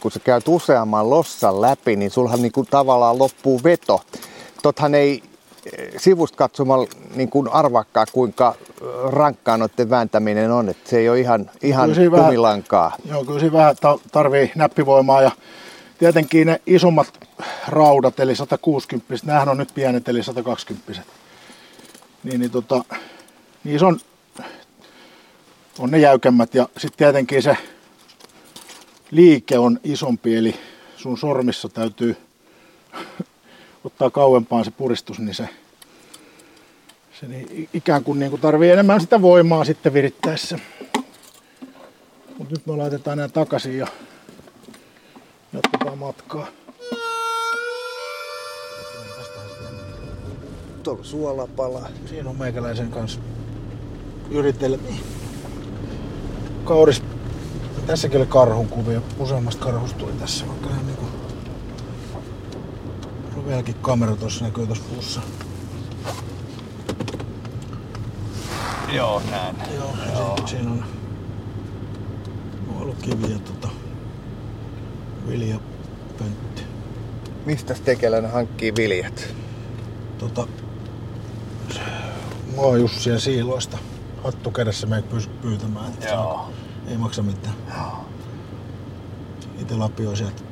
kun 0.00 0.10
sä 0.10 0.20
käyt 0.20 0.48
useamman 0.48 1.10
lossan 1.10 1.60
läpi, 1.60 1.96
niin 1.96 2.10
sullahan 2.10 2.42
niin 2.42 2.52
kuin 2.52 2.66
tavallaan 2.66 3.18
loppuu 3.18 3.60
veto. 3.64 4.00
Tothan 4.62 4.94
ei 4.94 5.29
sivusta 5.98 6.36
katsomalla 6.36 6.88
niin 7.14 7.28
kuin 7.30 7.48
arvakkaa, 7.48 8.06
kuinka 8.12 8.54
rankkaa 9.10 9.56
noiden 9.56 9.90
vääntäminen 9.90 10.50
on. 10.52 10.68
Että 10.68 10.90
se 10.90 10.98
ei 10.98 11.08
ole 11.08 11.20
ihan, 11.20 11.50
ihan 11.62 11.94
siinä 11.94 12.10
vähän- 12.10 12.24
kumilankaa. 12.24 12.96
Joo, 13.04 13.24
kyllä 13.24 13.40
siinä 13.40 13.52
vähän 13.52 13.76
ta- 13.80 13.98
tarvii 14.12 14.52
näppivoimaa 14.54 15.22
ja 15.22 15.30
tietenkin 15.98 16.46
ne 16.46 16.60
isommat 16.66 17.26
raudat, 17.68 18.20
eli 18.20 18.36
160, 18.36 19.26
nämähän 19.26 19.48
on 19.48 19.56
nyt 19.58 19.74
pienet, 19.74 20.08
eli 20.08 20.22
120. 20.22 21.02
Niin, 22.24 22.40
niin 22.40 22.50
tota, 22.50 22.84
niissä 23.64 23.86
on, 23.86 24.00
on 25.78 25.90
ne 25.90 25.98
jäykemmät 25.98 26.54
ja 26.54 26.68
sitten 26.78 26.98
tietenkin 26.98 27.42
se 27.42 27.56
liike 29.10 29.58
on 29.58 29.80
isompi, 29.84 30.36
eli 30.36 30.54
sun 30.96 31.18
sormissa 31.18 31.68
täytyy 31.68 32.16
ottaa 33.84 34.10
kauempaan 34.10 34.64
se 34.64 34.70
puristus, 34.70 35.18
niin 35.18 35.34
se, 35.34 35.48
se 37.20 37.28
niin 37.28 37.68
ikään 37.74 38.04
kuin, 38.04 38.18
niin 38.18 38.30
kuin 38.30 38.42
tarvii 38.42 38.70
enemmän 38.70 39.00
sitä 39.00 39.22
voimaa 39.22 39.64
sitten 39.64 39.92
virittäessä. 39.92 40.58
Mutta 42.38 42.54
nyt 42.54 42.66
me 42.66 42.76
laitetaan 42.76 43.18
nämä 43.18 43.28
takaisin 43.28 43.78
ja 43.78 43.86
jatketaan 45.52 45.98
matkaa. 45.98 46.46
Tuolla 50.82 51.04
suolapala. 51.04 51.88
Siinä 52.06 52.30
on 52.30 52.38
meikäläisen 52.38 52.90
kanssa 52.90 53.20
yritelmiä. 54.30 54.94
Kauris, 56.64 57.02
tässäkin 57.86 58.18
oli 58.18 58.26
karhun 58.26 58.68
kuvia. 58.68 59.00
Useammasta 59.18 59.64
karhusta 59.64 59.98
tuli 59.98 60.12
tässä, 60.12 60.46
vaikka 60.48 60.68
nämä 60.68 60.82
niinku... 60.82 61.09
Vieläkin 63.50 63.74
kamera 63.74 64.16
tuossa 64.16 64.44
näkyy 64.44 64.66
tuossa 64.66 64.84
puussa. 64.88 65.20
Joo, 68.92 69.22
näin. 69.30 69.56
Joo, 69.74 69.94
Joo. 70.14 70.36
Siinä, 70.36 70.46
siinä 70.46 70.70
on 70.70 70.84
nuolukivi 72.66 73.32
ja 73.32 73.38
tota, 73.38 73.68
viljapöntti. 75.28 76.62
Mistä 77.46 77.74
Tekeläinen 77.84 78.30
hankkii 78.30 78.72
viljat? 78.76 79.34
Tota, 80.18 80.46
mä 82.56 82.62
oon 82.62 82.80
just 82.80 83.00
siellä 83.00 83.20
siiloista. 83.20 83.78
Hattu 84.24 84.50
kädessä 84.50 84.86
me 84.86 85.02
pysty 85.02 85.32
pyytämään. 85.42 85.92
Joo. 86.10 86.50
Ei 86.88 86.96
maksa 86.96 87.22
mitään. 87.22 87.54
Joo. 87.74 88.04
Itse 89.60 89.76
lapio 89.76 90.16
sieltä 90.16 90.42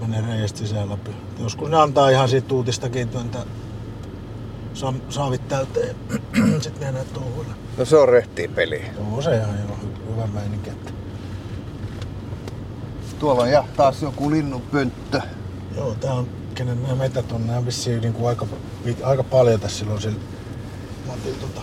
menee 0.00 0.20
reiästä 0.20 0.58
sisään 0.58 0.90
läpi. 0.90 1.27
Joskus 1.38 1.70
ne 1.70 1.76
antaa 1.76 2.10
ihan 2.10 2.28
siitä 2.28 2.48
tuutistakin 2.48 3.08
työntä 3.08 3.38
sa- 4.74 4.92
saavit 5.08 5.48
täyteen. 5.48 5.96
Sitten 6.62 6.80
ne 6.86 6.92
näet 6.92 7.12
touhuilla. 7.12 7.54
No 7.78 7.84
se 7.84 7.96
on 7.96 8.08
rehtiä 8.08 8.48
peli. 8.54 8.82
Joo, 8.98 9.22
se 9.22 9.36
ihan 9.36 9.58
joo, 9.58 9.76
hy- 9.82 10.12
hyvä 10.12 10.26
meininki. 10.26 10.70
Että. 10.70 10.92
Tuolla 13.18 13.42
on 13.42 13.50
ja 13.50 13.64
taas 13.76 14.02
joku 14.02 14.30
linnunpönttö. 14.30 15.20
Joo, 15.76 15.94
tää 15.94 16.12
on, 16.12 16.28
kenen 16.54 16.82
nämä 16.82 16.94
metät 16.94 17.32
on, 17.32 17.46
nämä 17.46 17.66
vissiin 17.66 18.00
niin 18.00 18.12
kuin 18.12 18.28
aika, 18.28 18.46
aika 19.02 19.24
paljon 19.24 19.60
tässä 19.60 19.78
silloin 19.78 20.00
sillä, 20.00 20.18
mä 21.06 21.12
otin 21.12 21.34
tota, 21.40 21.60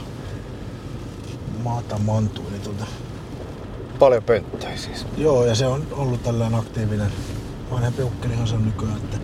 maata 1.63 1.97
mantuun, 1.97 2.51
niin 2.51 2.61
tota, 2.61 2.85
Paljon 3.99 4.23
pönttöjä 4.23 4.77
siis. 4.77 5.05
Joo, 5.17 5.45
ja 5.45 5.55
se 5.55 5.67
on 5.67 5.87
ollut 5.91 6.23
tällainen 6.23 6.59
aktiivinen. 6.59 7.11
Vanhempi 7.71 8.03
ukkelihan 8.03 8.47
se 8.47 8.55
on 8.55 8.65
nykyään, 8.65 8.97
että 8.97 9.17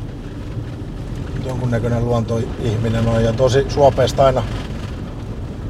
jonkunnäköinen 1.45 2.05
luontoihminen 2.05 3.07
on 3.07 3.23
ja 3.23 3.33
tosi 3.33 3.65
suopeesta 3.69 4.25
aina 4.25 4.43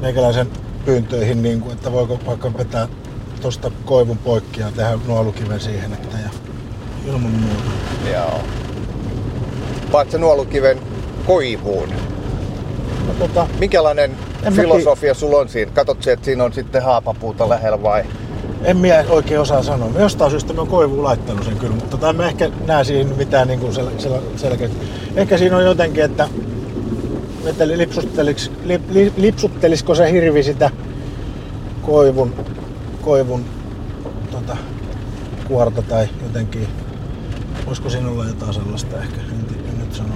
meikäläisen 0.00 0.50
pyyntöihin, 0.84 1.42
niin 1.42 1.60
kuin, 1.60 1.72
että 1.72 1.92
voiko 1.92 2.18
vaikka 2.26 2.58
vetää 2.58 2.88
tuosta 3.40 3.70
koivun 3.84 4.18
poikki 4.18 4.60
ja 4.60 4.72
tehdä 4.76 4.98
nuolukiven 5.06 5.60
siihen, 5.60 5.92
että 5.92 6.18
ja 6.18 6.30
ilman 7.06 7.30
muuta. 7.30 7.70
Joo. 8.12 8.40
Paat 9.92 10.10
se 10.10 10.18
nuolukiven 10.18 10.78
koivuun. 11.26 11.88
No, 13.06 13.14
tota, 13.18 13.46
Minkälainen 13.58 14.16
En 14.42 14.52
filosofia 14.52 15.14
sulla 15.14 15.38
on 15.38 15.48
siinä? 15.48 15.72
Katsot 15.72 16.06
että 16.06 16.24
siinä 16.24 16.44
on 16.44 16.52
sitten 16.52 16.82
haapapuuta 16.82 17.48
lähellä 17.48 17.82
vai? 17.82 18.04
En 18.64 18.76
minä 18.76 19.04
oikein 19.08 19.40
osaa 19.40 19.62
sanoa. 19.62 19.88
Mä 19.88 20.00
jostain 20.00 20.30
syystä 20.30 20.52
mä 20.52 20.60
oon 20.60 20.68
koivuun 20.68 21.04
laittanut 21.04 21.44
sen 21.44 21.56
kyllä, 21.56 21.74
mutta 21.74 22.10
en 22.10 22.16
mä 22.16 22.26
ehkä 22.26 22.50
näe 22.66 22.84
siinä 22.84 23.14
mitään 23.14 23.48
niin 23.48 23.60
kuin 23.60 23.74
sel, 23.74 23.86
sel, 23.98 24.20
selkeästi. 24.36 24.76
Ehkä 25.16 25.38
siinä 25.38 25.56
on 25.56 25.64
jotenkin, 25.64 26.04
että 26.04 26.28
että 27.46 27.68
lipsuttelis, 27.68 28.50
lip, 28.64 28.82
li, 28.90 29.12
lipsuttelisiko 29.16 29.94
se 29.94 30.12
hirvi 30.12 30.42
sitä 30.42 30.70
koivun, 31.82 32.34
koivun 33.00 33.44
tota, 34.30 34.56
kuorta 35.48 35.82
tai 35.82 36.08
jotenkin. 36.22 36.68
Voisiko 37.66 37.90
siinä 37.90 38.08
olla 38.08 38.24
jotain 38.24 38.54
sellaista 38.54 39.02
ehkä, 39.02 39.20
en, 39.20 39.56
en 39.68 39.78
nyt 39.78 39.94
sano. 39.94 40.14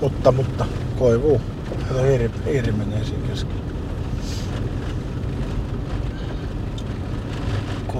Mutta, 0.00 0.32
mutta 0.32 0.64
koivu. 0.98 1.40
Kato, 1.88 2.02
hiiri, 2.02 2.30
hiiri 2.46 2.72
menee 2.72 3.04
siinä 3.04 3.26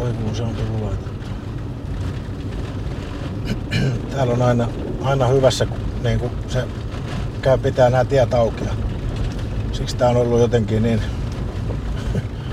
kesken. 0.03 0.24
Koivuun 0.24 0.36
se 0.36 0.42
on 0.42 0.55
tullut. 0.55 0.92
Täällä 4.11 4.34
on 4.34 4.42
aina, 4.42 4.68
aina 5.03 5.26
hyvässä, 5.26 5.66
kun 5.66 5.78
niin 6.03 6.20
kuin 6.20 6.32
se 6.48 6.64
käy 7.42 7.59
pitää 7.59 7.90
nämä 7.90 8.05
tiet 8.05 8.34
auki. 8.34 8.64
Siksi 9.72 9.96
tää 9.96 10.11
on 10.11 10.16
ollut 10.16 10.40
jotenkin 10.40 10.82
niin 10.82 11.00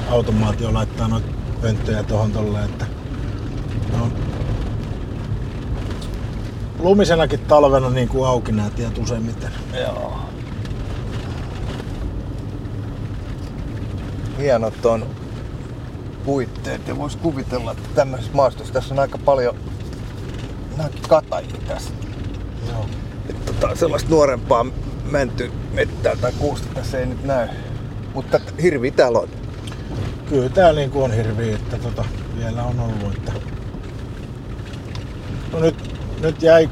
automaatio 0.09 0.73
laittaa 0.73 1.07
noita 1.07 1.27
pönttöjä 1.61 2.03
tuohon 2.03 2.31
tolle, 2.31 2.63
että 2.63 2.85
ne 3.91 4.01
on 4.01 4.11
lumisenakin 6.79 7.39
talvena 7.39 7.89
niin 7.89 8.07
kuin 8.07 8.27
auki 8.27 8.51
nämä 8.51 8.69
tiet 8.69 8.97
useimmiten. 8.97 9.51
Joo. 9.81 10.19
Hienot 14.37 14.85
on 14.85 15.05
puitteet 16.25 16.87
ja 16.87 16.97
vois 16.97 17.15
kuvitella, 17.15 17.71
että 17.71 17.89
tämmöisessä 17.95 18.33
maastossa 18.33 18.73
tässä 18.73 18.93
on 18.93 18.99
aika 18.99 19.17
paljon 19.17 19.55
nämäkin 20.77 21.01
katajia 21.09 21.55
tässä. 21.67 21.93
Joo. 22.67 22.85
Että 23.29 23.53
tota, 23.53 23.75
sellaista 23.75 24.09
nuorempaa 24.09 24.65
mäntymettää 25.11 26.15
tai 26.15 26.31
kuusta 26.39 26.67
tässä 26.73 26.99
ei 26.99 27.05
nyt 27.05 27.23
näy. 27.23 27.47
Mutta 28.13 28.39
hirvi 28.61 28.91
täällä 28.91 29.19
on. 29.19 29.29
Kyllä 30.29 30.49
täällä 30.49 30.79
niin 30.79 30.91
on 30.93 31.11
hirviä, 31.11 31.55
että 31.55 31.77
tota, 31.77 32.05
vielä 32.37 32.63
on 32.63 32.79
ollut. 32.79 33.15
Että... 33.17 33.31
No 35.53 35.59
nyt, 35.59 35.95
nyt 36.21 36.43
jäi 36.43 36.69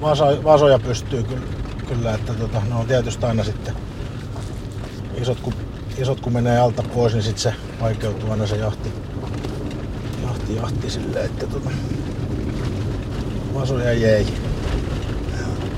vaso, 0.00 0.44
vasoja 0.44 0.78
pystyy 0.78 1.22
kyllä, 1.22 1.46
kyllä 1.88 2.14
että 2.14 2.34
tota, 2.34 2.62
ne 2.68 2.74
on 2.74 2.86
tietysti 2.86 3.26
aina 3.26 3.44
sitten 3.44 3.74
isot 5.20 5.40
kun, 5.40 5.52
isot 5.98 6.20
kun 6.20 6.32
menee 6.32 6.58
alta 6.58 6.82
pois, 6.82 7.12
niin 7.12 7.22
sitten 7.22 7.42
se 7.42 7.52
vaikeutuu 7.80 8.30
aina 8.30 8.46
se 8.46 8.56
jahti, 8.56 8.92
jahti, 10.22 10.56
jahti 10.56 10.90
silleen, 10.90 11.24
että 11.24 11.46
tota, 11.46 11.70
vasoja 13.54 13.92
jäi 13.92 14.26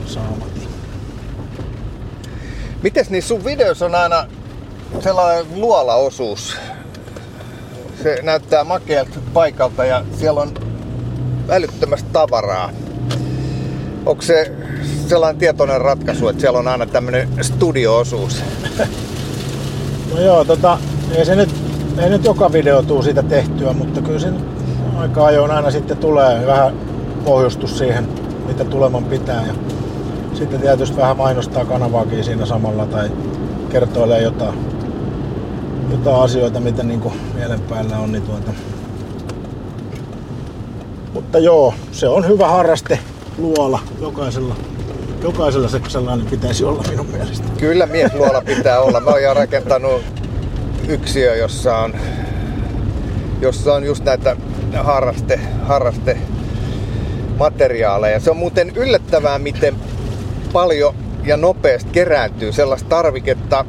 saamati. 0.07 0.69
Mites 2.83 3.11
niin 3.11 3.23
sun 3.23 3.45
videossa 3.45 3.87
on 3.87 3.95
aina 3.95 4.27
sellainen 5.01 5.47
luolaosuus? 5.55 6.57
Se 8.03 8.19
näyttää 8.23 8.65
makealta 8.65 9.19
paikalta 9.35 9.85
ja 9.85 10.05
siellä 10.19 10.41
on 10.41 10.55
älyttömästä 11.49 12.09
tavaraa. 12.13 12.71
Onko 14.07 14.23
se 14.23 14.53
sellainen 15.09 15.39
tietoinen 15.39 15.81
ratkaisu, 15.81 16.29
että 16.29 16.41
siellä 16.41 16.59
on 16.59 16.69
aina 16.69 16.87
tämmöinen 16.87 17.29
studio-osuus? 17.43 18.43
No 20.15 20.21
joo, 20.21 20.45
tota, 20.45 20.79
ei 21.15 21.25
se 21.25 21.37
nyt, 21.37 21.51
ei 21.99 22.11
nyt 22.11 22.25
joka 22.25 22.53
video 22.53 22.83
tuu 22.83 23.03
siitä 23.03 23.23
tehtyä, 23.23 23.73
mutta 23.73 24.01
kyllä 24.01 24.19
se 24.19 24.31
nyt 24.31 24.45
aika 24.99 25.27
ajoin 25.27 25.51
aina 25.51 25.71
sitten 25.71 25.97
tulee 25.97 26.47
vähän 26.47 26.75
pohjustus 27.25 27.79
siihen, 27.79 28.09
mitä 28.47 28.65
tuleman 28.65 29.05
pitää. 29.05 29.47
Ja 29.47 29.53
sitten 30.35 30.61
tietysti 30.61 30.97
vähän 30.97 31.17
mainostaa 31.17 31.65
kanavaakin 31.65 32.25
siinä 32.25 32.47
samalla 32.47 32.87
tai 32.87 33.11
kertoilee 33.69 34.23
jotain, 34.23 34.55
jotain 35.91 36.23
asioita, 36.23 36.61
mitä 36.61 36.83
niin 36.83 37.03
mielen 37.35 37.61
päällä 37.61 37.99
on. 37.99 38.13
Niin 38.13 38.23
tuota. 38.23 38.53
Mutta 41.15 41.39
joo, 41.39 41.75
se 41.93 42.09
on 42.09 42.29
hyvä 42.29 42.49
harraste 42.49 42.99
luola 43.39 43.81
jokaisella. 44.01 44.55
Jokaisella 45.23 45.69
se 45.69 45.81
sellainen 45.89 46.27
pitäisi 46.27 46.65
olla 46.65 46.83
minun 46.91 47.07
mielestä. 47.07 47.49
Kyllä 47.57 47.87
miesluola 47.87 48.41
pitää 48.41 48.81
olla. 48.81 49.01
Mä 49.01 49.11
oon 49.11 49.37
rakentanut 49.37 50.03
yksiö, 50.89 51.37
jossa 51.37 51.79
on, 51.79 51.95
jossa 53.41 53.75
on 53.75 53.85
just 53.85 54.05
näitä 54.05 54.37
harraste, 54.77 55.41
harraste 55.63 56.17
materiaaleja. 57.39 58.21
Se 58.21 58.31
on 58.31 58.37
muuten 58.37 58.73
yllättävää, 58.77 59.39
miten 59.39 59.75
paljon 60.53 60.95
ja 61.25 61.37
nopeasti 61.37 61.91
kerääntyy 61.93 62.53
sellaista 62.53 62.89
tarviketta, 62.89 63.65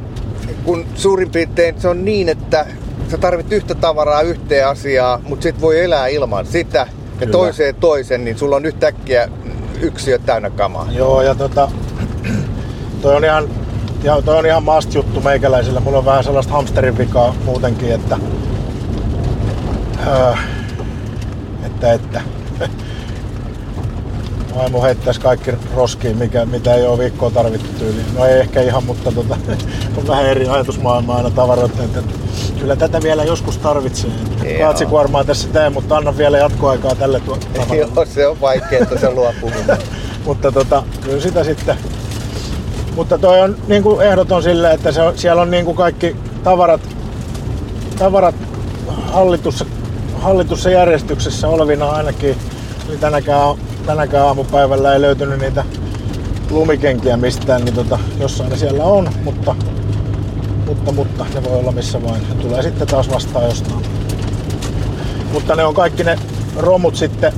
kun 0.63 0.86
suurin 0.95 1.32
piirtein 1.32 1.82
se 1.82 1.88
on 1.88 2.05
niin, 2.05 2.30
että 2.30 2.65
sä 3.11 3.17
tarvit 3.17 3.51
yhtä 3.51 3.76
tavaraa 3.76 4.22
yhteen 4.22 4.67
asiaa, 4.67 5.22
mutta 5.24 5.43
sit 5.43 5.61
voi 5.61 5.84
elää 5.84 6.07
ilman 6.07 6.45
sitä 6.45 6.80
ja 6.80 6.88
Kyllä. 7.20 7.32
toiseen 7.32 7.76
toisen, 7.76 8.26
niin 8.26 8.38
sulla 8.38 8.55
on 8.55 8.65
yhtäkkiä 8.65 9.30
yksiö 9.82 10.20
täynnä 10.26 10.49
kamaa. 10.49 10.88
Joo, 10.91 11.22
ja 11.22 11.36
tota, 11.36 11.72
toi 13.01 13.15
on 13.15 13.26
ihan, 13.26 13.49
ja 14.04 14.22
toi 14.22 14.38
on 14.38 14.45
ihan 14.45 14.64
must 14.64 14.93
juttu 14.93 15.22
meikäläisillä. 15.22 15.80
Mulla 15.80 15.97
on 15.97 16.06
vähän 16.06 16.24
sellaista 16.24 16.54
hamsterin 16.54 16.97
vikaa 16.97 17.36
muutenkin, 17.45 17.91
että, 17.91 18.18
öö, 20.08 20.34
että 21.66 21.93
että, 21.93 22.22
että 22.62 22.70
vaimo 24.56 24.82
heittäisi 24.84 25.22
kaikki 25.22 25.52
roskiin, 25.76 26.18
mikä, 26.18 26.45
mitä 26.45 26.76
ei 26.76 26.88
ole 26.88 26.97
viikkoa 26.97 27.30
tarvittu 27.30 27.70
tyyliin. 27.80 28.06
No 28.18 28.26
ei 28.26 28.39
ehkä 28.39 28.62
ihan, 28.62 28.84
mutta 28.84 29.12
tota, 29.12 29.38
on 29.97 30.08
vähän 30.08 30.26
eri 30.26 30.47
ajatusmaailma 30.47 31.16
aina 31.16 31.30
tavaroita. 31.30 31.84
Että 31.84 32.00
kyllä 32.60 32.76
tätä 32.76 33.02
vielä 33.02 33.24
joskus 33.24 33.58
tarvitsee. 33.58 34.12
Kaatsikuormaa 34.60 35.24
tässä 35.24 35.47
teen, 35.47 35.74
mutta 35.74 35.97
anna 35.97 36.18
vielä 36.18 36.38
jatkoaikaa 36.38 36.95
tälle 36.95 37.20
tuo 37.20 37.38
Joo, 37.78 38.06
se 38.06 38.28
on 38.28 38.41
vaikea, 38.41 38.80
että 38.82 39.00
se 39.00 39.12
luopuu. 39.12 39.52
mutta 40.26 40.52
tota, 40.52 40.84
kyllä 41.06 41.22
sitä 41.22 41.43
sitten. 41.43 41.78
Mutta 43.00 43.18
toi 43.18 43.41
on 43.41 43.56
niin 43.68 43.84
kuin 43.84 44.02
ehdoton 44.02 44.43
sille, 44.43 44.72
että 44.72 44.91
se 44.91 45.02
siellä 45.16 45.41
on 45.41 45.52
niin 45.52 45.66
kuin 45.66 45.78
kaikki 45.78 46.16
tavarat, 46.43 46.82
tavarat 48.00 48.36
hallitussa, 48.88 49.66
hallitussa 50.16 50.70
järjestyksessä 50.70 51.47
olevina 51.47 51.89
ainakin. 51.89 52.38
Eli 52.89 52.97
tänäkään 52.97 53.56
tänäkään 53.86 54.26
aamupäivällä 54.26 54.93
ei 54.93 55.02
löytynyt 55.02 55.39
niitä 55.39 55.64
lumikenkiä 56.50 57.18
mistään, 57.18 57.66
niin 57.66 57.76
tota, 57.76 58.00
jossain 58.20 58.50
ne 58.50 58.58
siellä 58.58 58.84
on, 58.84 59.10
mutta, 59.24 59.56
mutta, 60.66 60.91
mutta 60.91 61.26
ne 61.34 61.43
voi 61.43 61.60
olla 61.60 61.72
missä 61.72 62.04
vain. 62.04 62.22
Ne 62.30 62.36
tulee 62.36 62.64
sitten 62.64 62.88
taas 62.88 63.10
vastaan 63.10 63.45
jostain. 63.45 63.86
Mutta 65.34 65.56
ne 65.56 65.66
on 65.66 65.74
kaikki 65.74 66.04
ne 66.04 66.20
romut 66.58 66.95
sitten, 66.95 67.34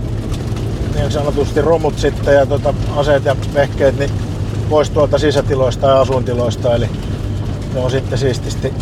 niin 0.95 1.11
sanotusti 1.11 1.61
romut 1.61 1.97
sitten 1.97 2.35
ja 2.35 2.45
tota, 2.45 2.73
aseet 2.95 3.25
ja 3.25 3.35
vehkeet 3.53 3.99
niin 3.99 4.30
pois 4.71 4.89
tuolta 4.89 5.17
sisätiloista 5.17 5.87
ja 5.87 6.01
asuintiloista, 6.01 6.75
eli 6.75 6.89
ne 7.73 7.79
on 7.79 7.91
sitten 7.91 8.17
siististi 8.17 8.73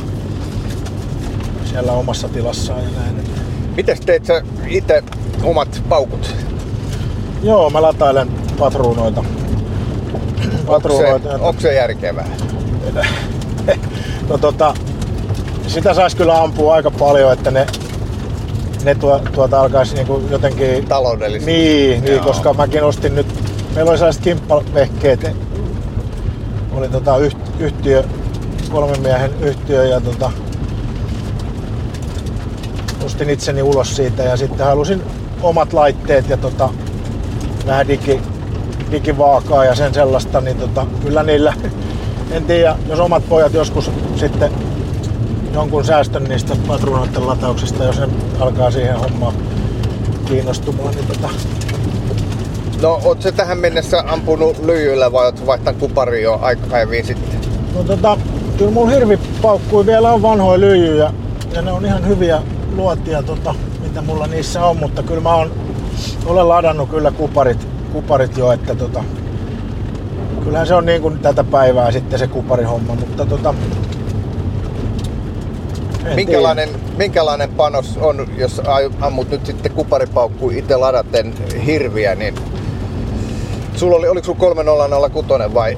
siellä 1.66 1.92
omassa 1.92 2.30
tilassaan 2.30 2.84
ja 2.84 2.90
näin. 2.90 3.24
Miten 3.76 3.98
teet 4.06 4.26
sä 4.26 4.42
itse 4.68 5.04
omat 5.44 5.82
paukut? 5.90 6.36
Joo, 7.44 7.70
mä 7.70 7.82
latailen 7.82 8.30
patruunoita. 8.60 9.24
patruunoita. 10.66 11.30
Onko 11.30 11.38
se, 11.38 11.44
onko 11.44 11.62
se 11.62 11.74
järkevää? 11.74 12.28
no 14.30 14.38
tota, 14.38 14.74
sitä 15.68 15.94
saisi 15.94 16.18
kyllä 16.18 16.42
ampua 16.42 16.74
aika 16.74 16.92
paljon, 16.92 17.34
että 17.34 17.52
ne, 17.52 17.68
ne 18.84 18.96
tuo, 18.96 19.20
tuota 19.20 19.62
alkaisi 19.62 19.96
niinku 19.96 20.24
jotenkin... 20.32 20.86
Taloudellisesti. 20.86 21.52
Niin, 21.52 22.04
niin 22.04 22.20
koska 22.20 22.54
mäkin 22.54 22.84
ostin 22.84 23.16
nyt, 23.16 23.28
meillä 23.76 23.90
oli 23.90 23.98
sellaiset 23.98 24.24
kimppavehkeet, 24.24 25.49
oli 26.80 26.90
tota 26.90 27.18
yhtiö, 27.60 28.04
kolmen 28.72 29.02
miehen 29.02 29.32
yhtiö 29.42 29.86
ja 29.86 30.02
tota, 30.02 30.32
ostin 33.06 33.30
itseni 33.30 33.62
ulos 33.62 33.96
siitä 33.96 34.24
ja 34.24 34.38
sitten 34.38 34.66
halusin 34.66 35.02
omat 35.42 35.74
laitteet 35.74 36.30
ja 36.30 36.38
tota, 36.38 36.70
vähän 37.66 37.88
digi, 37.88 38.22
digivaakaa 38.92 39.66
ja 39.66 39.76
sen 39.76 39.94
sellaista, 39.94 40.42
niin 40.42 40.58
tota, 40.58 40.86
kyllä 41.04 41.24
niillä, 41.24 41.54
en 42.32 42.46
tiedä, 42.46 42.76
jos 42.88 43.00
omat 43.00 43.24
pojat 43.30 43.54
joskus 43.54 43.92
sitten 44.16 44.52
jonkun 45.54 45.86
säästön 45.86 46.24
niistä 46.24 46.56
patruunoiden 46.68 47.28
latauksista, 47.28 47.84
jos 47.84 48.00
ne 48.00 48.10
alkaa 48.40 48.72
siihen 48.72 49.00
hommaan 49.00 49.34
kiinnostumaan, 50.26 50.96
niin 50.96 51.08
tota... 51.08 51.30
No, 52.82 53.02
oot 53.04 53.22
se 53.22 53.32
tähän 53.32 53.58
mennessä 53.58 54.04
ampunut 54.08 54.66
lyijyllä 54.66 55.12
vai 55.12 55.26
oot 55.26 55.46
vaihtanut 55.46 55.80
kupari 55.80 56.24
jo 56.24 56.40
aikapäiviin 56.42 57.06
sitten? 57.06 57.40
No 57.76 57.84
tota, 57.84 58.18
kyllä 58.58 58.72
mun 58.72 58.92
hirvipaukkui 58.92 59.86
vielä 59.86 60.14
on 60.14 60.22
vanhoja 60.22 60.60
lyijyjä 60.60 61.14
ja 61.54 61.62
ne 61.62 61.72
on 61.72 61.86
ihan 61.86 62.08
hyviä 62.08 62.42
luotia, 62.76 63.24
tota, 63.24 63.56
mitä 63.84 64.02
mulla 64.02 64.28
niissä 64.28 64.66
on, 64.66 64.78
mutta 64.78 65.04
kyllä 65.04 65.22
mä 65.22 65.36
oon 65.36 65.52
olen 66.26 66.50
ladannut 66.50 66.90
kyllä 66.90 67.12
kuparit, 67.12 67.68
kuparit 67.94 68.38
jo, 68.38 68.52
että 68.52 68.76
tota, 68.76 69.04
kyllähän 70.44 70.68
se 70.68 70.76
on 70.76 70.86
niin 70.86 71.02
kuin 71.02 71.20
tätä 71.20 71.44
päivää 71.44 71.92
sitten 71.92 72.20
se 72.20 72.28
kuparihomma, 72.28 72.96
mutta 72.96 73.26
tota, 73.26 73.54
minkälainen, 76.16 76.70
minkälainen 76.98 77.50
panos 77.50 77.98
on, 78.02 78.28
jos 78.38 78.62
ammut 79.02 79.30
nyt 79.30 79.46
sitten 79.46 79.72
kuparipaukku 79.72 80.50
itse 80.50 80.76
ladaten 80.76 81.34
hirviä, 81.66 82.16
niin 82.16 82.36
sulla 83.80 83.96
oli, 83.96 84.08
oliko 84.08 84.26
sulla 84.26 84.40
3006 84.40 85.54
vai? 85.54 85.78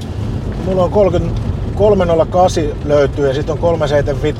Mulla 0.65 0.83
on 0.83 0.91
30, 0.91 1.41
308 1.75 2.63
löytyy 2.85 3.27
ja 3.27 3.33
sitten 3.33 3.53
on 3.53 3.59
375 3.59 4.39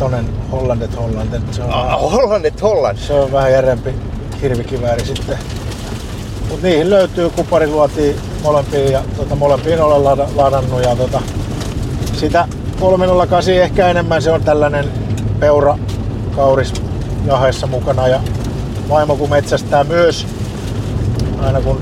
Hollandet 0.52 0.98
Hollandet. 0.98 1.42
Se 1.52 1.64
on, 1.64 1.70
ah, 1.70 2.12
Hollandet 2.12 2.62
Holland. 2.62 2.98
Se 2.98 3.14
on 3.14 3.32
vähän 3.32 3.52
järempi 3.52 3.96
hirvikivääri 4.42 5.06
sitten. 5.06 5.38
Mutta 6.50 6.68
niihin 6.68 6.90
löytyy 6.90 7.30
kupariluoti 7.30 8.16
molempiin 8.44 8.92
ja 8.92 9.04
tota, 9.18 9.36
molempiin 9.36 9.82
olen 9.82 10.04
ladannut 10.36 10.84
ja 10.84 10.96
tota, 10.96 11.22
sitä 12.14 12.48
308 12.80 13.54
ehkä 13.54 13.88
enemmän 13.88 14.22
se 14.22 14.32
on 14.32 14.44
tällainen 14.44 14.86
peura 15.40 15.78
kauris 16.36 16.74
jaheessa 17.26 17.68
mukana 17.68 18.08
ja 18.08 18.20
vaimo 18.90 19.16
kun 19.16 19.30
metsästää 19.30 19.84
myös 19.84 20.28
aina 21.42 21.62
kun 21.62 21.82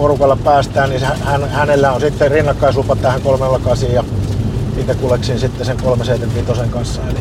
porukalla 0.00 0.36
päästään, 0.36 0.90
niin 0.90 1.02
hän, 1.24 1.50
hänellä 1.50 1.92
on 1.92 2.00
sitten 2.00 2.30
rinnakkaislupa 2.30 2.96
tähän 2.96 3.22
308 3.22 3.92
ja 3.92 4.04
itse 4.78 4.94
kuleksin 4.94 5.40
sitten 5.40 5.66
sen 5.66 5.76
375 5.76 6.62
kanssa. 6.70 7.00
Eli, 7.10 7.20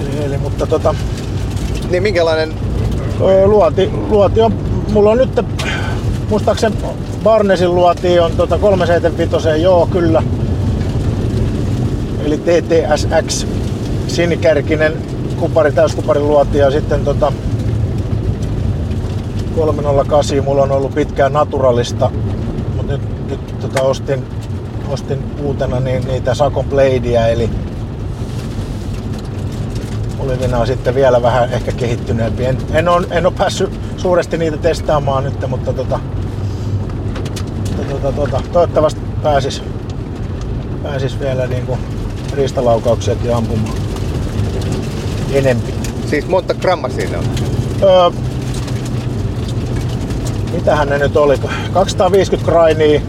eli, 0.00 0.24
eli 0.24 0.38
mutta 0.38 0.66
tota, 0.66 0.94
niin 1.90 2.02
minkälainen 2.02 2.54
luoti, 3.44 3.90
luoti 4.08 4.40
on, 4.40 4.54
mulla 4.92 5.10
on 5.10 5.18
nyt, 5.18 5.40
muistaakseni 6.30 6.76
Barnesin 7.22 7.74
luoti 7.74 8.20
on 8.20 8.32
tota 8.36 8.58
375, 8.58 9.62
joo 9.62 9.86
kyllä. 9.86 10.22
Eli 12.24 12.38
TTSX 12.38 13.46
sinikärkinen 14.08 14.92
kupari, 15.40 15.72
täyskuparin 15.72 16.28
luoti 16.28 16.58
ja 16.58 16.70
sitten 16.70 17.04
tota 17.04 17.32
308 19.56 20.44
mulla 20.44 20.62
on 20.62 20.72
ollut 20.72 20.94
pitkään 20.94 21.32
naturalista, 21.32 22.10
mutta 22.76 22.92
nyt, 22.92 23.28
nyt 23.28 23.58
tota 23.60 23.82
ostin, 23.82 24.24
ostin 24.88 25.24
uutena 25.42 25.80
niin, 25.80 26.06
niitä 26.06 26.34
Sakon 26.34 26.64
Bladea 26.64 27.26
eli 27.26 27.50
olivina 30.18 30.66
sitten 30.66 30.94
vielä 30.94 31.22
vähän 31.22 31.52
ehkä 31.52 31.72
kehittyneempi. 31.72 32.44
En, 32.44 32.58
en, 32.72 32.88
ole, 32.88 33.06
en 33.10 33.26
ole 33.26 33.34
päässyt 33.38 33.80
suuresti 33.96 34.38
niitä 34.38 34.56
testaamaan 34.56 35.24
nyt, 35.24 35.48
mutta 35.48 35.72
tota, 35.72 36.00
tota, 37.90 38.12
tota, 38.12 38.42
toivottavasti 38.52 39.00
pääsis, 39.22 39.62
pääsis 40.82 41.20
vielä 41.20 41.46
niin 41.46 41.66
kuin 41.66 41.78
riistalaukauksetkin 42.32 43.34
ampumaan 43.34 43.76
enempi. 45.32 45.74
Siis 46.06 46.26
monta 46.28 46.54
gramma 46.54 46.88
siinä 46.88 47.18
on? 47.18 47.24
Öö, 47.82 48.10
mitähän 50.54 50.88
ne 50.88 50.98
nyt 50.98 51.16
oli? 51.16 51.38
250 51.72 52.50
grainia. 52.50 53.00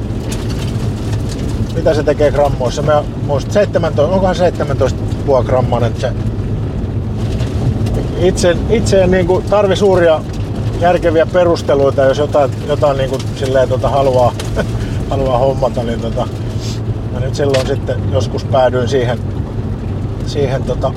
Mitä 1.75 1.93
se 1.93 2.03
tekee 2.03 2.31
grammoissa? 2.31 2.81
Mä 2.81 3.03
muistan 3.27 3.53
17, 3.53 4.07
onkohan 4.07 4.35
17 4.35 4.99
grammanen 5.45 5.93
se 5.97 6.11
itse, 8.21 8.57
itse 8.69 9.03
en 9.03 9.11
niin 9.11 9.27
kuin 9.27 9.45
tarvi 9.45 9.75
suuria 9.75 10.21
järkeviä 10.79 11.25
perusteluita, 11.25 12.01
jos 12.01 12.17
jotain, 12.17 12.51
jotain 12.67 12.97
niin 12.97 13.09
kuin 13.09 13.21
silleen, 13.35 13.69
tota, 13.69 13.89
haluaa, 13.89 14.33
haluaa 15.09 15.37
hommata, 15.37 15.83
niin 15.83 16.01
tota, 16.01 16.27
mä 17.13 17.19
nyt 17.19 17.35
silloin 17.35 17.67
sitten 17.67 18.13
joskus 18.13 18.43
päädyin 18.43 18.87
siihen, 18.87 19.19
siihen 20.25 20.63
tota, 20.63 20.93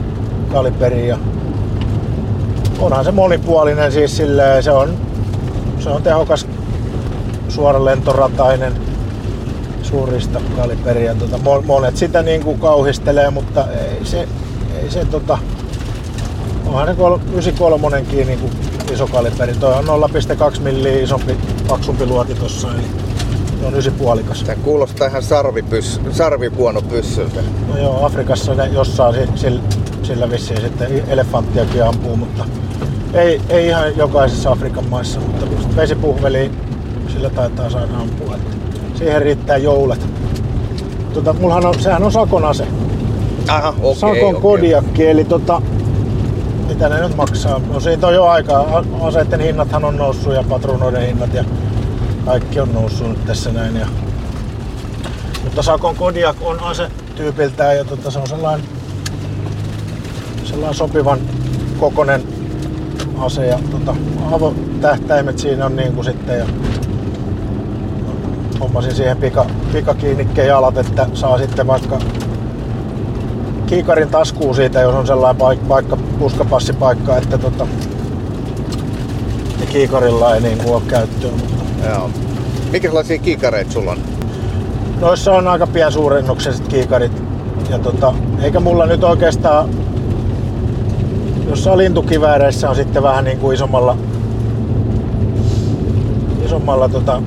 kaliberiin 0.53 1.09
ja 1.09 1.19
onhan 2.79 3.05
se 3.05 3.11
monipuolinen 3.11 3.93
siis 3.93 4.17
silleen, 4.17 4.63
se 4.63 4.71
on, 4.71 4.95
se 5.81 5.91
on 5.91 6.03
tehokas 6.03 6.47
suoralentoratainen 7.49 8.73
suurista 9.83 10.41
kaliberia. 10.57 11.15
Tota, 11.15 11.39
monet 11.67 11.97
sitä 11.97 12.23
niin 12.23 12.43
kuin 12.43 12.59
kauhistelee, 12.59 13.31
mutta 13.31 13.67
ei 13.73 14.05
se, 14.05 14.29
ei 14.83 14.91
se 14.91 15.05
tota, 15.05 15.39
onhan 16.67 16.87
ne 16.87 16.95
93 17.33 18.01
niin 18.01 18.39
kuin 18.39 18.53
iso 18.93 19.07
kaliberi. 19.07 19.55
Toi 19.55 19.75
on 19.75 19.85
0,2 20.55 20.61
milliä 20.61 21.03
isompi, 21.03 21.37
paksumpi 21.69 22.07
luoti 22.07 22.35
tossa, 22.35 22.69
eli 22.75 22.85
on 23.67 23.75
ysi 23.75 23.91
puolikas. 23.91 24.43
Tämä 24.43 24.63
kuulostaa 24.63 25.07
ihan 25.07 25.23
sarvipys, 25.23 26.01
sarvipuonopyssyltä. 26.13 27.41
No 27.69 27.79
joo, 27.79 28.07
Afrikassa 28.07 28.55
ne 28.55 28.67
jossain 28.67 29.39
sillä, 29.39 29.63
sillä 30.03 30.31
vissiin 30.31 30.61
sitten 30.61 31.05
elefanttiakin 31.09 31.85
ampuu, 31.85 32.17
mutta 32.17 32.45
ei, 33.15 33.41
ei 33.49 33.67
ihan 33.67 33.97
jokaisessa 33.97 34.51
Afrikan 34.51 34.85
maissa, 34.89 35.21
mutta 35.21 35.47
vesipuhveli 35.77 36.51
sillä 37.13 37.31
taitaa 37.31 37.71
saada 37.71 37.99
ampua. 38.01 38.35
Että 38.35 38.57
siihen 38.95 39.23
riittää 39.23 39.57
joulet. 39.57 40.07
Tota, 41.15 41.33
mullahan 41.33 41.67
on, 41.67 41.81
sehän 41.81 42.03
on 42.03 42.13
sakon 42.13 42.45
ase. 42.45 42.67
Aha, 43.49 43.69
okay, 43.69 43.95
Sakon 43.95 44.29
okay. 44.29 44.41
kodiakki, 44.41 45.07
eli 45.07 45.25
tota, 45.25 45.63
mitä 46.69 46.89
ne 46.89 47.01
nyt 47.01 47.17
maksaa. 47.17 47.61
No 47.73 47.81
siitä 47.81 48.07
on 48.07 48.15
jo 48.15 48.27
aikaa. 48.27 48.85
Aseiden 49.01 49.41
hinnathan 49.41 49.85
on 49.85 49.97
noussut 49.97 50.35
ja 50.35 50.45
patruunoiden 50.49 51.07
hinnat 51.07 51.35
ja 51.35 51.45
kaikki 52.25 52.61
on 52.61 52.73
noussut 52.73 53.09
nyt 53.09 53.27
tässä 53.27 53.53
näin. 53.53 53.77
Ja... 53.77 53.87
Mutta 55.45 55.63
Sakon 55.63 55.97
Kodiak 55.97 56.37
on 56.41 56.61
ase 56.61 56.91
tyypiltään 57.17 57.77
ja 57.77 57.85
tota, 57.85 58.11
se 58.11 58.19
on 58.19 58.27
sellainen, 58.27 58.67
sellainen 60.45 60.75
sopivan 60.75 61.19
kokonen 61.81 62.38
ase 63.21 63.47
ja 63.47 63.59
tota, 63.71 63.97
avotähtäimet 64.33 65.39
siinä 65.39 65.67
on 65.67 65.77
niin 65.77 65.93
kuin 65.93 66.05
sitten 66.05 66.39
ja 66.39 66.47
hommasin 68.61 68.95
siihen 68.95 69.17
pika, 69.17 69.47
pikakiinnikkeen 69.73 70.49
jalat, 70.49 70.79
että 70.79 71.07
saa 71.15 71.39
sitten 71.39 71.67
vaikka 71.67 71.99
kiikarin 73.67 74.09
taskuun 74.09 74.55
siitä, 74.55 74.81
jos 74.81 74.95
on 74.95 75.07
sellainen 75.07 75.39
paikka, 75.39 75.67
paikka 75.69 75.97
puskapassipaikka, 76.19 77.17
että 77.17 77.39
tota, 77.39 77.67
ja 79.61 79.67
kiikarilla 79.67 80.35
ei 80.35 80.41
niin 80.41 80.59
ole 80.67 80.83
käyttöön. 80.89 81.35
Joo. 81.89 82.11
Mikä 82.73 82.89
sellaisia 82.89 83.19
kiikareita 83.19 83.73
sulla 83.73 83.91
on? 83.91 83.99
Noissa 85.01 85.33
on 85.33 85.49
aika 85.49 85.67
piensuurennukset 85.67 86.69
kiikarit. 86.69 87.23
Ja 87.71 87.79
tota, 87.79 88.15
eikä 88.43 88.61
mulla 88.61 88.87
nyt 88.87 89.05
oikeastaan, 89.05 89.69
jossain 91.49 91.79
lintukivääreissä 91.79 92.71
on 92.71 92.77
sitten 92.77 93.03
vähän 93.03 93.25
niin 93.25 93.39
kuin 93.39 93.55
isommalla, 93.55 93.97
isommalla 96.45 96.89
tota, 96.89 97.23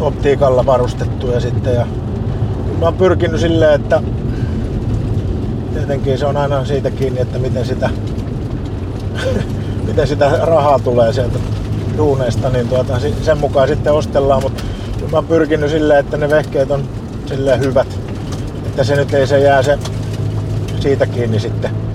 optiikalla 0.00 0.66
varustettuja 0.66 1.40
sitten. 1.40 1.74
Ja 1.74 1.86
mä 2.78 2.84
oon 2.84 2.94
pyrkinyt 2.94 3.40
silleen, 3.40 3.74
että 3.80 4.02
tietenkin 5.74 6.18
se 6.18 6.26
on 6.26 6.36
aina 6.36 6.64
siitä 6.64 6.90
kiinni, 6.90 7.20
että 7.20 7.38
miten 7.38 7.66
sitä, 7.66 7.90
miten 9.86 10.08
sitä 10.08 10.30
rahaa 10.42 10.78
tulee 10.78 11.12
sieltä 11.12 11.38
duuneista, 11.96 12.50
niin 12.50 12.68
tuota, 12.68 13.00
sen 13.22 13.38
mukaan 13.38 13.68
sitten 13.68 13.92
ostellaan, 13.92 14.42
mutta 14.42 14.62
mä 15.10 15.16
oon 15.16 15.26
pyrkinyt 15.26 15.70
silleen, 15.70 16.00
että 16.00 16.16
ne 16.16 16.30
vehkeet 16.30 16.70
on 16.70 16.84
silleen 17.26 17.60
hyvät, 17.60 17.98
että 18.66 18.84
se 18.84 18.96
nyt 18.96 19.14
ei 19.14 19.26
se 19.26 19.38
jää 19.38 19.62
se 19.62 19.78
siitä 20.80 21.06
kiinni 21.06 21.40
sitten. 21.40 21.89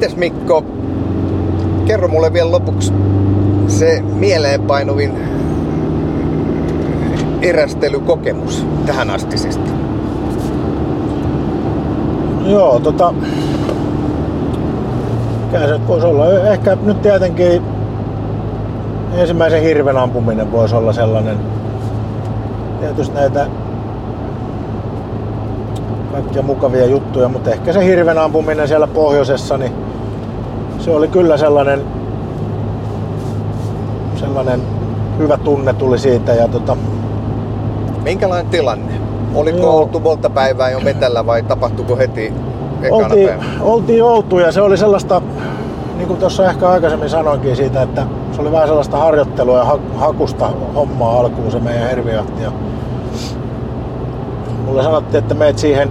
Mites 0.00 0.16
Mikko, 0.16 0.64
kerro 1.86 2.08
mulle 2.08 2.32
vielä 2.32 2.50
lopuksi 2.50 2.92
se 3.66 4.02
mieleenpainuvin 4.02 5.18
erästelykokemus 7.42 8.66
tähän 8.86 9.10
astisesta? 9.10 9.70
Joo, 12.46 12.80
tota... 12.80 13.14
se 15.52 15.86
voisi 15.88 16.06
olla 16.06 16.48
ehkä 16.48 16.76
nyt 16.82 17.02
tietenkin 17.02 17.62
ensimmäisen 19.16 19.62
hirven 19.62 19.96
ampuminen 19.96 20.52
voisi 20.52 20.74
olla 20.74 20.92
sellainen. 20.92 21.36
Tietysti 22.80 23.14
näitä 23.14 23.46
kaikkia 26.12 26.42
mukavia 26.42 26.86
juttuja, 26.86 27.28
mutta 27.28 27.50
ehkä 27.50 27.72
se 27.72 27.84
hirven 27.84 28.18
ampuminen 28.18 28.68
siellä 28.68 28.86
pohjoisessa, 28.86 29.56
niin 29.56 29.89
se 30.80 30.90
oli 30.90 31.08
kyllä 31.08 31.36
sellainen 31.36 31.80
sellainen 34.20 34.62
hyvä 35.18 35.36
tunne 35.36 35.72
tuli 35.72 35.98
siitä. 35.98 36.32
Ja 36.32 36.48
tota... 36.48 36.76
Minkälainen 38.02 38.50
tilanne? 38.50 38.92
Oliko 39.34 39.58
Joo. 39.58 39.78
oltu 39.78 40.00
monta 40.00 40.30
päivää 40.30 40.70
jo 40.70 40.80
metällä 40.80 41.26
vai 41.26 41.42
tapahtuiko 41.42 41.96
heti 41.96 42.32
ekana 42.82 42.96
oltiin, 42.96 43.30
oltiin 43.60 44.04
oltu 44.04 44.38
ja 44.38 44.52
se 44.52 44.60
oli 44.60 44.76
sellaista, 44.76 45.22
niin 45.96 46.08
kuin 46.08 46.20
tuossa 46.20 46.50
ehkä 46.50 46.68
aikaisemmin 46.68 47.10
sanoinkin 47.10 47.56
siitä, 47.56 47.82
että 47.82 48.06
se 48.32 48.40
oli 48.40 48.52
vähän 48.52 48.68
sellaista 48.68 48.96
harjoittelua 48.96 49.58
ja 49.58 49.78
hakusta 49.94 50.50
hommaa 50.74 51.20
alkuun 51.20 51.52
se 51.52 51.58
meidän 51.58 51.88
herviahti. 51.88 52.42
Ja 52.42 52.52
mulle 54.66 54.82
sanottiin, 54.82 55.22
että 55.22 55.34
meet 55.34 55.58
siihen 55.58 55.90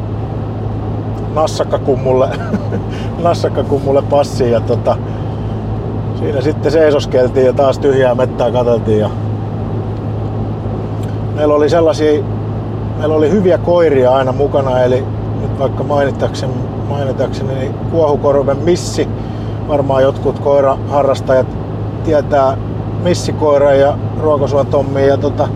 nassakkakummulle, 1.34 2.30
nassakkakummulle 3.24 4.02
passiin 4.02 4.52
ja 4.52 4.62
tota, 4.62 4.98
siinä 6.20 6.42
sitten 6.42 6.72
seisoskeltiin 6.72 7.46
ja 7.46 7.54
taas 7.54 7.80
tyhjää 7.80 8.16
mettää 8.16 8.52
katseltiin. 8.52 9.00
Ja 9.00 9.10
meillä 11.36 11.54
oli 11.54 11.70
sellaisia, 11.70 12.24
meillä 12.98 13.16
oli 13.16 13.32
hyviä 13.32 13.58
koiria 13.58 14.12
aina 14.16 14.32
mukana, 14.32 14.80
eli 14.80 15.04
nyt 15.42 15.60
vaikka 15.60 15.84
mainitakseni, 15.84 16.54
mainitakseni 16.90 17.56
niin 17.56 17.74
Kuohukorven 17.74 18.58
Missi, 18.58 19.08
varmaan 19.68 20.04
jotkut 20.04 20.40
koiraharrastajat 20.40 21.48
tietää 22.04 22.58
Missikoira 23.04 23.74
ja 23.74 23.98
Ruokosuon 24.22 24.68
Tommi 24.68 25.08
ja 25.08 25.18
tota, 25.18 25.48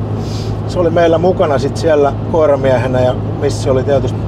se 0.67 0.79
oli 0.79 0.89
meillä 0.89 1.17
mukana 1.17 1.59
sit 1.59 1.77
siellä 1.77 2.13
koiramiehenä 2.31 3.01
ja 3.01 3.15
Missi 3.41 3.69
oli 3.69 3.83
tietysti 3.83 4.22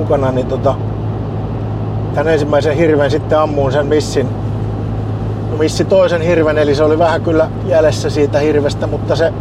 mukana, 0.00 0.30
niin 0.32 0.46
tota, 0.46 0.74
tämän 2.14 2.32
ensimmäisen 2.32 2.76
hirven 2.76 3.10
sitten 3.10 3.38
ammuun 3.38 3.72
sen 3.72 3.86
Missin 3.86 4.28
missi 5.60 5.84
toisen 5.84 6.20
hirven, 6.20 6.58
eli 6.58 6.74
se 6.74 6.84
oli 6.84 6.98
vähän 6.98 7.22
kyllä 7.22 7.50
jäljessä 7.66 8.10
siitä 8.10 8.38
hirvestä, 8.38 8.86
mutta 8.86 9.16
se 9.16 9.32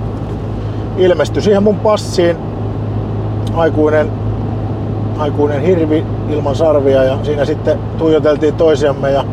ilmestyi 0.98 1.42
siihen 1.42 1.64
mun 1.64 1.80
passiin. 1.80 2.38
Aikuinen, 3.54 4.12
aikuinen 5.18 5.62
hirvi 5.62 6.06
ilman 6.30 6.56
sarvia 6.56 7.04
ja 7.04 7.18
siinä 7.24 7.46
sitten 7.46 7.80
tuijoteltiin 7.98 8.54
toisiamme 8.56 9.12
ja 9.12 9.26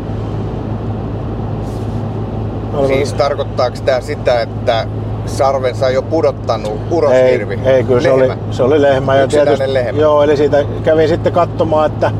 Siis 2.87 3.13
tarkoittaako 3.13 3.77
tämä 3.85 4.01
sitä, 4.01 4.41
että 4.41 4.87
sarvensa 5.27 5.89
jo 5.89 6.01
pudottanut 6.01 6.79
urosvirvi? 6.91 7.59
Ei, 7.65 7.73
ei 7.73 7.83
kyllä 7.83 8.01
se 8.01 8.11
oli, 8.11 8.31
se 8.51 8.63
oli 8.63 8.81
lehmä. 8.81 9.15
Ja 9.15 9.27
tietysti, 9.27 9.73
lehmä. 9.73 10.01
Joo, 10.01 10.23
eli 10.23 10.37
siitä 10.37 10.65
kävin 10.83 11.07
sitten 11.07 11.33
katsomaan, 11.33 11.91
että 11.91 12.11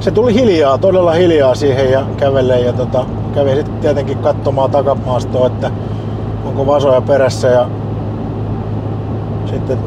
se 0.00 0.10
tuli 0.10 0.34
hiljaa, 0.34 0.78
todella 0.78 1.12
hiljaa 1.12 1.54
siihen 1.54 1.90
ja 1.90 2.04
kävelee 2.16 2.60
ja 2.60 2.72
tota, 2.72 3.04
kävin 3.34 3.56
sitten 3.56 3.74
tietenkin 3.74 4.18
katsomaan 4.18 4.70
takamaastoa, 4.70 5.46
että 5.46 5.70
onko 6.44 6.66
vasoja 6.66 7.00
perässä 7.00 7.48
ja 7.48 7.68
sitten 9.46 9.78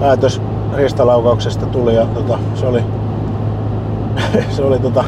päätös 0.00 0.42
ristalaukauksesta 0.76 1.66
tuli 1.66 1.94
ja 1.94 2.06
tota, 2.06 2.38
se 2.54 2.66
oli, 2.66 2.82
se 4.56 4.62
oli 4.62 4.78
tota, 4.78 5.04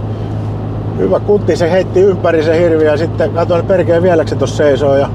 hyvä 0.99 1.21
kunti, 1.21 1.57
se 1.57 1.71
heitti 1.71 2.01
ympäri 2.01 2.43
se 2.43 2.61
hirvi 2.61 2.85
ja 2.85 2.97
sitten 2.97 3.31
katsoin, 3.31 3.61
että 3.61 3.73
perkeen 3.73 4.03
vieläkö 4.03 4.31
se 4.31 4.37
tuossa 4.37 4.57
seisoo 4.57 4.97
ja 4.97 5.09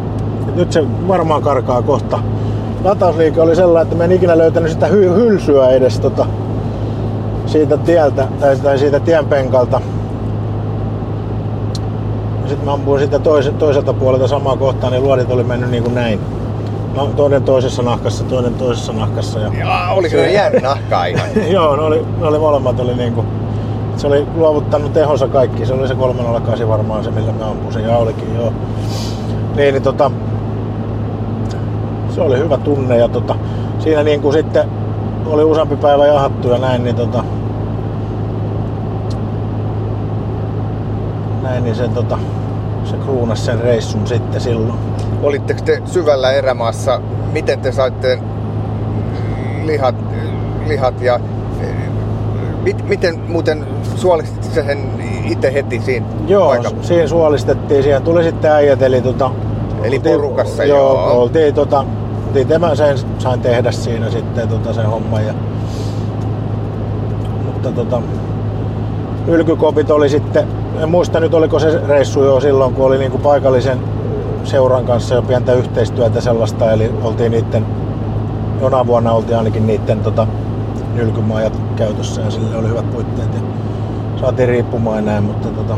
nyt 0.56 0.72
se 0.72 0.84
varmaan 1.08 1.42
karkaa 1.42 1.82
kohta. 1.82 2.20
Latausliike 2.84 3.42
oli 3.42 3.56
sellainen, 3.56 3.84
että 3.84 3.96
mä 3.96 4.04
en 4.04 4.12
ikinä 4.12 4.38
löytänyt 4.38 4.72
sitä 4.72 4.88
hy- 4.88 5.16
hylsyä 5.16 5.70
edes 5.70 6.00
tota, 6.00 6.26
siitä 7.46 7.78
tieltä 7.78 8.28
tai, 8.40 8.56
tai 8.56 8.78
siitä 8.78 9.00
tienpenkalta. 9.00 9.82
Sitten 12.48 12.66
mä 12.66 12.74
ampuin 12.74 13.02
sitä 13.02 13.20
tois, 13.20 13.52
toiselta 13.60 13.94
puolelta 13.94 14.28
samaa 14.28 14.58
kohtaa, 14.58 14.90
niin 14.90 15.04
luodit 15.04 15.32
oli 15.32 15.44
mennyt 15.44 15.72
niin 15.72 15.84
kuin 15.84 15.96
näin. 15.96 16.20
No, 16.96 17.06
toinen 17.06 17.44
toisessa 17.44 17.82
nahkassa, 17.82 18.24
toinen 18.24 18.54
toisessa 18.54 18.94
nahkassa. 18.94 19.40
Ja 19.40 19.52
Joo, 19.60 19.98
oli 19.98 20.10
se 20.10 20.32
jäänyt 20.32 20.64
nahkaa 20.64 21.06
ihan. 21.06 21.30
Joo, 21.52 21.76
ne 21.76 21.82
oli, 21.82 22.06
ne 22.20 22.28
oli 22.28 22.40
molemmat 22.40 22.80
oli 22.80 22.96
niin 22.96 23.14
kuin, 23.14 23.28
se 23.98 24.08
oli 24.08 24.26
luovuttanut 24.36 24.94
tehonsa 24.94 25.28
kaikki. 25.28 25.66
Se 25.66 25.74
oli 25.74 25.88
se 25.88 25.96
308 25.96 26.68
varmaan 26.68 27.04
se, 27.04 27.12
millä 27.12 27.32
mä 27.32 27.50
ampuin. 27.50 27.86
Ja 27.86 27.98
olikin, 27.98 28.36
joo. 28.36 28.54
Niin, 29.56 29.74
niin 29.74 29.84
tota, 29.84 30.12
se 32.20 32.24
oli 32.24 32.38
hyvä 32.38 32.58
tunne 32.58 32.98
ja 32.98 33.10
tota, 33.10 33.36
siinä 33.80 34.04
niin 34.04 34.22
kuin 34.22 34.34
sitten 34.34 34.70
oli 35.26 35.44
useampi 35.44 35.76
päivä 35.76 36.08
jahattu 36.08 36.48
ja 36.50 36.58
näin, 36.58 36.84
niin 36.84 36.96
tota, 36.96 37.24
näin, 41.42 41.64
niin 41.64 41.76
se, 41.76 41.88
tota, 41.88 42.18
se 42.84 42.96
kruunasi 43.04 43.46
sen 43.46 43.60
reissun 43.60 44.08
sitten 44.08 44.42
silloin. 44.42 44.80
Olitteko 45.24 45.62
te 45.66 45.82
syvällä 45.86 46.32
erämaassa? 46.32 47.02
Miten 47.32 47.60
te 47.60 47.72
saitte 47.72 48.20
lihat, 49.64 49.96
lihat 50.68 51.02
ja 51.02 51.20
mit, 52.64 52.88
miten 52.88 53.20
muuten 53.28 53.68
suolistitte 53.96 54.64
sen 54.64 54.90
itse 55.26 55.54
heti 55.54 55.80
siinä 55.80 56.06
Joo, 56.28 56.48
paikalla? 56.48 56.78
siinä 56.82 57.08
suolistettiin. 57.08 57.84
Siihen 57.84 58.02
tuli 58.02 58.24
sitten 58.24 58.52
äijät, 58.52 58.82
eli 58.82 59.02
tota, 59.02 59.32
Eli 59.84 59.96
oltiin, 59.96 60.16
porukassa, 60.16 60.64
joo. 60.64 60.94
joo. 60.94 61.22
Oltiin, 61.22 61.54
tota, 61.56 61.86
oltiin 62.30 62.62
mä 62.62 62.76
sen 62.76 62.98
sain 63.20 63.42
tehdä 63.42 63.72
siinä 63.72 64.10
sitten 64.10 64.48
tota, 64.48 64.74
sen 64.74 64.86
homman. 64.86 65.26
Ja, 65.26 65.34
mutta 67.46 67.72
tota, 67.72 68.02
ylkykopit 69.28 69.92
oli 69.92 70.10
sitten, 70.10 70.48
en 70.82 70.90
muista 70.90 71.20
nyt 71.20 71.34
oliko 71.34 71.60
se 71.60 71.82
reissu 71.88 72.24
jo 72.24 72.40
silloin, 72.40 72.74
kun 72.74 72.86
oli 72.86 72.98
niin 72.98 73.12
kuin 73.12 73.24
paikallisen 73.24 73.80
seuran 74.44 74.86
kanssa 74.86 75.16
jo 75.16 75.22
pientä 75.22 75.54
yhteistyötä 75.54 76.22
sellaista, 76.22 76.72
eli 76.72 76.92
oltiin 77.04 77.32
niiden, 77.32 77.66
jona 78.62 78.88
vuonna 78.88 79.12
oltiin 79.12 79.38
ainakin 79.38 79.68
niiden 79.68 80.00
tota, 80.00 80.28
nylkymaajat 80.96 81.62
käytössä 81.76 82.22
ja 82.22 82.32
sille 82.32 82.58
oli 82.58 82.68
hyvät 82.68 82.92
puitteet. 82.92 83.34
Ja 83.34 83.42
saatiin 84.20 84.50
riippumaan 84.50 85.06
näin, 85.06 85.24
mutta 85.24 85.48
tota, 85.48 85.78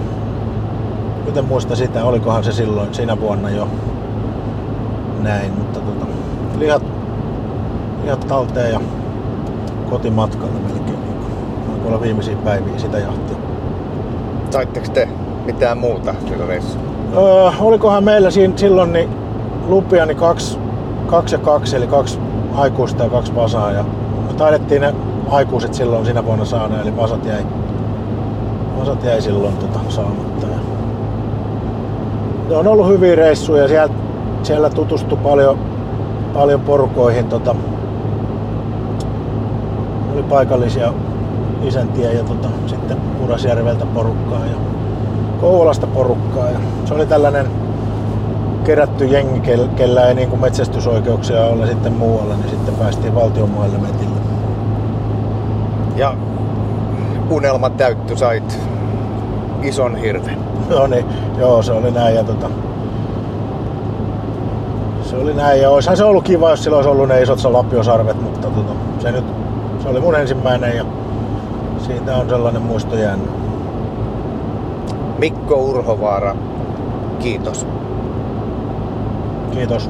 nyt 1.26 1.38
en 1.38 1.46
muista 1.46 1.76
sitä, 1.76 2.06
olikohan 2.06 2.44
se 2.44 2.52
silloin 2.52 2.94
siinä 2.94 3.20
vuonna 3.20 3.50
jo 3.50 3.68
näin, 5.20 5.54
mutta 5.54 5.80
tota, 5.80 6.11
lihat, 6.62 6.84
lihat 8.04 8.28
talteen 8.28 8.72
ja 8.72 8.80
kotimatkalle 9.90 10.60
melkein. 10.60 10.86
Niin 10.86 11.88
olla 11.88 12.02
viimeisiä 12.02 12.36
päiviä 12.36 12.78
sitä 12.78 12.98
jahtia. 12.98 13.38
Saitteko 14.50 14.88
te 14.94 15.10
mitään 15.46 15.78
muuta 15.78 16.16
sillä 16.28 16.46
reissulla? 16.46 16.86
Öö, 17.16 17.52
olikohan 17.60 18.04
meillä 18.04 18.32
siinä, 18.32 18.58
silloin 18.58 18.94
niin 18.94 19.10
lupia 19.68 20.06
niin 20.06 20.18
kaksi, 20.18 20.60
kaksi 21.08 21.36
ja 21.36 21.40
kaksi, 21.40 21.76
eli 21.76 21.88
kaksi 21.88 22.20
aikuista 22.56 23.04
ja 23.04 23.10
kaksi 23.10 23.36
vasaa. 23.36 23.72
Ja 23.72 23.84
me 24.28 24.34
taidettiin 24.34 24.82
ne 24.82 24.96
aikuiset 25.30 25.74
silloin 25.74 26.06
siinä 26.06 26.26
vuonna 26.26 26.46
saada, 26.46 26.82
eli 26.82 26.98
vasat 26.98 27.26
jäi, 27.26 27.46
vasat 28.80 29.04
jäi 29.04 29.22
silloin 29.22 29.58
tota, 29.58 29.80
saamatta. 29.90 30.48
Ja 30.48 30.58
ne 32.50 32.58
on 32.58 32.68
ollut 32.68 32.88
hyviä 32.88 33.16
reissuja, 33.16 33.68
siellä, 33.68 33.94
siellä 34.44 34.70
tutustu 34.70 35.18
paljon, 35.18 35.71
paljon 36.34 36.62
porukoihin. 36.62 37.26
Tota, 37.26 37.56
oli 40.14 40.24
paikallisia 40.24 40.94
isäntiä 41.64 42.12
ja 42.12 42.24
tota, 42.24 42.48
sitten 42.66 42.98
Pudasjärveltä 42.98 43.86
porukkaa 43.86 44.46
ja 44.46 44.56
Kouvolasta 45.42 45.88
porukkaa. 45.88 46.50
Ja 46.50 46.60
se 46.86 46.94
oli 46.94 47.06
tällainen 47.06 47.48
kerätty 48.64 49.06
jengi, 49.06 49.42
kellä 49.76 50.06
ei 50.06 50.14
niin 50.14 50.30
kuin 50.30 50.42
metsästysoikeuksia 50.42 51.46
ole 51.46 51.68
sitten 51.68 51.94
muualla, 51.94 52.36
niin 52.36 52.50
sitten 52.50 52.76
päästiin 52.76 53.16
valtionmaille 53.16 53.78
metille. 53.78 54.22
Ja 55.96 56.16
unelma 57.30 57.70
täytty, 57.70 58.18
sait 58.18 58.60
ison 59.62 59.96
hirven. 59.96 60.38
No 60.70 60.88
niin, 60.88 61.06
joo, 61.40 61.62
se 61.62 61.72
oli 61.72 61.92
näin. 61.92 62.16
Ja 62.16 62.24
tota, 62.24 62.50
se 65.12 65.18
oli 65.18 65.34
näin. 65.34 65.62
Ja 65.62 65.70
olisihan 65.70 65.98
se 65.98 66.04
ollut 66.04 66.24
kiva, 66.24 66.50
jos 66.50 66.64
sillä 66.64 66.78
olisi 66.78 66.90
ollut 66.90 67.08
ne 67.08 67.22
isot 67.22 67.44
lapiosarvet, 67.44 68.22
mutta 68.22 68.48
tota, 68.48 68.74
se 69.00 69.12
nyt 69.12 69.26
se 69.84 69.88
oli 69.88 70.00
mun 70.00 70.16
ensimmäinen 70.16 70.78
ja 70.78 70.86
siitä 71.78 72.16
on 72.16 72.30
sellainen 72.30 72.62
muisto 72.62 72.96
jäänyt. 72.96 73.30
Mikko 75.18 75.56
Urhovaara, 75.56 76.36
kiitos. 77.20 77.68
Kiitos. 79.52 79.90